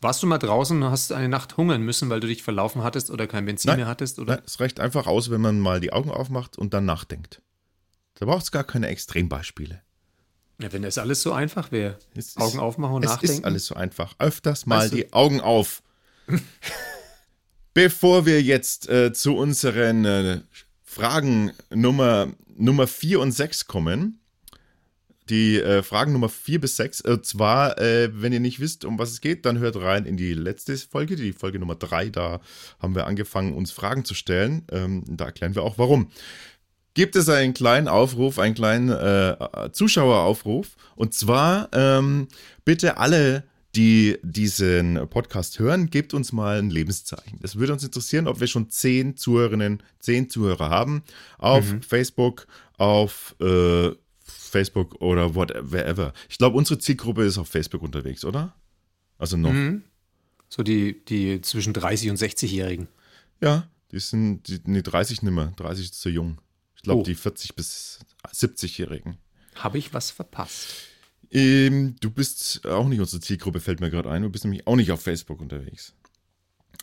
Warst 0.00 0.22
du 0.22 0.28
mal 0.28 0.38
draußen 0.38 0.80
und 0.80 0.90
hast 0.90 1.12
eine 1.12 1.28
Nacht 1.28 1.56
hungern 1.56 1.82
müssen, 1.82 2.08
weil 2.08 2.20
du 2.20 2.28
dich 2.28 2.44
verlaufen 2.44 2.84
hattest 2.84 3.10
oder 3.10 3.26
kein 3.26 3.44
Benzin 3.46 3.68
nein, 3.70 3.80
mehr 3.80 3.88
hattest? 3.88 4.20
Oder? 4.20 4.36
Nein, 4.36 4.44
es 4.46 4.60
reicht 4.60 4.78
einfach 4.78 5.06
aus, 5.08 5.30
wenn 5.30 5.40
man 5.40 5.58
mal 5.58 5.80
die 5.80 5.92
Augen 5.92 6.10
aufmacht 6.10 6.56
und 6.56 6.72
dann 6.72 6.84
nachdenkt. 6.84 7.42
Da 8.14 8.26
braucht 8.26 8.44
es 8.44 8.52
gar 8.52 8.64
keine 8.64 8.86
Extrembeispiele. 8.88 9.82
Ja, 10.60 10.72
wenn 10.72 10.82
das 10.82 10.98
alles 10.98 11.22
so 11.22 11.32
einfach 11.32 11.72
wäre. 11.72 11.98
Augen 12.36 12.58
aufmachen 12.58 12.96
und 12.96 13.04
es 13.04 13.10
nachdenken. 13.10 13.32
Es 13.32 13.38
ist 13.38 13.44
alles 13.44 13.66
so 13.66 13.74
einfach. 13.74 14.14
Öfters 14.18 14.66
mal 14.66 14.80
weißt 14.80 14.92
du? 14.92 14.96
die 14.96 15.12
Augen 15.12 15.40
auf. 15.40 15.82
Bevor 17.74 18.26
wir 18.26 18.42
jetzt 18.42 18.88
äh, 18.88 19.12
zu 19.12 19.36
unseren 19.36 20.04
äh, 20.04 20.40
Fragen 20.84 21.52
Nummer, 21.70 22.28
Nummer 22.56 22.86
4 22.86 23.20
und 23.20 23.32
6 23.32 23.66
kommen, 23.66 24.17
die 25.30 25.60
äh, 25.60 25.82
Fragen 25.82 26.12
Nummer 26.12 26.28
4 26.28 26.60
bis 26.60 26.76
6. 26.76 27.02
Und 27.02 27.26
zwar, 27.26 27.78
äh, 27.78 28.10
wenn 28.12 28.32
ihr 28.32 28.40
nicht 28.40 28.60
wisst, 28.60 28.84
um 28.84 28.98
was 28.98 29.10
es 29.10 29.20
geht, 29.20 29.46
dann 29.46 29.58
hört 29.58 29.76
rein 29.76 30.04
in 30.06 30.16
die 30.16 30.34
letzte 30.34 30.76
Folge, 30.76 31.16
die 31.16 31.32
Folge 31.32 31.58
Nummer 31.58 31.74
3. 31.74 32.10
Da 32.10 32.40
haben 32.80 32.94
wir 32.94 33.06
angefangen, 33.06 33.54
uns 33.54 33.70
Fragen 33.70 34.04
zu 34.04 34.14
stellen. 34.14 34.64
Ähm, 34.70 35.04
da 35.06 35.26
erklären 35.26 35.54
wir 35.54 35.62
auch 35.62 35.78
warum. 35.78 36.10
Gibt 36.94 37.14
es 37.16 37.28
einen 37.28 37.54
kleinen 37.54 37.88
Aufruf, 37.88 38.38
einen 38.38 38.54
kleinen 38.54 38.88
äh, 38.88 39.70
Zuschaueraufruf. 39.72 40.76
Und 40.96 41.14
zwar 41.14 41.68
ähm, 41.72 42.28
bitte 42.64 42.96
alle 42.96 43.44
die 43.74 44.18
diesen 44.22 45.08
Podcast 45.08 45.58
hören, 45.58 45.90
gebt 45.90 46.14
uns 46.14 46.32
mal 46.32 46.58
ein 46.58 46.70
Lebenszeichen. 46.70 47.38
Es 47.42 47.56
würde 47.56 47.74
uns 47.74 47.84
interessieren, 47.84 48.26
ob 48.26 48.40
wir 48.40 48.46
schon 48.46 48.70
zehn 48.70 49.16
Zuhörerinnen, 49.16 49.82
zehn 50.00 50.28
Zuhörer 50.30 50.70
haben 50.70 51.02
auf 51.36 51.70
mhm. 51.70 51.82
Facebook, 51.82 52.46
auf 52.78 53.36
äh, 53.40 53.90
Facebook 54.48 55.00
oder 55.00 55.34
whatever. 55.34 56.12
Ich 56.28 56.38
glaube, 56.38 56.56
unsere 56.56 56.78
Zielgruppe 56.78 57.24
ist 57.24 57.38
auf 57.38 57.48
Facebook 57.48 57.82
unterwegs, 57.82 58.24
oder? 58.24 58.54
Also 59.18 59.36
noch. 59.36 59.52
Mhm. 59.52 59.82
So 60.48 60.62
die, 60.62 61.04
die 61.04 61.40
zwischen 61.42 61.72
30 61.72 62.10
und 62.10 62.18
60-Jährigen. 62.18 62.88
Ja, 63.40 63.68
die 63.92 64.00
sind, 64.00 64.48
die, 64.48 64.60
nee, 64.64 64.82
30 64.82 65.22
nimmer. 65.22 65.52
30 65.56 65.86
ist 65.86 66.00
zu 66.00 66.08
jung. 66.08 66.40
Ich 66.76 66.82
glaube, 66.82 67.02
oh. 67.02 67.04
die 67.04 67.14
40 67.14 67.54
bis 67.54 68.00
70-Jährigen. 68.26 69.18
Habe 69.56 69.78
ich 69.78 69.92
was 69.92 70.10
verpasst? 70.10 70.68
Ähm, 71.30 71.96
du 72.00 72.10
bist 72.10 72.66
auch 72.66 72.88
nicht 72.88 73.00
unsere 73.00 73.20
Zielgruppe, 73.20 73.60
fällt 73.60 73.80
mir 73.80 73.90
gerade 73.90 74.10
ein. 74.10 74.22
Du 74.22 74.30
bist 74.30 74.44
nämlich 74.44 74.66
auch 74.66 74.76
nicht 74.76 74.92
auf 74.92 75.02
Facebook 75.02 75.40
unterwegs. 75.40 75.94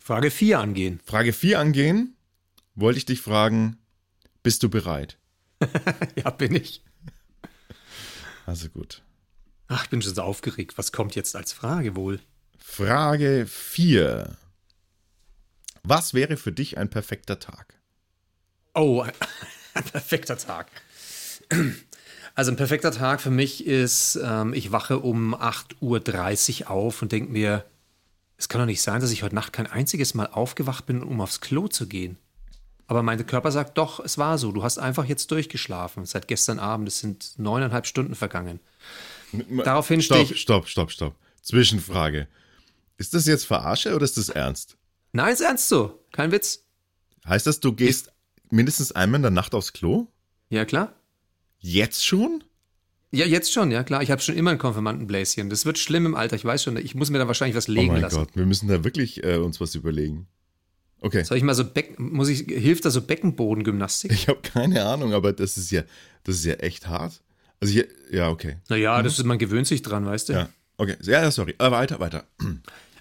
Frage 0.00 0.32
4 0.32 0.58
angehen. 0.58 0.98
Frage 1.04 1.32
4 1.32 1.60
angehen, 1.60 2.16
wollte 2.74 2.98
ich 2.98 3.06
dich 3.06 3.20
fragen, 3.20 3.78
bist 4.42 4.62
du 4.62 4.68
bereit? 4.68 5.18
ja, 6.16 6.28
bin 6.30 6.54
ich. 6.54 6.82
Also 8.46 8.68
gut. 8.68 9.02
Ach, 9.68 9.84
ich 9.84 9.90
bin 9.90 10.02
schon 10.02 10.14
so 10.14 10.22
aufgeregt. 10.22 10.78
Was 10.78 10.92
kommt 10.92 11.16
jetzt 11.16 11.34
als 11.34 11.52
Frage 11.52 11.96
wohl? 11.96 12.20
Frage 12.58 13.46
4. 13.48 14.36
Was 15.88 16.14
wäre 16.14 16.36
für 16.36 16.50
dich 16.50 16.78
ein 16.78 16.90
perfekter 16.90 17.38
Tag? 17.38 17.74
Oh, 18.74 19.02
ein 19.74 19.84
perfekter 19.84 20.36
Tag. 20.36 20.66
Also 22.34 22.50
ein 22.50 22.56
perfekter 22.56 22.90
Tag 22.90 23.20
für 23.20 23.30
mich 23.30 23.64
ist, 23.64 24.18
ähm, 24.20 24.52
ich 24.52 24.72
wache 24.72 24.98
um 24.98 25.36
8.30 25.36 26.62
Uhr 26.62 26.70
auf 26.70 27.02
und 27.02 27.12
denke 27.12 27.30
mir, 27.30 27.64
es 28.36 28.48
kann 28.48 28.60
doch 28.60 28.66
nicht 28.66 28.82
sein, 28.82 29.00
dass 29.00 29.12
ich 29.12 29.22
heute 29.22 29.36
Nacht 29.36 29.52
kein 29.52 29.68
einziges 29.68 30.14
Mal 30.14 30.26
aufgewacht 30.26 30.86
bin, 30.86 31.04
um 31.04 31.20
aufs 31.20 31.40
Klo 31.40 31.68
zu 31.68 31.86
gehen. 31.86 32.18
Aber 32.88 33.04
mein 33.04 33.24
Körper 33.24 33.52
sagt 33.52 33.78
doch, 33.78 34.00
es 34.00 34.18
war 34.18 34.38
so. 34.38 34.50
Du 34.50 34.64
hast 34.64 34.78
einfach 34.78 35.04
jetzt 35.04 35.30
durchgeschlafen. 35.30 36.04
Seit 36.04 36.26
gestern 36.26 36.58
Abend, 36.58 36.88
es 36.88 36.98
sind 36.98 37.38
neuneinhalb 37.38 37.86
Stunden 37.86 38.16
vergangen. 38.16 38.58
Daraufhin 39.64 40.02
stehe 40.02 40.22
ich. 40.22 40.40
Stopp, 40.40 40.66
stopp, 40.66 40.90
stopp. 40.90 41.14
Zwischenfrage. 41.42 42.26
Ist 42.98 43.14
das 43.14 43.26
jetzt 43.26 43.46
Verarsche 43.46 43.94
oder 43.94 44.04
ist 44.04 44.16
das 44.16 44.30
ernst? 44.30 44.76
Nein, 45.12 45.32
ist 45.32 45.40
ernst 45.40 45.68
so. 45.68 46.04
Kein 46.12 46.32
Witz. 46.32 46.64
Heißt 47.26 47.46
das, 47.46 47.60
du 47.60 47.72
gehst 47.72 48.12
mindestens 48.50 48.92
einmal 48.92 49.18
in 49.18 49.22
der 49.22 49.30
Nacht 49.30 49.54
aufs 49.54 49.72
Klo? 49.72 50.08
Ja, 50.48 50.64
klar. 50.64 50.94
Jetzt 51.58 52.06
schon? 52.06 52.44
Ja, 53.12 53.24
jetzt 53.24 53.52
schon, 53.52 53.70
ja 53.70 53.82
klar. 53.82 54.02
Ich 54.02 54.10
habe 54.10 54.20
schon 54.20 54.36
immer 54.36 54.50
ein 54.50 54.58
Konfirmandenbläschen. 54.58 55.48
Das 55.48 55.64
wird 55.64 55.78
schlimm 55.78 56.06
im 56.06 56.14
Alter, 56.14 56.36
ich 56.36 56.44
weiß 56.44 56.62
schon. 56.62 56.76
Ich 56.76 56.94
muss 56.94 57.10
mir 57.10 57.18
da 57.18 57.26
wahrscheinlich 57.26 57.56
was 57.56 57.68
legen 57.68 57.86
lassen. 57.86 57.90
Oh 57.90 57.92
mein 57.92 58.02
lassen. 58.02 58.16
Gott, 58.16 58.36
wir 58.36 58.46
müssen 58.46 58.68
da 58.68 58.84
wirklich 58.84 59.24
äh, 59.24 59.36
uns 59.36 59.60
was 59.60 59.74
überlegen. 59.74 60.26
Okay. 61.00 61.24
Soll 61.24 61.36
ich 61.36 61.42
mal 61.42 61.54
so 61.54 61.64
Becken, 61.64 62.12
muss 62.12 62.28
ich, 62.28 62.40
hilft 62.40 62.84
da 62.84 62.90
so 62.90 63.02
Beckenbodengymnastik? 63.02 64.12
Ich 64.12 64.28
habe 64.28 64.40
keine 64.42 64.84
Ahnung, 64.84 65.12
aber 65.12 65.32
das 65.32 65.56
ist 65.56 65.70
ja, 65.70 65.82
das 66.24 66.36
ist 66.36 66.44
ja 66.44 66.54
echt 66.54 66.88
hart. 66.88 67.22
Also 67.60 67.72
hier, 67.72 67.86
ja, 68.10 68.28
okay. 68.28 68.56
Naja, 68.68 68.98
mhm. 68.98 69.04
das 69.04 69.18
ist, 69.18 69.24
man 69.24 69.38
gewöhnt 69.38 69.66
sich 69.66 69.82
dran, 69.82 70.04
weißt 70.04 70.30
du? 70.30 70.32
Ja, 70.32 70.48
okay. 70.76 70.96
Ja, 71.02 71.30
sorry. 71.30 71.54
Aber 71.58 71.76
äh, 71.76 71.80
weiter, 71.80 72.00
weiter. 72.00 72.24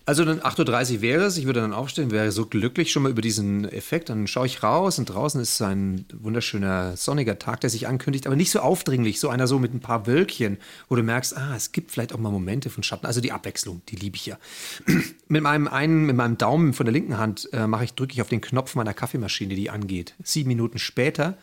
Also 0.07 0.23
dann 0.23 0.39
8.30 0.39 0.95
Uhr 0.95 1.01
wäre 1.01 1.23
es, 1.23 1.37
ich 1.37 1.47
würde 1.47 1.61
dann 1.61 1.73
aufstehen, 1.73 2.11
wäre 2.11 2.31
so 2.31 2.45
glücklich 2.45 2.91
schon 2.91 3.01
mal 3.01 3.11
über 3.11 3.23
diesen 3.23 3.65
Effekt. 3.65 4.09
Dann 4.09 4.27
schaue 4.27 4.45
ich 4.45 4.61
raus 4.61 4.99
und 4.99 5.05
draußen 5.05 5.41
ist 5.41 5.59
ein 5.63 6.05
wunderschöner 6.13 6.95
sonniger 6.95 7.39
Tag, 7.39 7.61
der 7.61 7.71
sich 7.71 7.87
ankündigt, 7.87 8.27
aber 8.27 8.35
nicht 8.35 8.51
so 8.51 8.59
aufdringlich, 8.59 9.19
so 9.19 9.29
einer 9.29 9.47
so 9.47 9.57
mit 9.57 9.73
ein 9.73 9.79
paar 9.79 10.05
Wölkchen, 10.05 10.59
wo 10.89 10.95
du 10.95 11.01
merkst, 11.01 11.35
ah, 11.35 11.55
es 11.55 11.71
gibt 11.71 11.91
vielleicht 11.91 12.13
auch 12.13 12.19
mal 12.19 12.29
Momente 12.29 12.69
von 12.69 12.83
Schatten. 12.83 13.07
Also 13.07 13.19
die 13.19 13.31
Abwechslung, 13.31 13.81
die 13.89 13.95
liebe 13.95 14.15
ich 14.15 14.27
ja. 14.27 14.37
mit 15.27 15.41
meinem 15.41 15.67
einen, 15.67 16.05
mit 16.05 16.15
meinem 16.15 16.37
Daumen 16.37 16.73
von 16.73 16.85
der 16.85 16.93
linken 16.93 17.17
Hand 17.17 17.49
äh, 17.51 17.65
mache 17.65 17.85
ich, 17.85 17.93
drücke 17.93 18.13
ich 18.13 18.21
auf 18.21 18.29
den 18.29 18.41
Knopf 18.41 18.75
meiner 18.75 18.93
Kaffeemaschine, 18.93 19.55
die 19.55 19.71
angeht. 19.71 20.13
Sieben 20.23 20.49
Minuten 20.49 20.77
später 20.77 21.35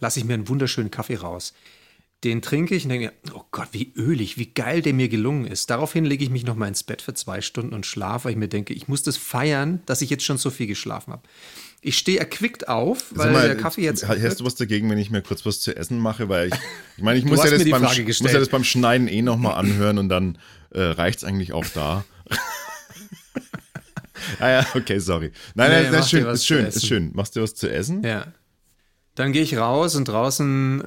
lasse 0.00 0.18
ich 0.18 0.26
mir 0.26 0.34
einen 0.34 0.48
wunderschönen 0.48 0.90
Kaffee 0.90 1.16
raus 1.16 1.54
Den 2.24 2.40
trinke 2.40 2.74
ich 2.74 2.84
und 2.84 2.88
denke, 2.88 3.12
oh 3.34 3.42
Gott, 3.50 3.68
wie 3.72 3.92
ölig, 3.96 4.38
wie 4.38 4.46
geil 4.46 4.80
der 4.80 4.94
mir 4.94 5.10
gelungen 5.10 5.46
ist. 5.46 5.68
Daraufhin 5.68 6.06
lege 6.06 6.24
ich 6.24 6.30
mich 6.30 6.46
noch 6.46 6.56
mal 6.56 6.68
ins 6.68 6.82
Bett 6.82 7.02
für 7.02 7.12
zwei 7.12 7.42
Stunden 7.42 7.74
und 7.74 7.84
schlafe, 7.84 8.24
weil 8.24 8.32
ich 8.32 8.38
mir 8.38 8.48
denke, 8.48 8.72
ich 8.72 8.88
muss 8.88 9.02
das 9.02 9.18
feiern, 9.18 9.82
dass 9.84 10.00
ich 10.00 10.08
jetzt 10.08 10.24
schon 10.24 10.38
so 10.38 10.48
viel 10.48 10.66
geschlafen 10.66 11.12
habe. 11.12 11.22
Ich 11.82 11.98
stehe 11.98 12.18
erquickt 12.18 12.66
auf, 12.66 13.04
weil 13.10 13.30
mal, 13.30 13.46
der 13.46 13.58
Kaffee 13.58 13.82
jetzt. 13.82 14.08
Hast 14.08 14.40
du 14.40 14.46
was 14.46 14.54
dagegen, 14.54 14.88
wenn 14.88 14.96
ich 14.96 15.10
mir 15.10 15.20
kurz 15.20 15.44
was 15.44 15.60
zu 15.60 15.76
essen 15.76 15.98
mache? 15.98 16.30
Weil 16.30 16.48
ich, 16.48 16.54
ich 16.96 17.02
meine, 17.02 17.18
ich 17.18 17.26
muss 17.26 17.44
ja, 17.44 17.50
das 17.50 17.68
beim, 17.68 17.82
muss 17.82 18.32
ja 18.32 18.38
das 18.38 18.48
beim 18.48 18.64
Schneiden 18.64 19.06
eh 19.06 19.20
nochmal 19.20 19.56
anhören 19.56 19.98
und 19.98 20.08
dann 20.08 20.38
äh, 20.70 20.80
reicht 20.80 21.18
es 21.18 21.24
eigentlich 21.24 21.52
auch 21.52 21.66
da. 21.74 22.06
ah 24.40 24.48
ja, 24.48 24.66
okay, 24.74 24.98
sorry. 24.98 25.30
Nein, 25.54 25.70
nee, 25.70 25.82
nein, 25.82 25.92
das 25.92 26.06
ist 26.06 26.10
schön, 26.10 26.26
ist 26.26 26.46
schön, 26.46 26.66
ist 26.66 26.86
schön. 26.86 27.10
Machst 27.12 27.36
du 27.36 27.42
was 27.42 27.54
zu 27.54 27.70
essen? 27.70 28.02
Ja. 28.02 28.32
Dann 29.14 29.32
gehe 29.32 29.42
ich 29.42 29.56
raus 29.56 29.94
und 29.94 30.08
draußen, 30.08 30.80
äh, 30.80 30.86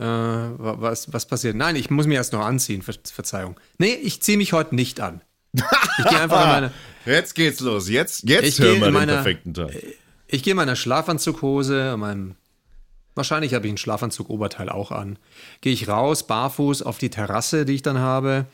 was, 0.58 1.14
was 1.14 1.26
passiert? 1.26 1.56
Nein, 1.56 1.76
ich 1.76 1.90
muss 1.90 2.08
mich 2.08 2.16
erst 2.18 2.34
noch 2.34 2.46
anziehen, 2.46 2.82
Ver 2.82 2.96
Verzeihung. 3.04 3.58
Nee, 3.78 3.94
ich 3.94 4.22
ziehe 4.22 4.38
mich 4.38 4.54
heute 4.54 4.76
nicht 4.76 5.00
an. 5.00 5.22
Ich 5.54 5.64
gehe 6.10 6.20
einfach 6.20 6.44
in 6.44 6.50
meine. 6.50 6.72
Jetzt 7.06 7.36
geht's 7.36 7.62
los. 7.62 7.88
Jetzt, 7.88 8.28
jetzt 8.28 8.60
hören 8.60 8.82
wir 8.82 8.92
den 8.92 9.08
perfekten 9.08 9.54
Tag. 9.54 9.72
Ich 10.28 10.44
gehe 10.44 10.52
in 10.52 10.58
meiner 10.58 10.76
Schlafanzughose, 10.76 11.96
meinem, 11.96 12.36
wahrscheinlich 13.16 13.54
habe 13.54 13.66
ich 13.66 13.72
einen 13.72 13.78
Schlafanzug-Oberteil 13.78 14.68
auch 14.68 14.92
an. 14.92 15.18
Gehe 15.62 15.72
ich 15.72 15.88
raus, 15.88 16.28
barfuß 16.28 16.82
auf 16.82 16.98
die 16.98 17.10
Terrasse, 17.10 17.64
die 17.64 17.76
ich 17.76 17.82
dann 17.82 18.00
habe. 18.00 18.46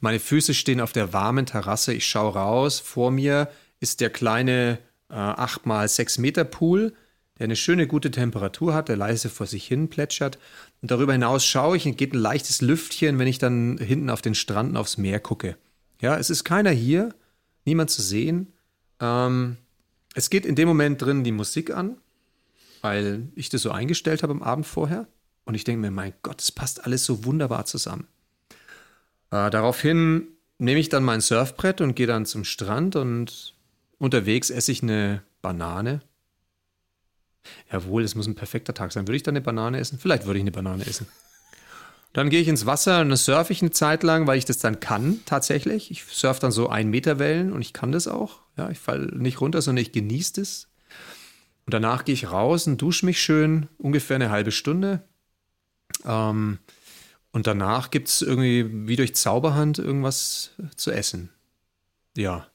Meine 0.00 0.20
Füße 0.20 0.52
stehen 0.52 0.82
auf 0.82 0.92
der 0.92 1.14
warmen 1.14 1.46
Terrasse. 1.46 1.94
Ich 1.94 2.06
schaue 2.06 2.34
raus. 2.34 2.80
Vor 2.80 3.10
mir 3.10 3.48
ist 3.80 4.02
der 4.02 4.10
kleine 4.10 4.78
äh, 5.08 5.14
8x6 5.14 6.20
Meter 6.20 6.44
Pool 6.44 6.92
der 7.38 7.44
eine 7.44 7.56
schöne, 7.56 7.86
gute 7.86 8.10
Temperatur 8.10 8.74
hat, 8.74 8.88
der 8.88 8.96
leise 8.96 9.28
vor 9.28 9.46
sich 9.46 9.66
hin 9.66 9.88
plätschert. 9.88 10.38
Und 10.80 10.90
darüber 10.90 11.12
hinaus 11.12 11.44
schaue 11.44 11.76
ich 11.76 11.86
und 11.86 11.96
geht 11.96 12.12
ein 12.12 12.18
leichtes 12.18 12.60
Lüftchen, 12.60 13.18
wenn 13.18 13.26
ich 13.26 13.38
dann 13.38 13.78
hinten 13.78 14.10
auf 14.10 14.22
den 14.22 14.34
Stranden 14.34 14.76
aufs 14.76 14.98
Meer 14.98 15.20
gucke. 15.20 15.56
Ja, 16.00 16.16
es 16.18 16.30
ist 16.30 16.44
keiner 16.44 16.70
hier, 16.70 17.14
niemand 17.64 17.90
zu 17.90 18.02
sehen. 18.02 18.52
Ähm, 19.00 19.56
es 20.14 20.30
geht 20.30 20.44
in 20.44 20.56
dem 20.56 20.68
Moment 20.68 21.00
drin 21.00 21.24
die 21.24 21.32
Musik 21.32 21.70
an, 21.70 21.96
weil 22.82 23.28
ich 23.34 23.48
das 23.48 23.62
so 23.62 23.70
eingestellt 23.70 24.22
habe 24.22 24.32
am 24.32 24.42
Abend 24.42 24.66
vorher. 24.66 25.08
Und 25.44 25.54
ich 25.54 25.64
denke 25.64 25.80
mir, 25.80 25.90
mein 25.90 26.12
Gott, 26.22 26.40
es 26.40 26.52
passt 26.52 26.84
alles 26.84 27.04
so 27.04 27.24
wunderbar 27.24 27.64
zusammen. 27.64 28.06
Äh, 29.30 29.50
daraufhin 29.50 30.28
nehme 30.58 30.78
ich 30.78 30.90
dann 30.90 31.02
mein 31.02 31.20
Surfbrett 31.20 31.80
und 31.80 31.96
gehe 31.96 32.06
dann 32.06 32.26
zum 32.26 32.44
Strand 32.44 32.94
und 32.94 33.54
unterwegs 33.98 34.50
esse 34.50 34.70
ich 34.70 34.82
eine 34.82 35.22
Banane 35.40 36.02
Jawohl, 37.70 38.02
es 38.02 38.14
muss 38.14 38.26
ein 38.26 38.34
perfekter 38.34 38.74
Tag 38.74 38.92
sein. 38.92 39.06
Würde 39.06 39.16
ich 39.16 39.22
dann 39.22 39.32
eine 39.32 39.40
Banane 39.40 39.78
essen? 39.78 39.98
Vielleicht 39.98 40.26
würde 40.26 40.38
ich 40.38 40.42
eine 40.42 40.52
Banane 40.52 40.86
essen. 40.86 41.06
Dann 42.12 42.28
gehe 42.28 42.40
ich 42.40 42.48
ins 42.48 42.66
Wasser 42.66 43.00
und 43.00 43.08
dann 43.08 43.16
surfe 43.16 43.52
ich 43.52 43.62
eine 43.62 43.70
Zeit 43.70 44.02
lang, 44.02 44.26
weil 44.26 44.36
ich 44.36 44.44
das 44.44 44.58
dann 44.58 44.80
kann, 44.80 45.20
tatsächlich. 45.24 45.90
Ich 45.90 46.04
surfe 46.04 46.40
dann 46.40 46.52
so 46.52 46.68
ein 46.68 46.90
Meter 46.90 47.18
Wellen 47.18 47.52
und 47.52 47.62
ich 47.62 47.72
kann 47.72 47.90
das 47.90 48.06
auch. 48.06 48.40
Ja, 48.56 48.68
ich 48.70 48.78
falle 48.78 49.06
nicht 49.16 49.40
runter, 49.40 49.62
sondern 49.62 49.82
ich 49.82 49.92
genieße 49.92 50.34
das. 50.34 50.68
Und 51.64 51.72
danach 51.72 52.04
gehe 52.04 52.12
ich 52.12 52.30
raus 52.30 52.66
und 52.66 52.82
dusche 52.82 53.06
mich 53.06 53.22
schön, 53.22 53.68
ungefähr 53.78 54.16
eine 54.16 54.30
halbe 54.30 54.52
Stunde. 54.52 55.04
Ähm, 56.04 56.58
und 57.32 57.46
danach 57.46 57.90
gibt 57.90 58.08
es 58.08 58.20
irgendwie 58.20 58.86
wie 58.86 58.96
durch 58.96 59.14
Zauberhand 59.14 59.78
irgendwas 59.78 60.50
zu 60.76 60.90
essen. 60.90 61.30
Ja. 62.14 62.51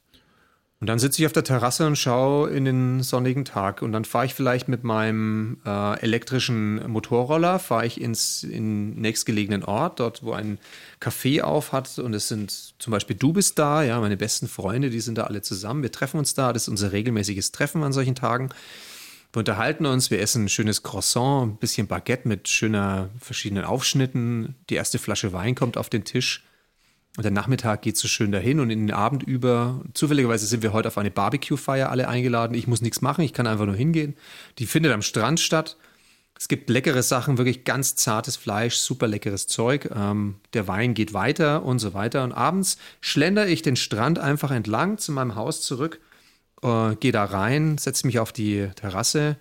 Und 0.80 0.86
dann 0.86 1.00
sitze 1.00 1.20
ich 1.20 1.26
auf 1.26 1.32
der 1.32 1.42
Terrasse 1.42 1.84
und 1.88 1.96
schaue 1.96 2.50
in 2.50 2.64
den 2.64 3.02
sonnigen 3.02 3.44
Tag. 3.44 3.82
Und 3.82 3.90
dann 3.90 4.04
fahre 4.04 4.26
ich 4.26 4.34
vielleicht 4.34 4.68
mit 4.68 4.84
meinem 4.84 5.58
äh, 5.66 6.00
elektrischen 6.00 6.88
Motorroller, 6.88 7.58
fahre 7.58 7.84
ich 7.84 8.00
ins 8.00 8.44
in 8.44 8.94
nächstgelegenen 8.94 9.64
Ort, 9.64 9.98
dort 9.98 10.22
wo 10.22 10.34
ein 10.34 10.58
Café 11.00 11.42
auf 11.42 11.72
hat. 11.72 11.98
Und 11.98 12.14
es 12.14 12.28
sind 12.28 12.74
zum 12.78 12.92
Beispiel 12.92 13.16
du 13.16 13.32
bist 13.32 13.58
da, 13.58 13.82
ja, 13.82 13.98
meine 13.98 14.16
besten 14.16 14.46
Freunde, 14.46 14.90
die 14.90 15.00
sind 15.00 15.18
da 15.18 15.24
alle 15.24 15.42
zusammen. 15.42 15.82
Wir 15.82 15.90
treffen 15.90 16.18
uns 16.18 16.34
da. 16.34 16.52
Das 16.52 16.62
ist 16.62 16.68
unser 16.68 16.92
regelmäßiges 16.92 17.50
Treffen 17.50 17.82
an 17.82 17.92
solchen 17.92 18.14
Tagen. 18.14 18.50
Wir 19.32 19.40
unterhalten 19.40 19.84
uns, 19.84 20.12
wir 20.12 20.20
essen 20.20 20.44
ein 20.44 20.48
schönes 20.48 20.84
Croissant, 20.84 21.48
ein 21.48 21.56
bisschen 21.56 21.88
Baguette 21.88 22.28
mit 22.28 22.48
schöner 22.48 23.10
verschiedenen 23.20 23.64
Aufschnitten. 23.64 24.54
Die 24.70 24.76
erste 24.76 25.00
Flasche 25.00 25.32
Wein 25.32 25.56
kommt 25.56 25.76
auf 25.76 25.90
den 25.90 26.04
Tisch. 26.04 26.44
Und 27.18 27.24
der 27.24 27.32
Nachmittag 27.32 27.82
geht 27.82 27.96
so 27.96 28.06
schön 28.06 28.30
dahin 28.30 28.60
und 28.60 28.70
in 28.70 28.86
den 28.86 28.94
Abend 28.94 29.24
über, 29.24 29.80
zufälligerweise 29.92 30.46
sind 30.46 30.62
wir 30.62 30.72
heute 30.72 30.86
auf 30.86 30.98
eine 30.98 31.10
Barbecue-Feier 31.10 31.90
alle 31.90 32.06
eingeladen. 32.06 32.54
Ich 32.54 32.68
muss 32.68 32.80
nichts 32.80 33.00
machen, 33.00 33.22
ich 33.22 33.32
kann 33.32 33.48
einfach 33.48 33.66
nur 33.66 33.74
hingehen. 33.74 34.14
Die 34.58 34.66
findet 34.66 34.92
am 34.92 35.02
Strand 35.02 35.40
statt. 35.40 35.76
Es 36.38 36.46
gibt 36.46 36.70
leckere 36.70 37.02
Sachen, 37.02 37.36
wirklich 37.36 37.64
ganz 37.64 37.96
zartes 37.96 38.36
Fleisch, 38.36 38.76
super 38.76 39.08
leckeres 39.08 39.48
Zeug. 39.48 39.90
Ähm, 39.92 40.36
der 40.52 40.68
Wein 40.68 40.94
geht 40.94 41.12
weiter 41.12 41.64
und 41.64 41.80
so 41.80 41.92
weiter. 41.92 42.22
Und 42.22 42.30
abends 42.30 42.78
schlendere 43.00 43.48
ich 43.48 43.62
den 43.62 43.74
Strand 43.74 44.20
einfach 44.20 44.52
entlang 44.52 44.98
zu 44.98 45.10
meinem 45.10 45.34
Haus 45.34 45.62
zurück, 45.62 46.00
äh, 46.62 46.94
gehe 46.94 47.10
da 47.10 47.24
rein, 47.24 47.78
setze 47.78 48.06
mich 48.06 48.20
auf 48.20 48.30
die 48.30 48.68
Terrasse, 48.76 49.38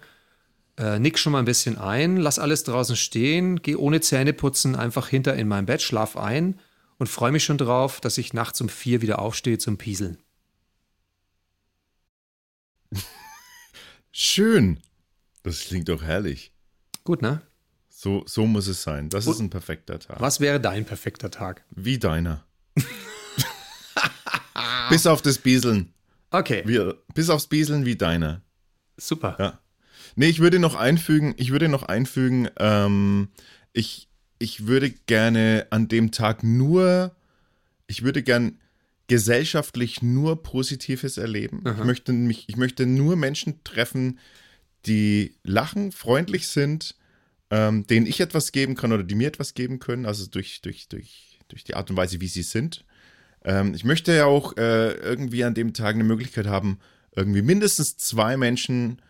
äh, 0.79 0.97
nick 0.97 1.19
schon 1.19 1.31
mal 1.31 1.39
ein 1.39 1.45
bisschen 1.45 1.77
ein, 1.77 2.17
lass 2.17 2.39
alles 2.39 2.63
draußen 2.63 2.95
stehen, 2.95 3.61
gehe 3.61 3.77
ohne 3.77 4.01
Zähne 4.01 4.33
putzen 4.33 4.75
einfach 4.75 5.09
hinter 5.09 5.35
in 5.35 5.47
mein 5.47 5.67
Bett, 5.67 5.83
schlaf 5.83 6.17
ein 6.17 6.59
und 6.97 7.07
freue 7.07 7.31
mich 7.31 7.43
schon 7.43 7.57
drauf, 7.57 8.01
dass 8.01 8.17
ich 8.17 8.33
nachts 8.33 8.61
um 8.61 8.69
vier 8.69 9.01
wieder 9.01 9.19
aufstehe 9.19 9.57
zum 9.57 9.77
Pieseln. 9.77 10.17
Schön. 14.11 14.79
Das 15.43 15.61
klingt 15.61 15.89
doch 15.89 16.03
herrlich. 16.03 16.51
Gut, 17.03 17.21
ne? 17.21 17.41
So, 17.89 18.23
so 18.27 18.45
muss 18.45 18.67
es 18.67 18.83
sein. 18.83 19.09
Das 19.09 19.25
Und 19.25 19.33
ist 19.33 19.39
ein 19.39 19.49
perfekter 19.49 19.99
Tag. 19.99 20.19
Was 20.19 20.39
wäre 20.39 20.59
dein 20.59 20.85
perfekter 20.85 21.31
Tag? 21.31 21.63
Wie 21.71 21.97
deiner. 21.97 22.45
bis 24.89 25.07
auf 25.07 25.21
das 25.21 25.39
Bieseln. 25.39 25.93
Okay. 26.29 26.63
Wie, 26.65 26.93
bis 27.13 27.29
aufs 27.29 27.47
Bieseln 27.47 27.85
wie 27.85 27.95
deiner. 27.95 28.41
Super. 28.97 29.35
Ja. 29.39 29.59
Nee, 30.15 30.27
ich 30.27 30.39
würde 30.39 30.59
noch 30.59 30.75
einfügen, 30.75 31.33
ich 31.37 31.51
würde 31.51 31.69
noch 31.69 31.83
einfügen, 31.83 32.49
ähm, 32.57 33.29
ich, 33.73 34.06
ich 34.39 34.67
würde 34.67 34.91
gerne 34.91 35.67
an 35.69 35.87
dem 35.87 36.11
Tag 36.11 36.43
nur, 36.43 37.15
ich 37.87 38.03
würde 38.03 38.23
gern 38.23 38.59
gesellschaftlich 39.07 40.01
nur 40.01 40.43
Positives 40.43 41.17
erleben. 41.17 41.63
Ich 41.65 41.83
möchte, 41.85 42.11
mich, 42.13 42.49
ich 42.49 42.57
möchte 42.57 42.85
nur 42.85 43.15
Menschen 43.15 43.63
treffen, 43.63 44.19
die 44.85 45.35
lachen, 45.43 45.91
freundlich 45.91 46.47
sind, 46.47 46.95
ähm, 47.49 47.87
denen 47.87 48.05
ich 48.05 48.19
etwas 48.19 48.51
geben 48.51 48.75
kann 48.75 48.91
oder 48.91 49.03
die 49.03 49.15
mir 49.15 49.27
etwas 49.27 49.53
geben 49.53 49.79
können, 49.79 50.05
also 50.05 50.27
durch, 50.27 50.61
durch, 50.61 50.89
durch, 50.89 51.39
durch 51.47 51.63
die 51.63 51.75
Art 51.75 51.89
und 51.89 51.97
Weise, 51.97 52.19
wie 52.19 52.27
sie 52.27 52.43
sind. 52.43 52.85
Ähm, 53.45 53.73
ich 53.73 53.85
möchte 53.85 54.13
ja 54.13 54.25
auch 54.25 54.57
äh, 54.57 54.91
irgendwie 54.91 55.43
an 55.45 55.53
dem 55.53 55.73
Tag 55.73 55.95
eine 55.95 56.03
Möglichkeit 56.03 56.47
haben, 56.47 56.79
irgendwie 57.15 57.41
mindestens 57.41 57.97
zwei 57.97 58.35
Menschen, 58.35 59.01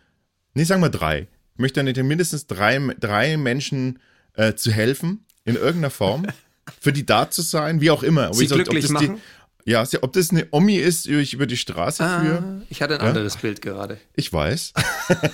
nee, 0.54 0.64
sagen 0.64 0.82
wir 0.82 0.90
drei. 0.90 1.26
Ich 1.54 1.58
möchte 1.58 1.80
an 1.80 1.86
dem 1.86 2.06
mindestens 2.06 2.46
drei, 2.46 2.78
drei 3.00 3.36
Menschen 3.36 3.98
äh, 4.38 4.54
zu 4.54 4.70
helfen, 4.70 5.26
in 5.44 5.56
irgendeiner 5.56 5.90
Form, 5.90 6.26
für 6.80 6.92
die 6.92 7.04
da 7.04 7.28
zu 7.30 7.42
sein, 7.42 7.80
wie 7.80 7.90
auch 7.90 8.02
immer. 8.02 8.32
Sie 8.32 8.46
sag, 8.46 8.56
glücklich 8.56 8.88
machen? 8.88 9.20
Die, 9.66 9.70
ja, 9.72 9.84
ob 10.00 10.12
das 10.14 10.30
eine 10.30 10.46
Omi 10.50 10.76
ist, 10.76 11.06
die 11.06 11.14
ich 11.16 11.34
über 11.34 11.46
die 11.46 11.58
Straße 11.58 12.02
ah, 12.02 12.20
führe. 12.20 12.62
Ich 12.70 12.80
hatte 12.80 12.94
ein 12.94 13.02
ja? 13.02 13.08
anderes 13.08 13.36
Bild 13.36 13.60
gerade. 13.60 13.98
Ich 14.14 14.32
weiß. 14.32 14.72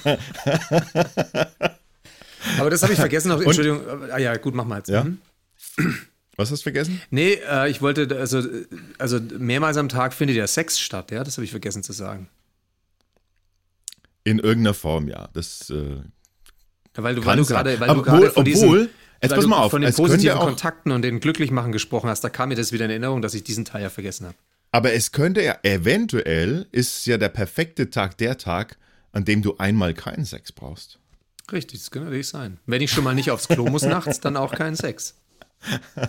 Aber 2.58 2.70
das 2.70 2.82
habe 2.82 2.92
ich 2.92 2.98
vergessen 2.98 3.28
noch. 3.28 3.40
Entschuldigung. 3.40 3.80
ah 4.10 4.18
ja, 4.18 4.36
gut, 4.36 4.54
mach 4.54 4.64
mal 4.64 4.78
jetzt. 4.78 4.88
Ja? 4.88 5.04
Mhm. 5.04 5.18
Was 6.36 6.50
hast 6.50 6.60
du 6.60 6.64
vergessen? 6.64 7.00
Nee, 7.10 7.38
äh, 7.48 7.70
ich 7.70 7.80
wollte, 7.80 8.08
also, 8.18 8.42
also 8.98 9.20
mehrmals 9.38 9.76
am 9.76 9.88
Tag 9.88 10.12
findet 10.12 10.36
ja 10.36 10.48
Sex 10.48 10.80
statt, 10.80 11.12
ja, 11.12 11.22
das 11.22 11.36
habe 11.36 11.44
ich 11.44 11.52
vergessen 11.52 11.84
zu 11.84 11.92
sagen. 11.92 12.28
In 14.24 14.40
irgendeiner 14.40 14.74
Form, 14.74 15.06
ja. 15.06 15.28
Das 15.32 15.70
äh, 15.70 16.00
weil 17.02 17.14
du, 17.14 17.24
weil 17.24 17.36
du 17.36 17.44
gerade, 17.44 17.80
weil 17.80 17.90
obwohl, 17.90 18.20
du 18.20 18.30
von 18.30 18.46
obwohl, 18.46 18.90
jetzt 19.22 19.34
pass 19.34 19.46
mal 19.46 19.58
auf, 19.58 19.70
von 19.70 19.82
den 19.82 19.92
positiven 19.92 20.38
Kontakten 20.38 20.92
und 20.92 21.02
den 21.02 21.20
Glücklichmachen 21.20 21.72
gesprochen 21.72 22.08
hast, 22.08 22.22
da 22.22 22.28
kam 22.28 22.50
mir 22.50 22.54
das 22.54 22.72
wieder 22.72 22.84
in 22.84 22.90
Erinnerung, 22.90 23.22
dass 23.22 23.34
ich 23.34 23.42
diesen 23.42 23.64
Teil 23.64 23.82
ja 23.82 23.90
vergessen 23.90 24.26
habe. 24.26 24.36
Aber 24.70 24.92
es 24.92 25.12
könnte 25.12 25.42
ja, 25.42 25.56
eventuell 25.62 26.66
ist 26.72 27.06
ja 27.06 27.16
der 27.16 27.28
perfekte 27.28 27.90
Tag 27.90 28.18
der 28.18 28.38
Tag, 28.38 28.76
an 29.12 29.24
dem 29.24 29.42
du 29.42 29.56
einmal 29.58 29.94
keinen 29.94 30.24
Sex 30.24 30.52
brauchst. 30.52 30.98
Richtig, 31.52 31.80
das 31.80 31.90
könnte 31.90 32.06
natürlich 32.06 32.28
sein. 32.28 32.58
Wenn 32.66 32.80
ich 32.80 32.90
schon 32.90 33.04
mal 33.04 33.14
nicht 33.14 33.30
aufs 33.30 33.48
Klo 33.48 33.66
muss 33.66 33.82
nachts, 33.82 34.20
dann 34.20 34.36
auch 34.36 34.52
keinen 34.52 34.76
Sex. 34.76 35.14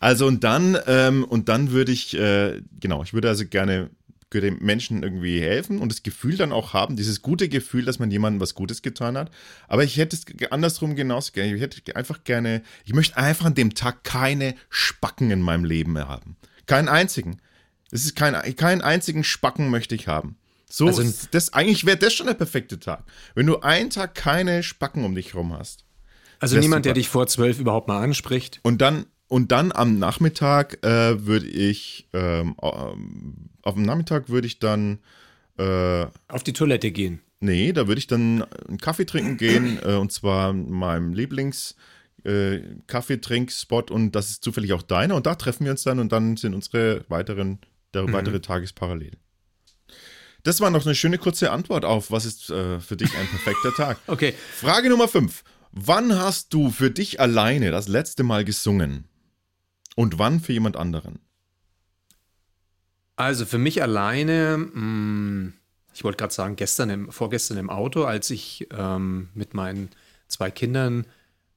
Also 0.00 0.26
und 0.26 0.44
dann, 0.44 0.76
ähm, 0.86 1.24
und 1.24 1.48
dann 1.48 1.70
würde 1.70 1.90
ich, 1.90 2.14
äh, 2.14 2.60
genau, 2.78 3.02
ich 3.02 3.14
würde 3.14 3.28
also 3.28 3.46
gerne 3.46 3.88
dem 4.40 4.58
Menschen 4.60 5.02
irgendwie 5.02 5.40
helfen 5.40 5.78
und 5.78 5.90
das 5.90 6.02
Gefühl 6.02 6.36
dann 6.36 6.52
auch 6.52 6.72
haben, 6.72 6.96
dieses 6.96 7.22
gute 7.22 7.48
Gefühl, 7.48 7.84
dass 7.84 7.98
man 7.98 8.10
jemandem 8.10 8.40
was 8.40 8.54
Gutes 8.54 8.82
getan 8.82 9.16
hat. 9.16 9.30
Aber 9.68 9.84
ich 9.84 9.96
hätte 9.96 10.16
es 10.16 10.50
andersrum 10.50 10.96
genauso 10.96 11.32
gerne. 11.32 11.54
Ich 11.54 11.60
hätte 11.60 11.96
einfach 11.96 12.24
gerne, 12.24 12.62
ich 12.84 12.94
möchte 12.94 13.16
einfach 13.16 13.46
an 13.46 13.54
dem 13.54 13.74
Tag 13.74 14.04
keine 14.04 14.54
Spacken 14.68 15.30
in 15.30 15.42
meinem 15.42 15.64
Leben 15.64 15.92
mehr 15.92 16.08
haben. 16.08 16.36
Keinen 16.66 16.88
einzigen. 16.88 17.40
Es 17.90 18.04
ist 18.04 18.16
kein, 18.16 18.34
keinen 18.56 18.80
einzigen 18.80 19.24
Spacken 19.24 19.70
möchte 19.70 19.94
ich 19.94 20.08
haben. 20.08 20.36
So, 20.68 20.86
also, 20.88 21.04
das, 21.30 21.52
eigentlich 21.52 21.86
wäre 21.86 21.96
das 21.96 22.12
schon 22.12 22.26
der 22.26 22.34
perfekte 22.34 22.80
Tag. 22.80 23.04
Wenn 23.34 23.46
du 23.46 23.60
einen 23.60 23.90
Tag 23.90 24.16
keine 24.16 24.64
Spacken 24.64 25.04
um 25.04 25.14
dich 25.14 25.34
herum 25.34 25.52
hast. 25.52 25.84
Also 26.40 26.58
niemand, 26.58 26.84
der 26.84 26.94
dich 26.94 27.08
vor 27.08 27.26
zwölf 27.26 27.60
überhaupt 27.60 27.86
mal 27.86 28.02
anspricht. 28.02 28.58
Und 28.62 28.82
dann, 28.82 29.06
und 29.34 29.50
dann 29.50 29.72
am 29.72 29.98
Nachmittag 29.98 30.78
äh, 30.86 31.26
würde 31.26 31.48
ich, 31.48 32.06
ähm, 32.12 32.54
auf 32.56 33.74
dem 33.74 33.82
Nachmittag 33.82 34.28
würde 34.28 34.46
ich 34.46 34.60
dann 34.60 35.00
äh, 35.58 36.06
auf 36.28 36.44
die 36.44 36.52
Toilette 36.52 36.92
gehen. 36.92 37.18
Nee, 37.40 37.72
da 37.72 37.88
würde 37.88 37.98
ich 37.98 38.06
dann 38.06 38.44
einen 38.68 38.78
Kaffee 38.78 39.06
trinken 39.06 39.36
gehen, 39.36 39.80
äh, 39.84 39.94
und 39.94 40.12
zwar 40.12 40.52
meinem 40.52 41.14
Lieblings- 41.14 41.74
äh, 42.22 42.60
Kaffeetrinkspot 42.86 43.90
und 43.90 44.12
das 44.12 44.30
ist 44.30 44.44
zufällig 44.44 44.72
auch 44.72 44.82
deiner 44.82 45.16
und 45.16 45.26
da 45.26 45.34
treffen 45.34 45.64
wir 45.64 45.72
uns 45.72 45.82
dann 45.82 45.98
und 45.98 46.12
dann 46.12 46.36
sind 46.36 46.54
unsere 46.54 47.04
weiteren, 47.08 47.58
der 47.92 48.04
mhm. 48.04 48.12
weitere 48.12 48.40
Tagesparallel. 48.40 49.14
Das 50.44 50.60
war 50.60 50.70
noch 50.70 50.86
eine 50.86 50.94
schöne 50.94 51.18
kurze 51.18 51.50
Antwort 51.50 51.84
auf, 51.84 52.12
was 52.12 52.24
ist 52.24 52.50
äh, 52.50 52.78
für 52.78 52.96
dich 52.96 53.10
ein 53.18 53.26
perfekter 53.26 53.74
Tag. 53.74 53.98
Okay. 54.06 54.32
Frage 54.52 54.90
Nummer 54.90 55.08
5. 55.08 55.42
Wann 55.72 56.16
hast 56.16 56.54
du 56.54 56.70
für 56.70 56.92
dich 56.92 57.18
alleine 57.18 57.72
das 57.72 57.88
letzte 57.88 58.22
Mal 58.22 58.44
gesungen? 58.44 59.08
Und 59.94 60.18
wann 60.18 60.40
für 60.40 60.52
jemand 60.52 60.76
anderen? 60.76 61.20
Also 63.16 63.46
für 63.46 63.58
mich 63.58 63.82
alleine, 63.82 64.58
mh, 64.58 64.72
hm, 64.74 65.52
ich 65.94 66.02
wollte 66.02 66.16
gerade 66.16 66.34
sagen, 66.34 66.56
gestern 66.56 66.90
im, 66.90 67.12
vorgestern 67.12 67.58
im 67.58 67.70
Auto, 67.70 68.04
als 68.04 68.30
ich 68.30 68.66
ähm, 68.76 69.28
mit 69.34 69.54
meinen 69.54 69.90
zwei 70.26 70.50
Kindern 70.50 71.06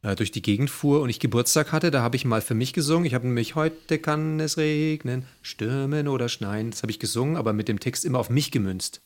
äh, 0.04 0.16
durch 0.16 0.32
die 0.32 0.44
Gegend 0.44 0.70
fuhr 0.70 1.02
und 1.02 1.10
ich 1.10 1.20
Geburtstag 1.20 1.72
hatte, 1.72 1.90
da 1.90 2.04
habe 2.04 2.16
ich 2.16 2.26
mal 2.26 2.42
für 2.42 2.54
mich 2.54 2.74
gesungen. 2.74 3.06
Ich 3.06 3.16
habe 3.16 3.26
nämlich 3.26 3.56
heute 3.56 3.98
kann 3.98 4.40
es 4.40 4.58
regnen, 4.58 5.26
stürmen 5.42 6.08
oder 6.08 6.30
schneien. 6.30 6.70
Das 6.70 6.84
habe 6.84 6.92
ich 6.92 7.00
gesungen, 7.00 7.36
aber 7.36 7.54
mit 7.54 7.68
dem 7.68 7.80
Text 7.80 8.06
immer 8.06 8.20
auf 8.20 8.30
mich 8.30 8.52
gemünzt 8.52 9.02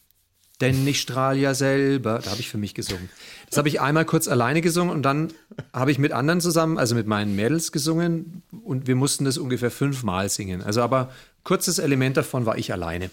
denn 0.62 0.88
ich 0.88 1.02
strahle 1.02 1.40
ja 1.40 1.54
selber. 1.54 2.20
Da 2.20 2.32
habe 2.32 2.40
ich 2.40 2.50
für 2.50 2.58
mich 2.58 2.74
gesungen. 2.74 3.10
Das 3.50 3.58
habe 3.58 3.68
ich 3.68 3.82
einmal 3.82 4.06
kurz 4.06 4.28
alleine 4.28 4.62
gesungen 4.62 4.94
und 4.94 5.02
dann 5.04 5.34
habe 5.74 5.92
ich 5.92 6.00
mit 6.00 6.12
anderen 6.12 6.40
zusammen, 6.40 6.78
also 6.78 6.96
mit 6.96 7.08
meinen 7.08 7.36
Mädels 7.36 7.72
gesungen 7.72 8.44
und 8.64 8.88
wir 8.88 8.96
mussten 8.96 9.26
das 9.26 9.38
ungefähr 9.38 9.72
fünfmal 9.72 10.30
singen. 10.30 10.62
Also 10.62 10.82
aber 10.82 11.12
kurzes 11.44 11.80
Element 11.80 12.18
davon 12.18 12.46
war 12.46 12.58
ich 12.58 12.72
alleine. 12.72 13.10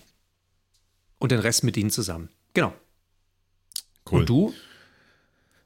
Und 1.18 1.32
den 1.32 1.40
Rest 1.40 1.64
mit 1.64 1.76
ihnen 1.76 1.90
zusammen. 1.90 2.28
Genau. 2.54 2.72
Cool. 4.10 4.20
Und 4.20 4.28
du? 4.28 4.54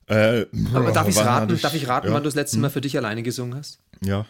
Äh, 0.07 0.47
aber 0.73 0.93
darf, 0.93 1.17
raten, 1.17 1.55
ich, 1.55 1.61
darf 1.61 1.75
ich 1.75 1.89
raten, 1.89 2.09
ja. 2.09 2.15
wann 2.15 2.23
du 2.23 2.29
das 2.29 2.35
letzte 2.35 2.59
Mal 2.59 2.69
hm. 2.69 2.73
für 2.73 2.81
dich 2.81 2.97
alleine 2.97 3.23
gesungen 3.23 3.55
hast? 3.55 3.79
Ja. 4.01 4.27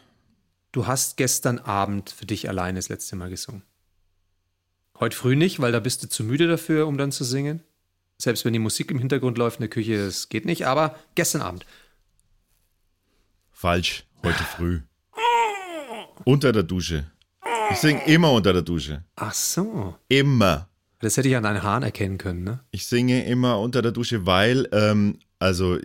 Du 0.72 0.86
hast 0.86 1.16
gestern 1.16 1.58
Abend 1.58 2.10
für 2.10 2.26
dich 2.26 2.48
alleine 2.48 2.78
das 2.78 2.88
letzte 2.88 3.14
Mal 3.16 3.30
gesungen. 3.30 3.62
Heute 5.02 5.16
früh 5.16 5.34
nicht, 5.34 5.58
weil 5.58 5.72
da 5.72 5.80
bist 5.80 6.04
du 6.04 6.08
zu 6.08 6.22
müde 6.22 6.46
dafür, 6.46 6.86
um 6.86 6.96
dann 6.96 7.10
zu 7.10 7.24
singen. 7.24 7.60
Selbst 8.18 8.44
wenn 8.44 8.52
die 8.52 8.60
Musik 8.60 8.88
im 8.92 9.00
Hintergrund 9.00 9.36
läuft 9.36 9.56
in 9.56 9.62
der 9.62 9.68
Küche, 9.68 9.98
das 9.98 10.28
geht 10.28 10.44
nicht. 10.44 10.64
Aber 10.68 10.96
gestern 11.16 11.42
Abend. 11.42 11.66
Falsch. 13.50 14.04
Heute 14.22 14.44
früh. 14.44 14.82
unter 16.24 16.52
der 16.52 16.62
Dusche. 16.62 17.10
Ich 17.72 17.78
singe 17.78 18.06
immer 18.06 18.30
unter 18.30 18.52
der 18.52 18.62
Dusche. 18.62 19.02
Ach 19.16 19.34
so. 19.34 19.96
Immer. 20.06 20.68
Das 21.00 21.16
hätte 21.16 21.28
ich 21.28 21.34
an 21.34 21.42
deinen 21.42 21.64
Haaren 21.64 21.82
erkennen 21.82 22.18
können, 22.18 22.44
ne? 22.44 22.60
Ich 22.70 22.86
singe 22.86 23.24
immer 23.24 23.58
unter 23.58 23.82
der 23.82 23.90
Dusche, 23.90 24.24
weil, 24.24 24.68
ähm, 24.70 25.18
also, 25.40 25.80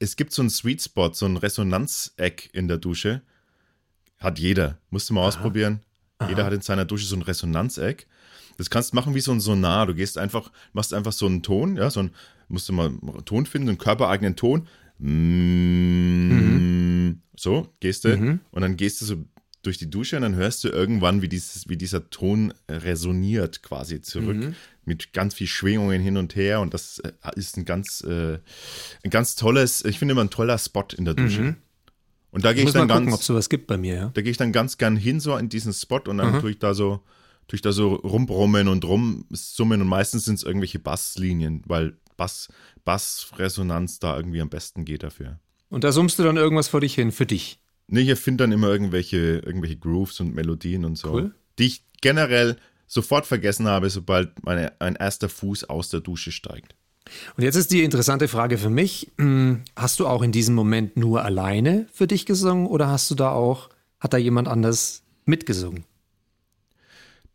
es 0.00 0.16
gibt 0.16 0.34
so 0.34 0.42
einen 0.42 0.50
Sweet 0.50 0.82
Spot, 0.82 1.14
so 1.14 1.24
ein 1.24 1.38
Resonanzeck 1.38 2.50
in 2.52 2.68
der 2.68 2.76
Dusche. 2.76 3.22
Hat 4.18 4.38
jeder. 4.38 4.76
Musst 4.90 5.08
du 5.08 5.14
mal 5.14 5.22
Aha. 5.22 5.28
ausprobieren. 5.28 5.80
Aha. 6.18 6.28
Jeder 6.28 6.44
hat 6.44 6.52
in 6.52 6.60
seiner 6.60 6.84
Dusche 6.84 7.06
so 7.06 7.16
ein 7.16 7.22
Resonanzeck. 7.22 8.06
Das 8.60 8.68
kannst 8.68 8.92
du 8.92 8.96
machen 8.96 9.14
wie 9.14 9.20
so 9.20 9.32
ein 9.32 9.40
Sonar. 9.40 9.86
Du 9.86 9.94
gehst 9.94 10.18
einfach, 10.18 10.52
machst 10.74 10.92
einfach 10.92 11.12
so 11.12 11.24
einen 11.24 11.42
Ton, 11.42 11.78
ja, 11.78 11.88
so 11.88 12.00
ein, 12.00 12.10
musst 12.48 12.68
du 12.68 12.74
mal 12.74 12.88
einen 12.88 13.24
Ton 13.24 13.46
finden, 13.46 13.70
einen 13.70 13.78
körpereigenen 13.78 14.36
Ton. 14.36 14.68
Mhm. 14.98 16.42
So, 17.34 17.72
gehst 17.80 18.04
du. 18.04 18.14
Mhm. 18.14 18.40
Und 18.50 18.60
dann 18.60 18.76
gehst 18.76 19.00
du 19.00 19.06
so 19.06 19.24
durch 19.62 19.78
die 19.78 19.88
Dusche 19.88 20.16
und 20.16 20.22
dann 20.22 20.34
hörst 20.34 20.62
du 20.62 20.68
irgendwann, 20.68 21.22
wie, 21.22 21.28
dieses, 21.28 21.70
wie 21.70 21.78
dieser 21.78 22.10
Ton 22.10 22.52
resoniert 22.68 23.62
quasi 23.62 24.02
zurück. 24.02 24.36
Mhm. 24.36 24.54
Mit 24.84 25.14
ganz 25.14 25.32
viel 25.32 25.46
Schwingungen 25.46 26.02
hin 26.02 26.18
und 26.18 26.36
her. 26.36 26.60
Und 26.60 26.74
das 26.74 26.98
äh, 26.98 27.12
ist 27.36 27.56
ein 27.56 27.64
ganz, 27.64 28.02
äh, 28.02 28.40
ein 29.02 29.10
ganz 29.10 29.36
tolles, 29.36 29.86
ich 29.86 29.98
finde 29.98 30.12
immer 30.12 30.24
ein 30.24 30.28
toller 30.28 30.58
Spot 30.58 30.84
in 30.98 31.06
der 31.06 31.14
Dusche. 31.14 31.40
Mhm. 31.40 31.56
Und 32.30 32.44
da 32.44 32.52
gehe 32.52 32.64
ich 32.64 32.72
dann 32.72 32.88
mal 32.88 32.92
gucken, 32.92 33.06
ganz. 33.06 33.14
ob 33.14 33.20
es 33.22 33.26
sowas 33.26 33.48
gibt 33.48 33.68
bei 33.68 33.78
mir, 33.78 33.94
ja. 33.94 34.10
Da 34.12 34.20
gehe 34.20 34.30
ich 34.30 34.36
dann 34.36 34.52
ganz 34.52 34.76
gern 34.76 34.96
hin, 34.96 35.18
so 35.18 35.34
in 35.38 35.48
diesen 35.48 35.72
Spot 35.72 36.02
und 36.06 36.18
dann 36.18 36.34
mhm. 36.34 36.40
tue 36.40 36.50
ich 36.50 36.58
da 36.58 36.74
so 36.74 37.02
tue 37.50 37.56
ich 37.56 37.62
da 37.62 37.72
so 37.72 37.94
rumbrummen 37.94 38.68
und 38.68 38.84
rumsummen 38.84 39.82
und 39.82 39.88
meistens 39.88 40.24
sind 40.24 40.36
es 40.36 40.44
irgendwelche 40.44 40.78
Basslinien, 40.78 41.62
weil 41.66 41.96
Bass, 42.16 42.48
Bassresonanz 42.84 43.98
da 43.98 44.16
irgendwie 44.16 44.40
am 44.40 44.48
besten 44.48 44.84
geht 44.84 45.02
dafür. 45.02 45.40
Und 45.68 45.82
da 45.82 45.90
summst 45.90 46.20
du 46.20 46.22
dann 46.22 46.36
irgendwas 46.36 46.68
vor 46.68 46.80
dich 46.80 46.94
hin, 46.94 47.10
für 47.10 47.26
dich? 47.26 47.58
Nee, 47.88 48.02
ich 48.02 48.18
finde 48.20 48.44
dann 48.44 48.52
immer 48.52 48.68
irgendwelche, 48.68 49.38
irgendwelche 49.38 49.76
Grooves 49.76 50.20
und 50.20 50.32
Melodien 50.32 50.84
und 50.84 50.96
so, 50.96 51.12
cool. 51.12 51.34
die 51.58 51.66
ich 51.66 51.84
generell 52.00 52.56
sofort 52.86 53.26
vergessen 53.26 53.66
habe, 53.66 53.90
sobald 53.90 54.44
meine, 54.44 54.80
ein 54.80 54.94
erster 54.94 55.28
Fuß 55.28 55.64
aus 55.64 55.88
der 55.88 55.98
Dusche 55.98 56.30
steigt. 56.30 56.76
Und 57.36 57.42
jetzt 57.42 57.56
ist 57.56 57.72
die 57.72 57.82
interessante 57.82 58.28
Frage 58.28 58.58
für 58.58 58.70
mich. 58.70 59.10
Hm, 59.18 59.62
hast 59.74 59.98
du 59.98 60.06
auch 60.06 60.22
in 60.22 60.30
diesem 60.30 60.54
Moment 60.54 60.96
nur 60.96 61.24
alleine 61.24 61.88
für 61.92 62.06
dich 62.06 62.26
gesungen 62.26 62.68
oder 62.68 62.86
hast 62.86 63.10
du 63.10 63.16
da 63.16 63.32
auch, 63.32 63.70
hat 63.98 64.12
da 64.12 64.18
jemand 64.18 64.46
anders 64.46 65.02
mitgesungen? 65.24 65.84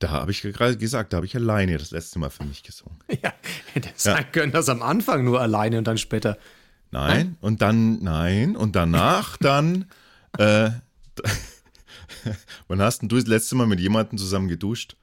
Da 0.06 0.12
habe 0.12 0.30
ich 0.30 0.44
gerade 0.44 0.78
gesagt, 0.78 1.14
da 1.14 1.18
habe 1.18 1.26
ich 1.26 1.36
alleine 1.36 1.80
das 1.80 1.90
letzte 1.90 2.20
Mal 2.20 2.30
für 2.30 2.44
mich 2.44 2.62
gesungen. 2.62 3.00
Ja, 3.24 3.34
hätte 3.74 3.90
ja. 3.90 3.94
sagen 3.96 4.28
können, 4.32 4.52
dass 4.52 4.70
am 4.70 4.84
Anfang 4.84 5.26
nur 5.26 5.42
alleine 5.42 5.80
und 5.80 5.88
dann 5.88 5.98
später. 5.98 6.38
Nein, 6.92 7.10
nein? 7.10 7.38
und 7.42 7.64
dann, 7.64 8.04
nein, 8.04 8.56
und 8.56 8.76
danach 8.76 9.36
dann, 9.42 9.86
äh, 10.38 10.70
wann 12.68 12.82
hast 12.84 13.02
denn 13.02 13.10
du 13.10 13.16
das 13.16 13.26
letzte 13.26 13.56
Mal 13.56 13.66
mit 13.66 13.80
jemandem 13.80 14.20
zusammen 14.20 14.48
geduscht? 14.48 14.96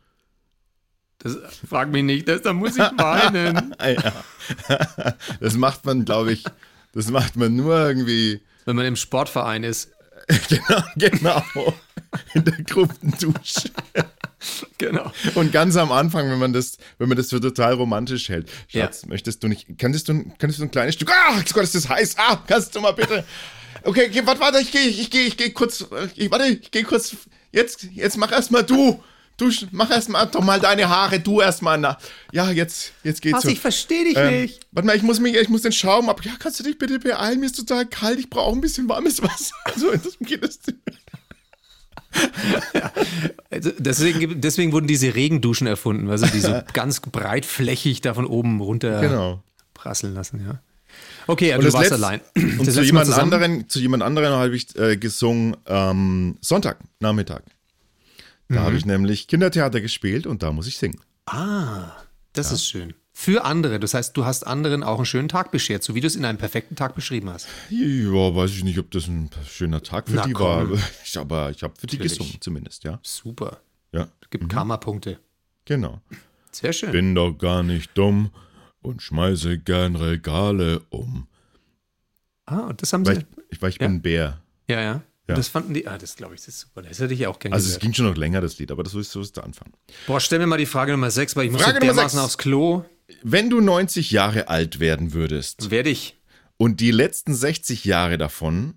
Das 1.18 1.36
frag 1.68 1.90
mich 1.90 2.04
nicht, 2.04 2.28
das, 2.28 2.42
da 2.42 2.52
muss 2.52 2.76
ich 2.76 2.82
weinen. 2.82 3.74
ja. 3.80 5.16
Das 5.40 5.56
macht 5.56 5.84
man, 5.84 6.04
glaube 6.04 6.32
ich, 6.32 6.44
das 6.92 7.10
macht 7.10 7.34
man 7.34 7.56
nur 7.56 7.76
irgendwie. 7.76 8.40
Wenn 8.66 8.76
man 8.76 8.86
im 8.86 8.94
Sportverein 8.94 9.64
ist. 9.64 9.90
genau, 10.48 10.84
genau. 10.94 11.42
In 12.34 12.44
der 12.44 12.62
Gruppendusche. 12.62 13.70
Genau. 14.78 15.12
Und 15.34 15.52
ganz 15.52 15.76
am 15.76 15.92
Anfang, 15.92 16.30
wenn 16.30 16.38
man 16.38 16.52
das, 16.52 16.78
wenn 16.98 17.08
man 17.08 17.16
das 17.16 17.30
für 17.30 17.40
total 17.40 17.74
romantisch 17.74 18.28
hält. 18.28 18.48
Schatz, 18.68 19.02
ja. 19.02 19.08
möchtest 19.08 19.42
du 19.42 19.48
nicht, 19.48 19.78
könntest 19.78 20.08
du, 20.08 20.24
könntest 20.38 20.58
du 20.58 20.64
ein 20.64 20.70
kleines 20.70 20.94
Stück, 20.94 21.10
ah, 21.10 21.40
Gott, 21.52 21.64
ist 21.64 21.74
das 21.74 21.88
heiß, 21.88 22.16
ah, 22.18 22.42
kannst 22.46 22.74
du 22.74 22.80
mal 22.80 22.92
bitte. 22.92 23.24
Okay, 23.84 24.08
okay 24.08 24.22
warte, 24.24 24.40
warte, 24.40 24.60
ich 24.60 24.72
gehe, 24.72 24.86
ich 24.86 25.10
gehe, 25.10 25.26
ich 25.26 25.36
gehe 25.36 25.50
kurz, 25.50 25.84
ich, 26.16 26.30
warte, 26.30 26.46
ich 26.46 26.70
gehe 26.70 26.84
kurz, 26.84 27.16
jetzt, 27.52 27.84
jetzt 27.92 28.16
mach 28.16 28.32
erstmal 28.32 28.64
du. 28.64 29.02
Du 29.38 29.50
mach 29.70 29.90
erstmal 29.90 30.26
doch 30.26 30.42
mal 30.42 30.60
deine 30.60 30.88
Haare, 30.90 31.18
du 31.18 31.40
erstmal 31.40 31.78
nach. 31.78 31.98
Ja, 32.32 32.50
jetzt, 32.50 32.92
jetzt 33.02 33.22
geht's. 33.22 33.38
Was, 33.38 33.42
so. 33.44 33.48
ich 33.48 33.60
verstehe 33.60 34.04
dich 34.04 34.16
ähm, 34.16 34.42
nicht. 34.42 34.60
Warte 34.72 34.86
mal, 34.86 34.94
ich 34.94 35.02
muss 35.02 35.20
mich, 35.20 35.34
ich 35.34 35.48
muss 35.48 35.62
den 35.62 35.72
Schaum 35.72 36.10
ab. 36.10 36.22
Ja, 36.24 36.32
kannst 36.38 36.60
du 36.60 36.64
dich 36.64 36.76
bitte 36.76 36.98
beeilen? 36.98 37.40
Mir 37.40 37.46
ist 37.46 37.56
total 37.56 37.86
kalt, 37.86 38.18
ich 38.18 38.28
brauche 38.28 38.54
ein 38.54 38.60
bisschen 38.60 38.88
warmes 38.88 39.22
Wasser. 39.22 39.54
So, 39.76 39.90
das 39.90 40.18
geht 40.20 40.44
das. 40.44 40.58
Also 43.50 43.70
deswegen, 43.78 44.40
deswegen 44.40 44.72
wurden 44.72 44.86
diese 44.86 45.14
Regenduschen 45.14 45.66
erfunden, 45.66 46.08
also 46.10 46.26
die 46.26 46.40
so 46.40 46.62
ganz 46.72 47.00
breitflächig 47.00 48.00
da 48.00 48.14
von 48.14 48.26
oben 48.26 48.60
runter 48.60 49.00
genau. 49.00 49.42
prasseln 49.74 50.14
lassen, 50.14 50.44
ja. 50.44 50.60
Okay, 51.26 51.52
also 51.52 51.68
du 51.68 51.72
warst 51.72 51.90
Letz 51.90 51.92
allein. 51.92 52.20
Und 52.34 52.64
zu 52.72 52.82
jemand, 52.82 53.10
anderen, 53.12 53.68
zu 53.68 53.78
jemand 53.78 54.02
anderen 54.02 54.32
habe 54.32 54.54
ich 54.54 54.76
äh, 54.76 54.96
gesungen 54.96 55.56
ähm, 55.66 56.36
Sonntag, 56.40 56.78
Nachmittag. 57.00 57.44
Da 58.48 58.60
mhm. 58.60 58.64
habe 58.64 58.76
ich 58.76 58.84
nämlich 58.84 59.28
Kindertheater 59.28 59.80
gespielt 59.80 60.26
und 60.26 60.42
da 60.42 60.52
muss 60.52 60.66
ich 60.66 60.76
singen. 60.76 61.00
Ah, 61.26 61.92
das 62.32 62.48
ja. 62.48 62.54
ist 62.54 62.66
schön. 62.66 62.94
Für 63.22 63.44
andere. 63.44 63.78
Das 63.78 63.94
heißt, 63.94 64.16
du 64.16 64.24
hast 64.24 64.44
anderen 64.48 64.82
auch 64.82 64.96
einen 64.96 65.06
schönen 65.06 65.28
Tag 65.28 65.52
beschert, 65.52 65.84
so 65.84 65.94
wie 65.94 66.00
du 66.00 66.08
es 66.08 66.16
in 66.16 66.24
einem 66.24 66.38
perfekten 66.38 66.74
Tag 66.74 66.96
beschrieben 66.96 67.30
hast. 67.30 67.46
Ja, 67.70 68.34
weiß 68.34 68.50
ich 68.50 68.64
nicht, 68.64 68.80
ob 68.80 68.90
das 68.90 69.06
ein 69.06 69.30
schöner 69.48 69.80
Tag 69.80 70.08
für 70.08 70.16
Na, 70.16 70.26
die 70.26 70.32
komm. 70.32 70.72
war. 70.72 71.20
Aber 71.20 71.50
ich 71.52 71.62
habe 71.62 71.72
für 71.78 71.86
die 71.86 71.98
gesungen, 71.98 72.40
zumindest, 72.40 72.82
ja. 72.82 72.98
Super. 73.04 73.60
Ja. 73.92 74.08
Es 74.20 74.28
gibt 74.28 74.42
mhm. 74.42 74.48
Karma-Punkte. 74.48 75.20
Genau. 75.66 76.00
Sehr 76.50 76.72
schön. 76.72 76.90
Bin 76.90 77.14
doch 77.14 77.34
gar 77.34 77.62
nicht 77.62 77.96
dumm 77.96 78.32
und 78.80 79.02
schmeiße 79.02 79.60
gern 79.60 79.94
Regale 79.94 80.80
um. 80.90 81.28
Ah, 82.46 82.72
das 82.72 82.92
haben 82.92 83.06
weil 83.06 83.20
sie. 83.20 83.26
Ich, 83.50 83.62
weil 83.62 83.70
ich 83.70 83.76
ja. 83.76 83.86
bin 83.86 83.98
ein 83.98 84.02
Bär. 84.02 84.42
Ja, 84.66 84.80
ja. 84.80 85.02
Ja. 85.28 85.36
Das 85.36 85.46
fanden 85.46 85.74
die, 85.74 85.86
ah, 85.86 85.96
das 85.96 86.16
glaube 86.16 86.34
ich, 86.34 86.40
das 86.40 86.48
ist 86.48 86.60
super. 86.62 86.82
Das 86.82 86.98
hätte 86.98 87.14
ich 87.14 87.24
auch 87.28 87.38
gerne 87.38 87.54
Also 87.54 87.66
gehört. 87.66 87.80
es 87.80 87.80
ging 87.80 87.94
schon 87.94 88.06
noch 88.06 88.16
länger, 88.16 88.40
das 88.40 88.58
Lied, 88.58 88.72
aber 88.72 88.82
das 88.82 88.94
ist, 88.94 89.12
so 89.12 89.20
ist 89.20 89.36
der 89.36 89.44
Anfang. 89.44 89.72
Boah, 90.08 90.18
stell 90.18 90.40
mir 90.40 90.48
mal 90.48 90.58
die 90.58 90.66
Frage 90.66 90.90
Nummer 90.90 91.12
6, 91.12 91.36
weil 91.36 91.46
ich 91.46 91.52
Frage 91.52 91.74
muss 91.74 91.94
dermaßen 91.94 92.18
aufs 92.18 92.36
Klo. 92.36 92.84
Wenn 93.22 93.50
du 93.50 93.60
90 93.60 94.10
Jahre 94.10 94.48
alt 94.48 94.80
werden 94.80 95.12
würdest. 95.12 95.70
Werde 95.70 95.90
ich. 95.90 96.18
Und 96.56 96.80
die 96.80 96.90
letzten 96.90 97.34
60 97.34 97.84
Jahre 97.84 98.18
davon 98.18 98.74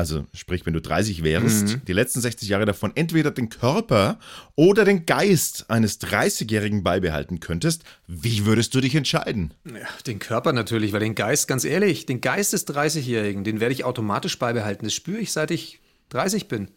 also 0.00 0.24
sprich, 0.32 0.64
wenn 0.64 0.72
du 0.72 0.80
30 0.80 1.22
wärst, 1.24 1.68
mhm. 1.68 1.84
die 1.86 1.92
letzten 1.92 2.22
60 2.22 2.48
Jahre 2.48 2.64
davon 2.64 2.92
entweder 2.94 3.30
den 3.30 3.50
Körper 3.50 4.18
oder 4.54 4.86
den 4.86 5.04
Geist 5.04 5.68
eines 5.68 6.00
30-Jährigen 6.00 6.82
beibehalten 6.82 7.40
könntest, 7.40 7.84
wie 8.06 8.46
würdest 8.46 8.74
du 8.74 8.80
dich 8.80 8.94
entscheiden? 8.94 9.52
Ja, 9.66 9.86
den 10.06 10.18
Körper 10.18 10.54
natürlich, 10.54 10.92
weil 10.92 11.00
den 11.00 11.14
Geist, 11.14 11.48
ganz 11.48 11.64
ehrlich, 11.64 12.06
den 12.06 12.22
Geist 12.22 12.54
des 12.54 12.66
30-Jährigen, 12.66 13.44
den 13.44 13.60
werde 13.60 13.74
ich 13.74 13.84
automatisch 13.84 14.38
beibehalten. 14.38 14.86
Das 14.86 14.94
spüre 14.94 15.18
ich, 15.18 15.32
seit 15.32 15.50
ich 15.50 15.80
30 16.08 16.48
bin. 16.48 16.68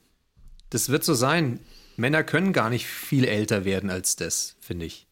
Das 0.69 0.89
wird 0.89 1.05
so 1.05 1.13
sein. 1.13 1.59
Männer 1.95 2.23
können 2.23 2.51
gar 2.51 2.69
nicht 2.69 2.87
viel 2.87 3.23
älter 3.23 3.63
werden 3.63 3.89
als 3.89 4.17
das, 4.17 4.57
finde 4.59 4.85
ich. 4.85 5.07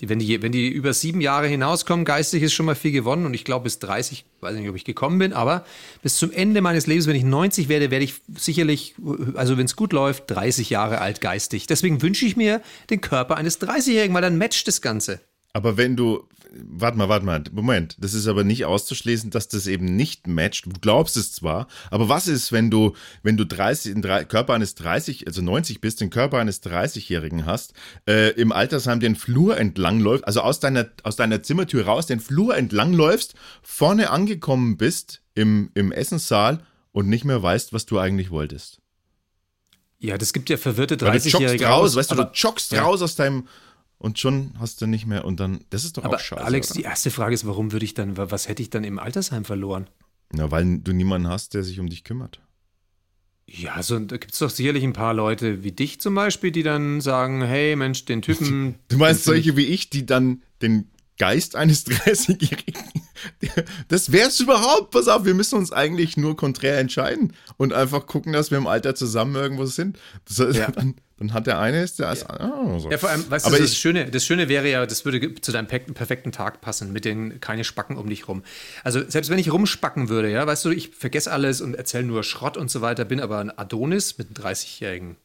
Die, 0.00 0.10
wenn, 0.10 0.18
die, 0.18 0.42
wenn 0.42 0.52
die 0.52 0.68
über 0.68 0.92
sieben 0.92 1.22
Jahre 1.22 1.46
hinauskommen, 1.46 2.04
geistig 2.04 2.42
ist 2.42 2.52
schon 2.52 2.66
mal 2.66 2.74
viel 2.74 2.92
gewonnen. 2.92 3.24
Und 3.24 3.32
ich 3.32 3.44
glaube, 3.44 3.64
bis 3.64 3.78
30, 3.78 4.26
weiß 4.40 4.54
nicht, 4.54 4.68
ob 4.68 4.76
ich 4.76 4.84
gekommen 4.84 5.18
bin, 5.18 5.32
aber 5.32 5.64
bis 6.02 6.16
zum 6.16 6.32
Ende 6.32 6.60
meines 6.60 6.86
Lebens, 6.86 7.06
wenn 7.06 7.16
ich 7.16 7.24
90 7.24 7.68
werde, 7.68 7.90
werde 7.90 8.04
ich 8.04 8.14
sicherlich, 8.36 8.94
also 9.34 9.56
wenn 9.56 9.64
es 9.64 9.74
gut 9.74 9.94
läuft, 9.94 10.24
30 10.26 10.68
Jahre 10.68 11.00
alt 11.00 11.22
geistig. 11.22 11.66
Deswegen 11.66 12.02
wünsche 12.02 12.26
ich 12.26 12.36
mir 12.36 12.60
den 12.90 13.00
Körper 13.00 13.38
eines 13.38 13.60
30-Jährigen, 13.60 14.14
weil 14.14 14.22
dann 14.22 14.36
matcht 14.36 14.68
das 14.68 14.82
Ganze. 14.82 15.20
Aber 15.56 15.78
wenn 15.78 15.96
du, 15.96 16.28
warte 16.52 16.98
mal, 16.98 17.08
warte 17.08 17.24
mal, 17.24 17.42
Moment, 17.50 17.96
das 17.98 18.12
ist 18.12 18.26
aber 18.26 18.44
nicht 18.44 18.66
auszuschließen, 18.66 19.30
dass 19.30 19.48
das 19.48 19.66
eben 19.66 19.96
nicht 19.96 20.26
matcht. 20.26 20.66
Du 20.66 20.78
glaubst 20.82 21.16
es 21.16 21.32
zwar, 21.32 21.66
aber 21.90 22.10
was 22.10 22.28
ist, 22.28 22.52
wenn 22.52 22.70
du, 22.70 22.92
wenn 23.22 23.38
du 23.38 23.46
30, 23.46 23.94
den 23.94 24.02
Körper 24.02 24.52
eines 24.52 24.74
30, 24.74 25.26
also 25.26 25.40
90 25.40 25.80
bist, 25.80 26.02
den 26.02 26.10
Körper 26.10 26.36
eines 26.40 26.62
30-Jährigen 26.62 27.46
hast, 27.46 27.72
äh, 28.06 28.32
im 28.32 28.52
Altersheim 28.52 29.00
den 29.00 29.16
Flur 29.16 29.56
entlang 29.56 29.98
läufst, 29.98 30.26
also 30.26 30.42
aus 30.42 30.60
deiner, 30.60 30.90
aus 31.04 31.16
deiner 31.16 31.42
Zimmertür 31.42 31.86
raus, 31.86 32.04
den 32.04 32.20
Flur 32.20 32.54
entlang 32.54 32.92
läufst, 32.92 33.32
vorne 33.62 34.10
angekommen 34.10 34.76
bist 34.76 35.22
im, 35.34 35.70
im 35.72 35.90
Essenssaal 35.90 36.66
und 36.92 37.08
nicht 37.08 37.24
mehr 37.24 37.42
weißt, 37.42 37.72
was 37.72 37.86
du 37.86 37.98
eigentlich 37.98 38.30
wolltest? 38.30 38.82
Ja, 39.98 40.18
das 40.18 40.34
gibt 40.34 40.50
ja 40.50 40.58
verwirrte 40.58 40.96
30-Jährige. 40.96 41.64
Du 41.64 41.70
raus, 41.70 41.96
weißt 41.96 42.10
du, 42.10 42.16
du 42.16 42.30
joggst 42.34 42.72
ja. 42.72 42.82
raus 42.82 43.00
aus 43.00 43.16
deinem, 43.16 43.48
und 43.98 44.18
schon 44.18 44.54
hast 44.58 44.80
du 44.80 44.86
nicht 44.86 45.06
mehr 45.06 45.24
und 45.24 45.40
dann, 45.40 45.60
das 45.70 45.84
ist 45.84 45.96
doch 45.96 46.04
Aber 46.04 46.16
auch 46.16 46.20
scheiße. 46.20 46.44
Alex, 46.44 46.70
oder? 46.70 46.78
die 46.80 46.84
erste 46.84 47.10
Frage 47.10 47.34
ist, 47.34 47.46
warum 47.46 47.72
würde 47.72 47.84
ich 47.84 47.94
dann, 47.94 48.16
was 48.16 48.48
hätte 48.48 48.62
ich 48.62 48.70
dann 48.70 48.84
im 48.84 48.98
Altersheim 48.98 49.44
verloren? 49.44 49.88
Na, 50.32 50.50
weil 50.50 50.78
du 50.78 50.92
niemanden 50.92 51.28
hast, 51.28 51.54
der 51.54 51.62
sich 51.62 51.80
um 51.80 51.88
dich 51.88 52.04
kümmert. 52.04 52.40
Ja, 53.48 53.74
also 53.74 53.98
da 54.00 54.16
gibt 54.16 54.32
es 54.32 54.40
doch 54.40 54.50
sicherlich 54.50 54.82
ein 54.82 54.92
paar 54.92 55.14
Leute 55.14 55.62
wie 55.62 55.70
dich 55.70 56.00
zum 56.00 56.14
Beispiel, 56.16 56.50
die 56.50 56.64
dann 56.64 57.00
sagen, 57.00 57.42
hey 57.42 57.76
Mensch, 57.76 58.04
den 58.04 58.22
Typen. 58.22 58.74
Du 58.88 58.98
meinst 58.98 59.24
solche 59.24 59.56
wie 59.56 59.66
ich, 59.66 59.88
die 59.88 60.04
dann 60.04 60.42
den 60.62 60.90
Geist 61.18 61.56
eines 61.56 61.86
30-Jährigen. 61.86 62.74
Das 63.88 64.12
wäre 64.12 64.28
es 64.28 64.40
überhaupt. 64.40 64.90
Pass 64.90 65.08
auf, 65.08 65.24
wir 65.24 65.34
müssen 65.34 65.56
uns 65.56 65.72
eigentlich 65.72 66.16
nur 66.16 66.36
konträr 66.36 66.78
entscheiden 66.78 67.32
und 67.56 67.72
einfach 67.72 68.06
gucken, 68.06 68.32
dass 68.32 68.50
wir 68.50 68.58
im 68.58 68.66
Alter 68.66 68.94
zusammen 68.94 69.34
irgendwo 69.34 69.64
sind. 69.66 69.98
Das, 70.26 70.56
ja. 70.56 70.70
dann, 70.70 70.94
dann, 71.16 71.32
hat 71.32 71.46
der 71.46 71.58
eine 71.58 71.82
ist 71.82 71.98
der 71.98 72.12
ja. 72.12 72.62
oh, 72.64 72.78
so. 72.78 72.90
ja, 72.90 72.98
vor 72.98 73.08
allem, 73.08 73.28
weißt 73.30 73.46
du, 73.46 73.56
das, 73.56 73.76
Schöne, 73.76 74.10
das 74.10 74.24
Schöne 74.24 74.48
wäre 74.48 74.68
ja, 74.68 74.84
das 74.84 75.04
würde 75.04 75.34
zu 75.40 75.52
deinem 75.52 75.66
perfekten 75.66 76.32
Tag 76.32 76.60
passen, 76.60 76.92
mit 76.92 77.04
den 77.04 77.40
keine 77.40 77.64
Spacken 77.64 77.96
um 77.96 78.08
dich 78.08 78.28
rum. 78.28 78.42
Also 78.84 79.02
selbst 79.08 79.30
wenn 79.30 79.38
ich 79.38 79.52
rumspacken 79.52 80.08
würde, 80.08 80.30
ja, 80.30 80.46
weißt 80.46 80.64
du, 80.66 80.70
ich 80.70 80.90
vergesse 80.90 81.32
alles 81.32 81.60
und 81.60 81.74
erzähle 81.74 82.04
nur 82.04 82.22
Schrott 82.22 82.56
und 82.56 82.70
so 82.70 82.80
weiter, 82.82 83.04
bin 83.04 83.20
aber 83.20 83.38
ein 83.38 83.56
Adonis 83.56 84.18
mit 84.18 84.28
einem 84.28 84.46
30-Jährigen. 84.46 85.16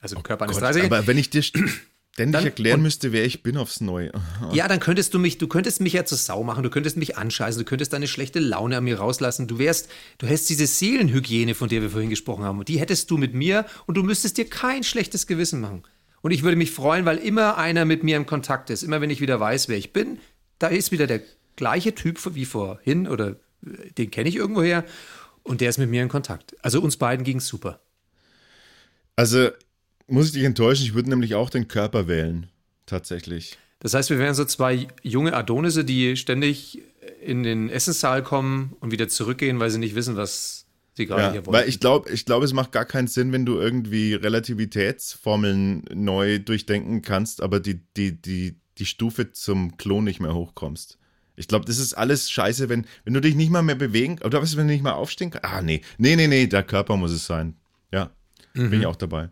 Also 0.00 0.16
im 0.16 0.20
oh 0.20 0.22
Körper 0.22 0.44
eines 0.44 0.58
30-Jährigen. 0.58 0.92
Aber 0.92 1.06
wenn 1.06 1.18
ich 1.18 1.30
dir 1.30 1.42
ständig 2.12 2.32
dann, 2.32 2.44
erklären 2.44 2.82
müsste, 2.82 3.12
wer 3.12 3.24
ich 3.24 3.42
bin 3.42 3.56
aufs 3.56 3.80
Neue. 3.80 4.12
Ja, 4.52 4.68
dann 4.68 4.80
könntest 4.80 5.14
du 5.14 5.18
mich, 5.18 5.38
du 5.38 5.48
könntest 5.48 5.80
mich 5.80 5.94
ja 5.94 6.04
zur 6.04 6.18
Sau 6.18 6.42
machen, 6.42 6.62
du 6.62 6.70
könntest 6.70 6.96
mich 6.96 7.16
anscheißen, 7.16 7.58
du 7.58 7.64
könntest 7.64 7.92
deine 7.92 8.06
schlechte 8.06 8.38
Laune 8.38 8.76
an 8.76 8.84
mir 8.84 8.98
rauslassen. 8.98 9.46
Du 9.48 9.58
wärst, 9.58 9.88
du 10.18 10.26
hättest 10.26 10.50
diese 10.50 10.66
Seelenhygiene, 10.66 11.54
von 11.54 11.68
der 11.68 11.80
wir 11.80 11.90
vorhin 11.90 12.10
gesprochen 12.10 12.44
haben, 12.44 12.58
und 12.58 12.68
die 12.68 12.78
hättest 12.78 13.10
du 13.10 13.16
mit 13.16 13.34
mir 13.34 13.64
und 13.86 13.96
du 13.96 14.02
müsstest 14.02 14.36
dir 14.36 14.48
kein 14.48 14.84
schlechtes 14.84 15.26
Gewissen 15.26 15.60
machen. 15.60 15.84
Und 16.20 16.30
ich 16.30 16.42
würde 16.42 16.56
mich 16.56 16.70
freuen, 16.70 17.04
weil 17.04 17.18
immer 17.18 17.56
einer 17.56 17.84
mit 17.84 18.04
mir 18.04 18.16
im 18.16 18.26
Kontakt 18.26 18.70
ist. 18.70 18.82
Immer 18.82 19.00
wenn 19.00 19.10
ich 19.10 19.20
wieder 19.20 19.40
weiß, 19.40 19.68
wer 19.68 19.76
ich 19.76 19.92
bin, 19.92 20.18
da 20.58 20.68
ist 20.68 20.92
wieder 20.92 21.06
der 21.06 21.22
gleiche 21.56 21.94
Typ 21.94 22.18
wie 22.34 22.44
vorhin 22.44 23.08
oder 23.08 23.36
äh, 23.66 23.90
den 23.98 24.10
kenne 24.10 24.28
ich 24.28 24.36
irgendwoher 24.36 24.84
und 25.42 25.60
der 25.60 25.70
ist 25.70 25.78
mit 25.78 25.90
mir 25.90 26.02
in 26.02 26.08
Kontakt. 26.08 26.56
Also 26.62 26.80
uns 26.80 26.96
beiden 26.96 27.24
ging 27.24 27.38
es 27.38 27.46
super. 27.46 27.80
Also 29.16 29.50
muss 30.06 30.26
ich 30.26 30.32
dich 30.32 30.44
enttäuschen, 30.44 30.84
ich 30.84 30.94
würde 30.94 31.10
nämlich 31.10 31.34
auch 31.34 31.50
den 31.50 31.68
Körper 31.68 32.08
wählen. 32.08 32.46
Tatsächlich. 32.86 33.56
Das 33.80 33.94
heißt, 33.94 34.10
wir 34.10 34.18
wären 34.18 34.34
so 34.34 34.44
zwei 34.44 34.86
junge 35.02 35.34
Adonisse, 35.34 35.84
die 35.84 36.16
ständig 36.16 36.82
in 37.20 37.42
den 37.42 37.68
Essenssaal 37.68 38.22
kommen 38.22 38.76
und 38.80 38.92
wieder 38.92 39.08
zurückgehen, 39.08 39.60
weil 39.60 39.70
sie 39.70 39.78
nicht 39.78 39.94
wissen, 39.94 40.16
was 40.16 40.66
sie 40.94 41.06
gerade 41.06 41.22
ja, 41.22 41.32
hier 41.32 41.46
wollen. 41.46 41.54
Weil 41.54 41.68
ich 41.68 41.80
glaube, 41.80 42.10
ich 42.10 42.24
glaube, 42.24 42.44
es 42.44 42.52
macht 42.52 42.72
gar 42.72 42.84
keinen 42.84 43.08
Sinn, 43.08 43.32
wenn 43.32 43.46
du 43.46 43.58
irgendwie 43.58 44.14
Relativitätsformeln 44.14 45.84
neu 45.94 46.38
durchdenken 46.38 47.02
kannst, 47.02 47.42
aber 47.42 47.60
die, 47.60 47.80
die, 47.96 48.20
die, 48.20 48.56
die 48.78 48.86
Stufe 48.86 49.32
zum 49.32 49.76
Klon 49.76 50.04
nicht 50.04 50.20
mehr 50.20 50.34
hochkommst. 50.34 50.98
Ich 51.34 51.48
glaube, 51.48 51.64
das 51.64 51.78
ist 51.78 51.94
alles 51.94 52.30
scheiße, 52.30 52.68
wenn, 52.68 52.86
wenn 53.04 53.14
du 53.14 53.20
dich 53.20 53.34
nicht 53.34 53.50
mal 53.50 53.62
mehr 53.62 53.74
bewegen, 53.74 54.18
oder 54.22 54.42
was, 54.42 54.56
wenn 54.56 54.68
du 54.68 54.72
nicht 54.74 54.84
mal 54.84 54.92
aufstehen 54.92 55.30
kannst? 55.30 55.44
Ah, 55.44 55.62
nee. 55.62 55.80
Nee, 55.98 56.14
nee, 56.16 56.28
nee, 56.28 56.46
der 56.46 56.62
Körper 56.62 56.96
muss 56.96 57.10
es 57.10 57.26
sein. 57.26 57.56
Ja, 57.90 58.10
mhm. 58.54 58.70
bin 58.70 58.80
ich 58.80 58.86
auch 58.86 58.96
dabei. 58.96 59.30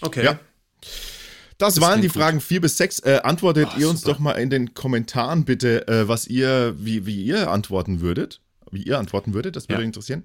Okay. 0.00 0.24
Ja. 0.24 0.38
Das, 1.58 1.74
das 1.74 1.80
waren 1.82 2.00
die 2.00 2.08
Fragen 2.08 2.40
4 2.40 2.60
bis 2.62 2.78
6. 2.78 3.00
Äh, 3.00 3.20
antwortet 3.22 3.68
oh, 3.76 3.80
ihr 3.80 3.90
uns 3.90 4.00
super. 4.00 4.14
doch 4.14 4.18
mal 4.20 4.32
in 4.32 4.48
den 4.48 4.72
Kommentaren 4.72 5.44
bitte, 5.44 5.86
äh, 5.88 6.08
was 6.08 6.26
ihr, 6.26 6.74
wie, 6.78 7.04
wie 7.04 7.22
ihr 7.22 7.50
antworten 7.50 8.00
würdet. 8.00 8.40
Wie 8.72 8.82
ihr 8.84 8.98
antworten 8.98 9.34
würdet, 9.34 9.56
das 9.56 9.68
würde 9.68 9.82
ja. 9.82 9.86
interessieren. 9.86 10.22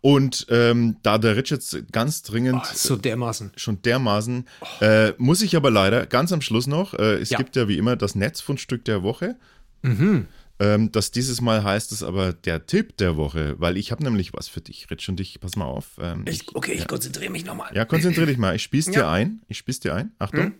Und 0.00 0.46
ähm, 0.48 0.96
da 1.02 1.18
der 1.18 1.36
Richards 1.36 1.76
ganz 1.92 2.22
dringend. 2.22 2.62
Oh, 2.62 2.74
so 2.74 2.96
dermaßen. 2.96 3.52
Schon 3.56 3.82
dermaßen. 3.82 4.46
Oh. 4.60 4.84
Äh, 4.84 5.14
muss 5.18 5.42
ich 5.42 5.56
aber 5.56 5.70
leider 5.70 6.06
ganz 6.06 6.32
am 6.32 6.40
Schluss 6.40 6.66
noch, 6.66 6.94
äh, 6.94 7.16
es 7.16 7.28
ja. 7.30 7.38
gibt 7.38 7.54
ja 7.54 7.68
wie 7.68 7.76
immer 7.76 7.96
das 7.96 8.14
Netzfundstück 8.14 8.84
der 8.86 9.02
Woche. 9.02 9.36
Mhm. 9.82 10.26
Ähm, 10.62 10.92
das 10.92 11.10
dieses 11.10 11.40
Mal 11.40 11.64
heißt 11.64 11.90
es 11.90 12.04
aber 12.04 12.32
der 12.32 12.66
Tipp 12.66 12.96
der 12.96 13.16
Woche, 13.16 13.56
weil 13.58 13.76
ich 13.76 13.90
habe 13.90 14.04
nämlich 14.04 14.32
was 14.32 14.46
für 14.46 14.60
dich. 14.60 14.88
Ritsch 14.92 15.08
und 15.08 15.18
dich, 15.18 15.40
pass 15.40 15.56
mal 15.56 15.64
auf. 15.64 15.98
Ähm, 16.00 16.24
ich, 16.28 16.54
okay, 16.54 16.72
ich 16.72 16.80
ja. 16.80 16.86
konzentriere 16.86 17.32
mich 17.32 17.44
nochmal. 17.44 17.74
Ja, 17.74 17.84
konzentriere 17.84 18.26
dich 18.26 18.38
mal. 18.38 18.54
Ich 18.54 18.62
spieß 18.62 18.86
dir 18.92 19.08
ein. 19.08 19.42
Ich 19.48 19.58
spieß 19.58 19.80
dir 19.80 19.92
ein. 19.92 20.12
Achtung. 20.20 20.40
Hm? 20.40 20.54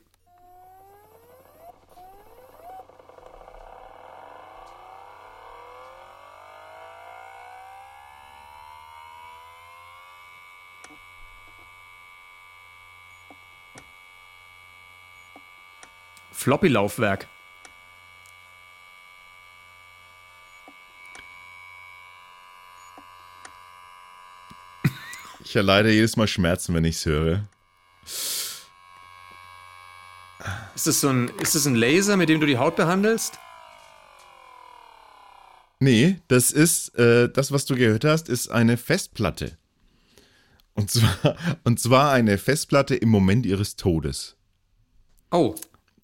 Floppy-Laufwerk. 16.32 17.28
Ich 25.52 25.56
erleide 25.56 25.92
jedes 25.92 26.16
Mal 26.16 26.26
Schmerzen, 26.26 26.74
wenn 26.74 26.86
ich 26.86 26.96
es 26.96 27.04
höre. 27.04 27.46
Ist 30.74 30.86
das, 30.86 31.02
so 31.02 31.10
ein, 31.10 31.28
ist 31.42 31.54
das 31.54 31.66
ein 31.66 31.74
Laser, 31.74 32.16
mit 32.16 32.30
dem 32.30 32.40
du 32.40 32.46
die 32.46 32.56
Haut 32.56 32.74
behandelst? 32.74 33.38
Nee, 35.78 36.16
das 36.28 36.52
ist, 36.52 36.98
äh, 36.98 37.28
das, 37.28 37.52
was 37.52 37.66
du 37.66 37.76
gehört 37.76 38.06
hast, 38.06 38.30
ist 38.30 38.50
eine 38.50 38.78
Festplatte. 38.78 39.58
Und 40.72 40.90
zwar, 40.90 41.36
und 41.64 41.78
zwar 41.78 42.12
eine 42.12 42.38
Festplatte 42.38 42.94
im 42.94 43.10
Moment 43.10 43.44
ihres 43.44 43.76
Todes. 43.76 44.36
Oh. 45.30 45.54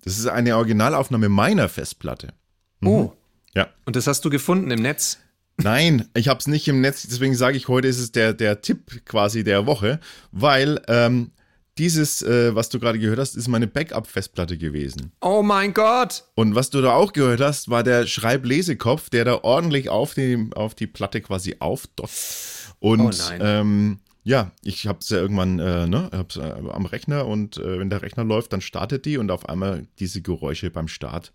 Das 0.05 0.19
ist 0.19 0.27
eine 0.27 0.59
Originalaufnahme 0.59 1.31
meiner 1.31 1.71
Festplatte. 1.71 2.35
Mhm. 2.81 2.89
Oh. 2.89 3.17
Ja. 3.55 3.71
Und 3.87 3.97
das 3.97 4.07
hast 4.07 4.23
du 4.27 4.29
gefunden 4.29 4.71
im 4.71 4.83
Netz? 4.83 5.17
Nein, 5.61 6.09
ich 6.15 6.29
habe 6.29 6.39
es 6.39 6.47
nicht 6.47 6.69
im 6.69 6.81
Netz, 6.81 7.03
deswegen 7.03 7.35
sage 7.35 7.57
ich, 7.57 7.69
heute 7.69 7.89
ist 7.89 7.99
es 7.99 8.13
der, 8.13 8.33
der 8.33 8.63
Tipp 8.63 9.05
quasi 9.05 9.43
der 9.43 9.67
Woche, 9.67 9.99
weil 10.31 10.81
ähm, 10.87 11.33
dieses, 11.79 12.23
äh, 12.23 12.55
was 12.55 12.69
du 12.69 12.79
gerade 12.79 12.99
gehört 12.99 13.19
hast, 13.19 13.37
ist 13.37 13.49
meine 13.49 13.67
Backup-Festplatte 13.67 14.57
gewesen. 14.57 15.13
Oh 15.21 15.43
mein 15.43 15.75
Gott! 15.75 16.25
Und 16.35 16.55
was 16.55 16.71
du 16.71 16.81
da 16.81 16.93
auch 16.93 17.13
gehört 17.13 17.41
hast, 17.41 17.71
war 17.71 17.83
der 17.83 18.07
Schreiblesekopf, 18.07 19.11
der 19.11 19.25
da 19.25 19.41
ordentlich 19.43 19.89
auf 19.89 20.15
die, 20.15 20.49
auf 20.55 20.75
die 20.75 20.87
Platte 20.87 21.21
quasi 21.21 21.57
aufdotzt. 21.61 22.75
Und 22.81 23.21
oh 23.31 23.43
ähm, 23.43 23.99
ja, 24.25 24.53
ich 24.63 24.87
habe 24.87 24.99
es 25.01 25.09
ja 25.09 25.19
irgendwann 25.19 25.59
äh, 25.59 25.87
ne, 25.87 26.11
hab's, 26.13 26.37
äh, 26.37 26.53
am 26.71 26.87
Rechner 26.87 27.27
und 27.27 27.57
äh, 27.57 27.79
wenn 27.79 27.91
der 27.91 28.03
Rechner 28.03 28.25
läuft, 28.25 28.53
dann 28.53 28.61
startet 28.61 29.05
die 29.07 29.17
und 29.17 29.31
auf 29.31 29.49
einmal 29.49 29.87
diese 29.99 30.21
Geräusche 30.21 30.71
beim 30.71 30.87
Start. 30.87 31.33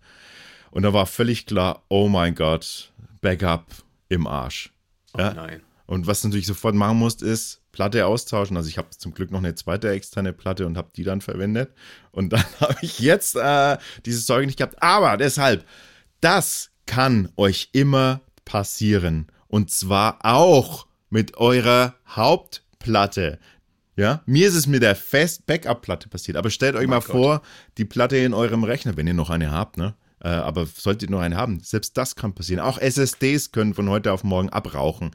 Und 0.70 0.82
da 0.82 0.92
war 0.92 1.06
völlig 1.06 1.46
klar, 1.46 1.82
oh 1.88 2.08
mein 2.08 2.34
Gott, 2.34 2.92
Backup, 3.20 3.64
im 4.08 4.26
Arsch. 4.26 4.72
Oh 5.14 5.20
ja? 5.20 5.34
nein. 5.34 5.62
Und 5.86 6.06
was 6.06 6.22
du 6.22 6.28
natürlich 6.28 6.46
sofort 6.46 6.74
machen 6.74 6.98
musst, 6.98 7.22
ist 7.22 7.60
Platte 7.72 8.06
austauschen. 8.06 8.56
Also 8.56 8.68
ich 8.68 8.78
habe 8.78 8.90
zum 8.90 9.12
Glück 9.12 9.30
noch 9.30 9.40
eine 9.40 9.54
zweite 9.54 9.90
externe 9.90 10.32
Platte 10.32 10.66
und 10.66 10.76
habe 10.78 10.90
die 10.96 11.04
dann 11.04 11.20
verwendet. 11.20 11.72
Und 12.10 12.32
dann 12.32 12.44
habe 12.60 12.76
ich 12.80 13.00
jetzt 13.00 13.36
äh, 13.36 13.76
dieses 14.06 14.26
Zeug 14.26 14.46
nicht 14.46 14.56
gehabt. 14.56 14.82
Aber 14.82 15.16
deshalb, 15.16 15.66
das 16.20 16.70
kann 16.86 17.28
euch 17.36 17.70
immer 17.72 18.20
passieren. 18.44 19.26
Und 19.48 19.70
zwar 19.70 20.18
auch 20.22 20.86
mit 21.10 21.36
eurer 21.36 21.94
Hauptplatte. 22.08 23.38
Ja, 23.96 24.22
mir 24.26 24.48
ist 24.48 24.56
es 24.56 24.66
mit 24.66 24.82
der 24.82 24.96
Fest-Backup-Platte 24.96 26.08
passiert. 26.08 26.36
Aber 26.36 26.50
stellt 26.50 26.74
euch 26.74 26.86
oh 26.86 26.90
mal 26.90 27.00
Gott. 27.00 27.04
vor, 27.04 27.42
die 27.78 27.84
Platte 27.84 28.16
in 28.16 28.34
eurem 28.34 28.64
Rechner, 28.64 28.96
wenn 28.96 29.06
ihr 29.06 29.14
noch 29.14 29.30
eine 29.30 29.52
habt, 29.52 29.76
ne? 29.76 29.94
Äh, 30.24 30.28
aber 30.28 30.64
solltet 30.66 31.10
ihr 31.10 31.10
noch 31.10 31.20
eine 31.20 31.36
haben, 31.36 31.60
selbst 31.60 31.98
das 31.98 32.16
kann 32.16 32.32
passieren. 32.34 32.60
Auch 32.60 32.78
SSDs 32.78 33.52
können 33.52 33.74
von 33.74 33.90
heute 33.90 34.10
auf 34.10 34.24
morgen 34.24 34.48
abrauchen. 34.48 35.14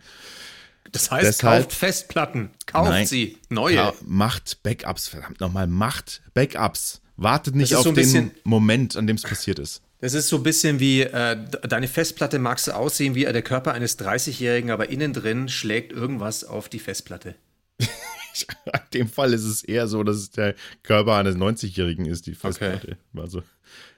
Das 0.92 1.10
heißt, 1.10 1.28
Deshalb, 1.28 1.64
kauft 1.64 1.74
Festplatten, 1.74 2.52
kauft 2.68 2.92
nein, 2.92 3.08
sie, 3.08 3.38
neue. 3.50 3.92
Macht 4.06 4.62
Backups, 4.64 5.08
verdammt 5.08 5.40
nochmal, 5.40 5.68
macht 5.68 6.22
Backups. 6.34 7.02
Wartet 7.18 7.56
nicht 7.56 7.76
auf 7.76 7.84
so 7.84 7.92
den 7.92 8.32
Moment, 8.44 8.96
an 8.96 9.08
dem 9.08 9.18
es 9.18 9.24
passiert 9.24 9.60
ist. 9.60 9.82
Das 10.00 10.14
ist 10.14 10.30
so 10.30 10.38
ein 10.38 10.44
bisschen 10.44 10.80
wie, 10.80 11.02
äh, 11.02 11.38
deine 11.68 11.88
Festplatte 11.88 12.40
magst 12.40 12.68
du 12.68 12.76
aussehen 12.76 13.16
wie 13.16 13.26
der 13.26 13.42
Körper 13.42 13.74
eines 13.74 14.00
30-Jährigen, 14.00 14.72
aber 14.72 14.90
innen 14.90 15.12
drin 15.12 15.50
schlägt 15.50 15.92
irgendwas 15.92 16.44
auf 16.46 16.70
die 16.70 16.80
Festplatte. 16.80 17.36
In 18.66 18.80
dem 18.94 19.10
Fall 19.10 19.34
ist 19.34 19.44
es 19.44 19.64
eher 19.64 19.88
so, 19.88 20.04
dass 20.04 20.18
es 20.18 20.32
der 20.32 20.56
Körper 20.84 21.16
eines 21.16 21.36
90-Jährigen 21.36 22.06
ist, 22.06 22.28
die 22.28 22.36
Festplatte. 22.36 22.98
Okay. 23.14 23.22
Also. 23.22 23.44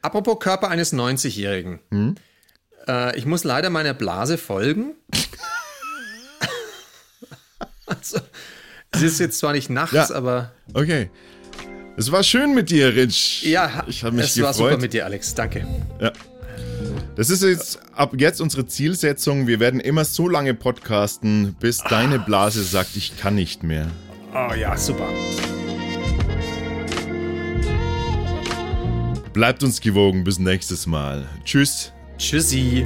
Apropos 0.02 0.40
Körper 0.40 0.70
eines 0.70 0.94
90-Jährigen. 0.94 1.80
Hm? 1.90 2.16
Äh, 2.88 3.18
ich 3.18 3.26
muss 3.26 3.44
leider 3.44 3.70
meiner 3.70 3.94
Blase 3.94 4.38
folgen. 4.38 4.96
also, 7.86 8.20
es 8.92 9.02
ist 9.02 9.20
jetzt 9.20 9.40
zwar 9.40 9.54
nicht 9.54 9.70
nachts, 9.70 9.94
ja. 9.94 10.12
aber. 10.12 10.52
Okay. 10.74 11.10
Es 11.98 12.12
war 12.12 12.24
schön 12.24 12.56
mit 12.56 12.70
dir, 12.70 12.96
Rich. 12.96 13.44
Ja, 13.44 13.84
ich 13.88 14.04
habe 14.04 14.16
mich 14.16 14.26
es 14.26 14.36
gefreut. 14.36 14.46
war 14.46 14.54
super 14.54 14.78
mit 14.78 14.94
dir, 14.94 15.06
Alex. 15.06 15.36
Danke. 15.36 15.68
Ja. 16.00 16.14
Das 17.16 17.30
ist 17.30 17.44
jetzt 17.44 17.80
ab 17.94 18.14
jetzt 18.18 18.42
unsere 18.42 18.66
Zielsetzung. 18.66 19.46
Wir 19.46 19.60
werden 19.60 19.80
immer 19.80 20.06
so 20.06 20.30
lange 20.30 20.54
podcasten, 20.54 21.56
bis 21.60 21.80
deine 21.80 22.20
Blase 22.20 22.64
sagt, 22.64 22.96
ich 22.96 23.18
kann 23.18 23.36
nicht 23.36 23.64
mehr. 23.64 23.88
Oh 24.34 24.54
ja, 24.54 24.78
super. 24.78 25.08
Bleibt 29.34 29.64
uns 29.64 29.80
gewogen. 29.82 30.24
Bis 30.24 30.40
nächstes 30.40 30.88
Mal. 30.88 31.28
Tschüss. 31.44 31.94
Tschüssi. 32.18 32.86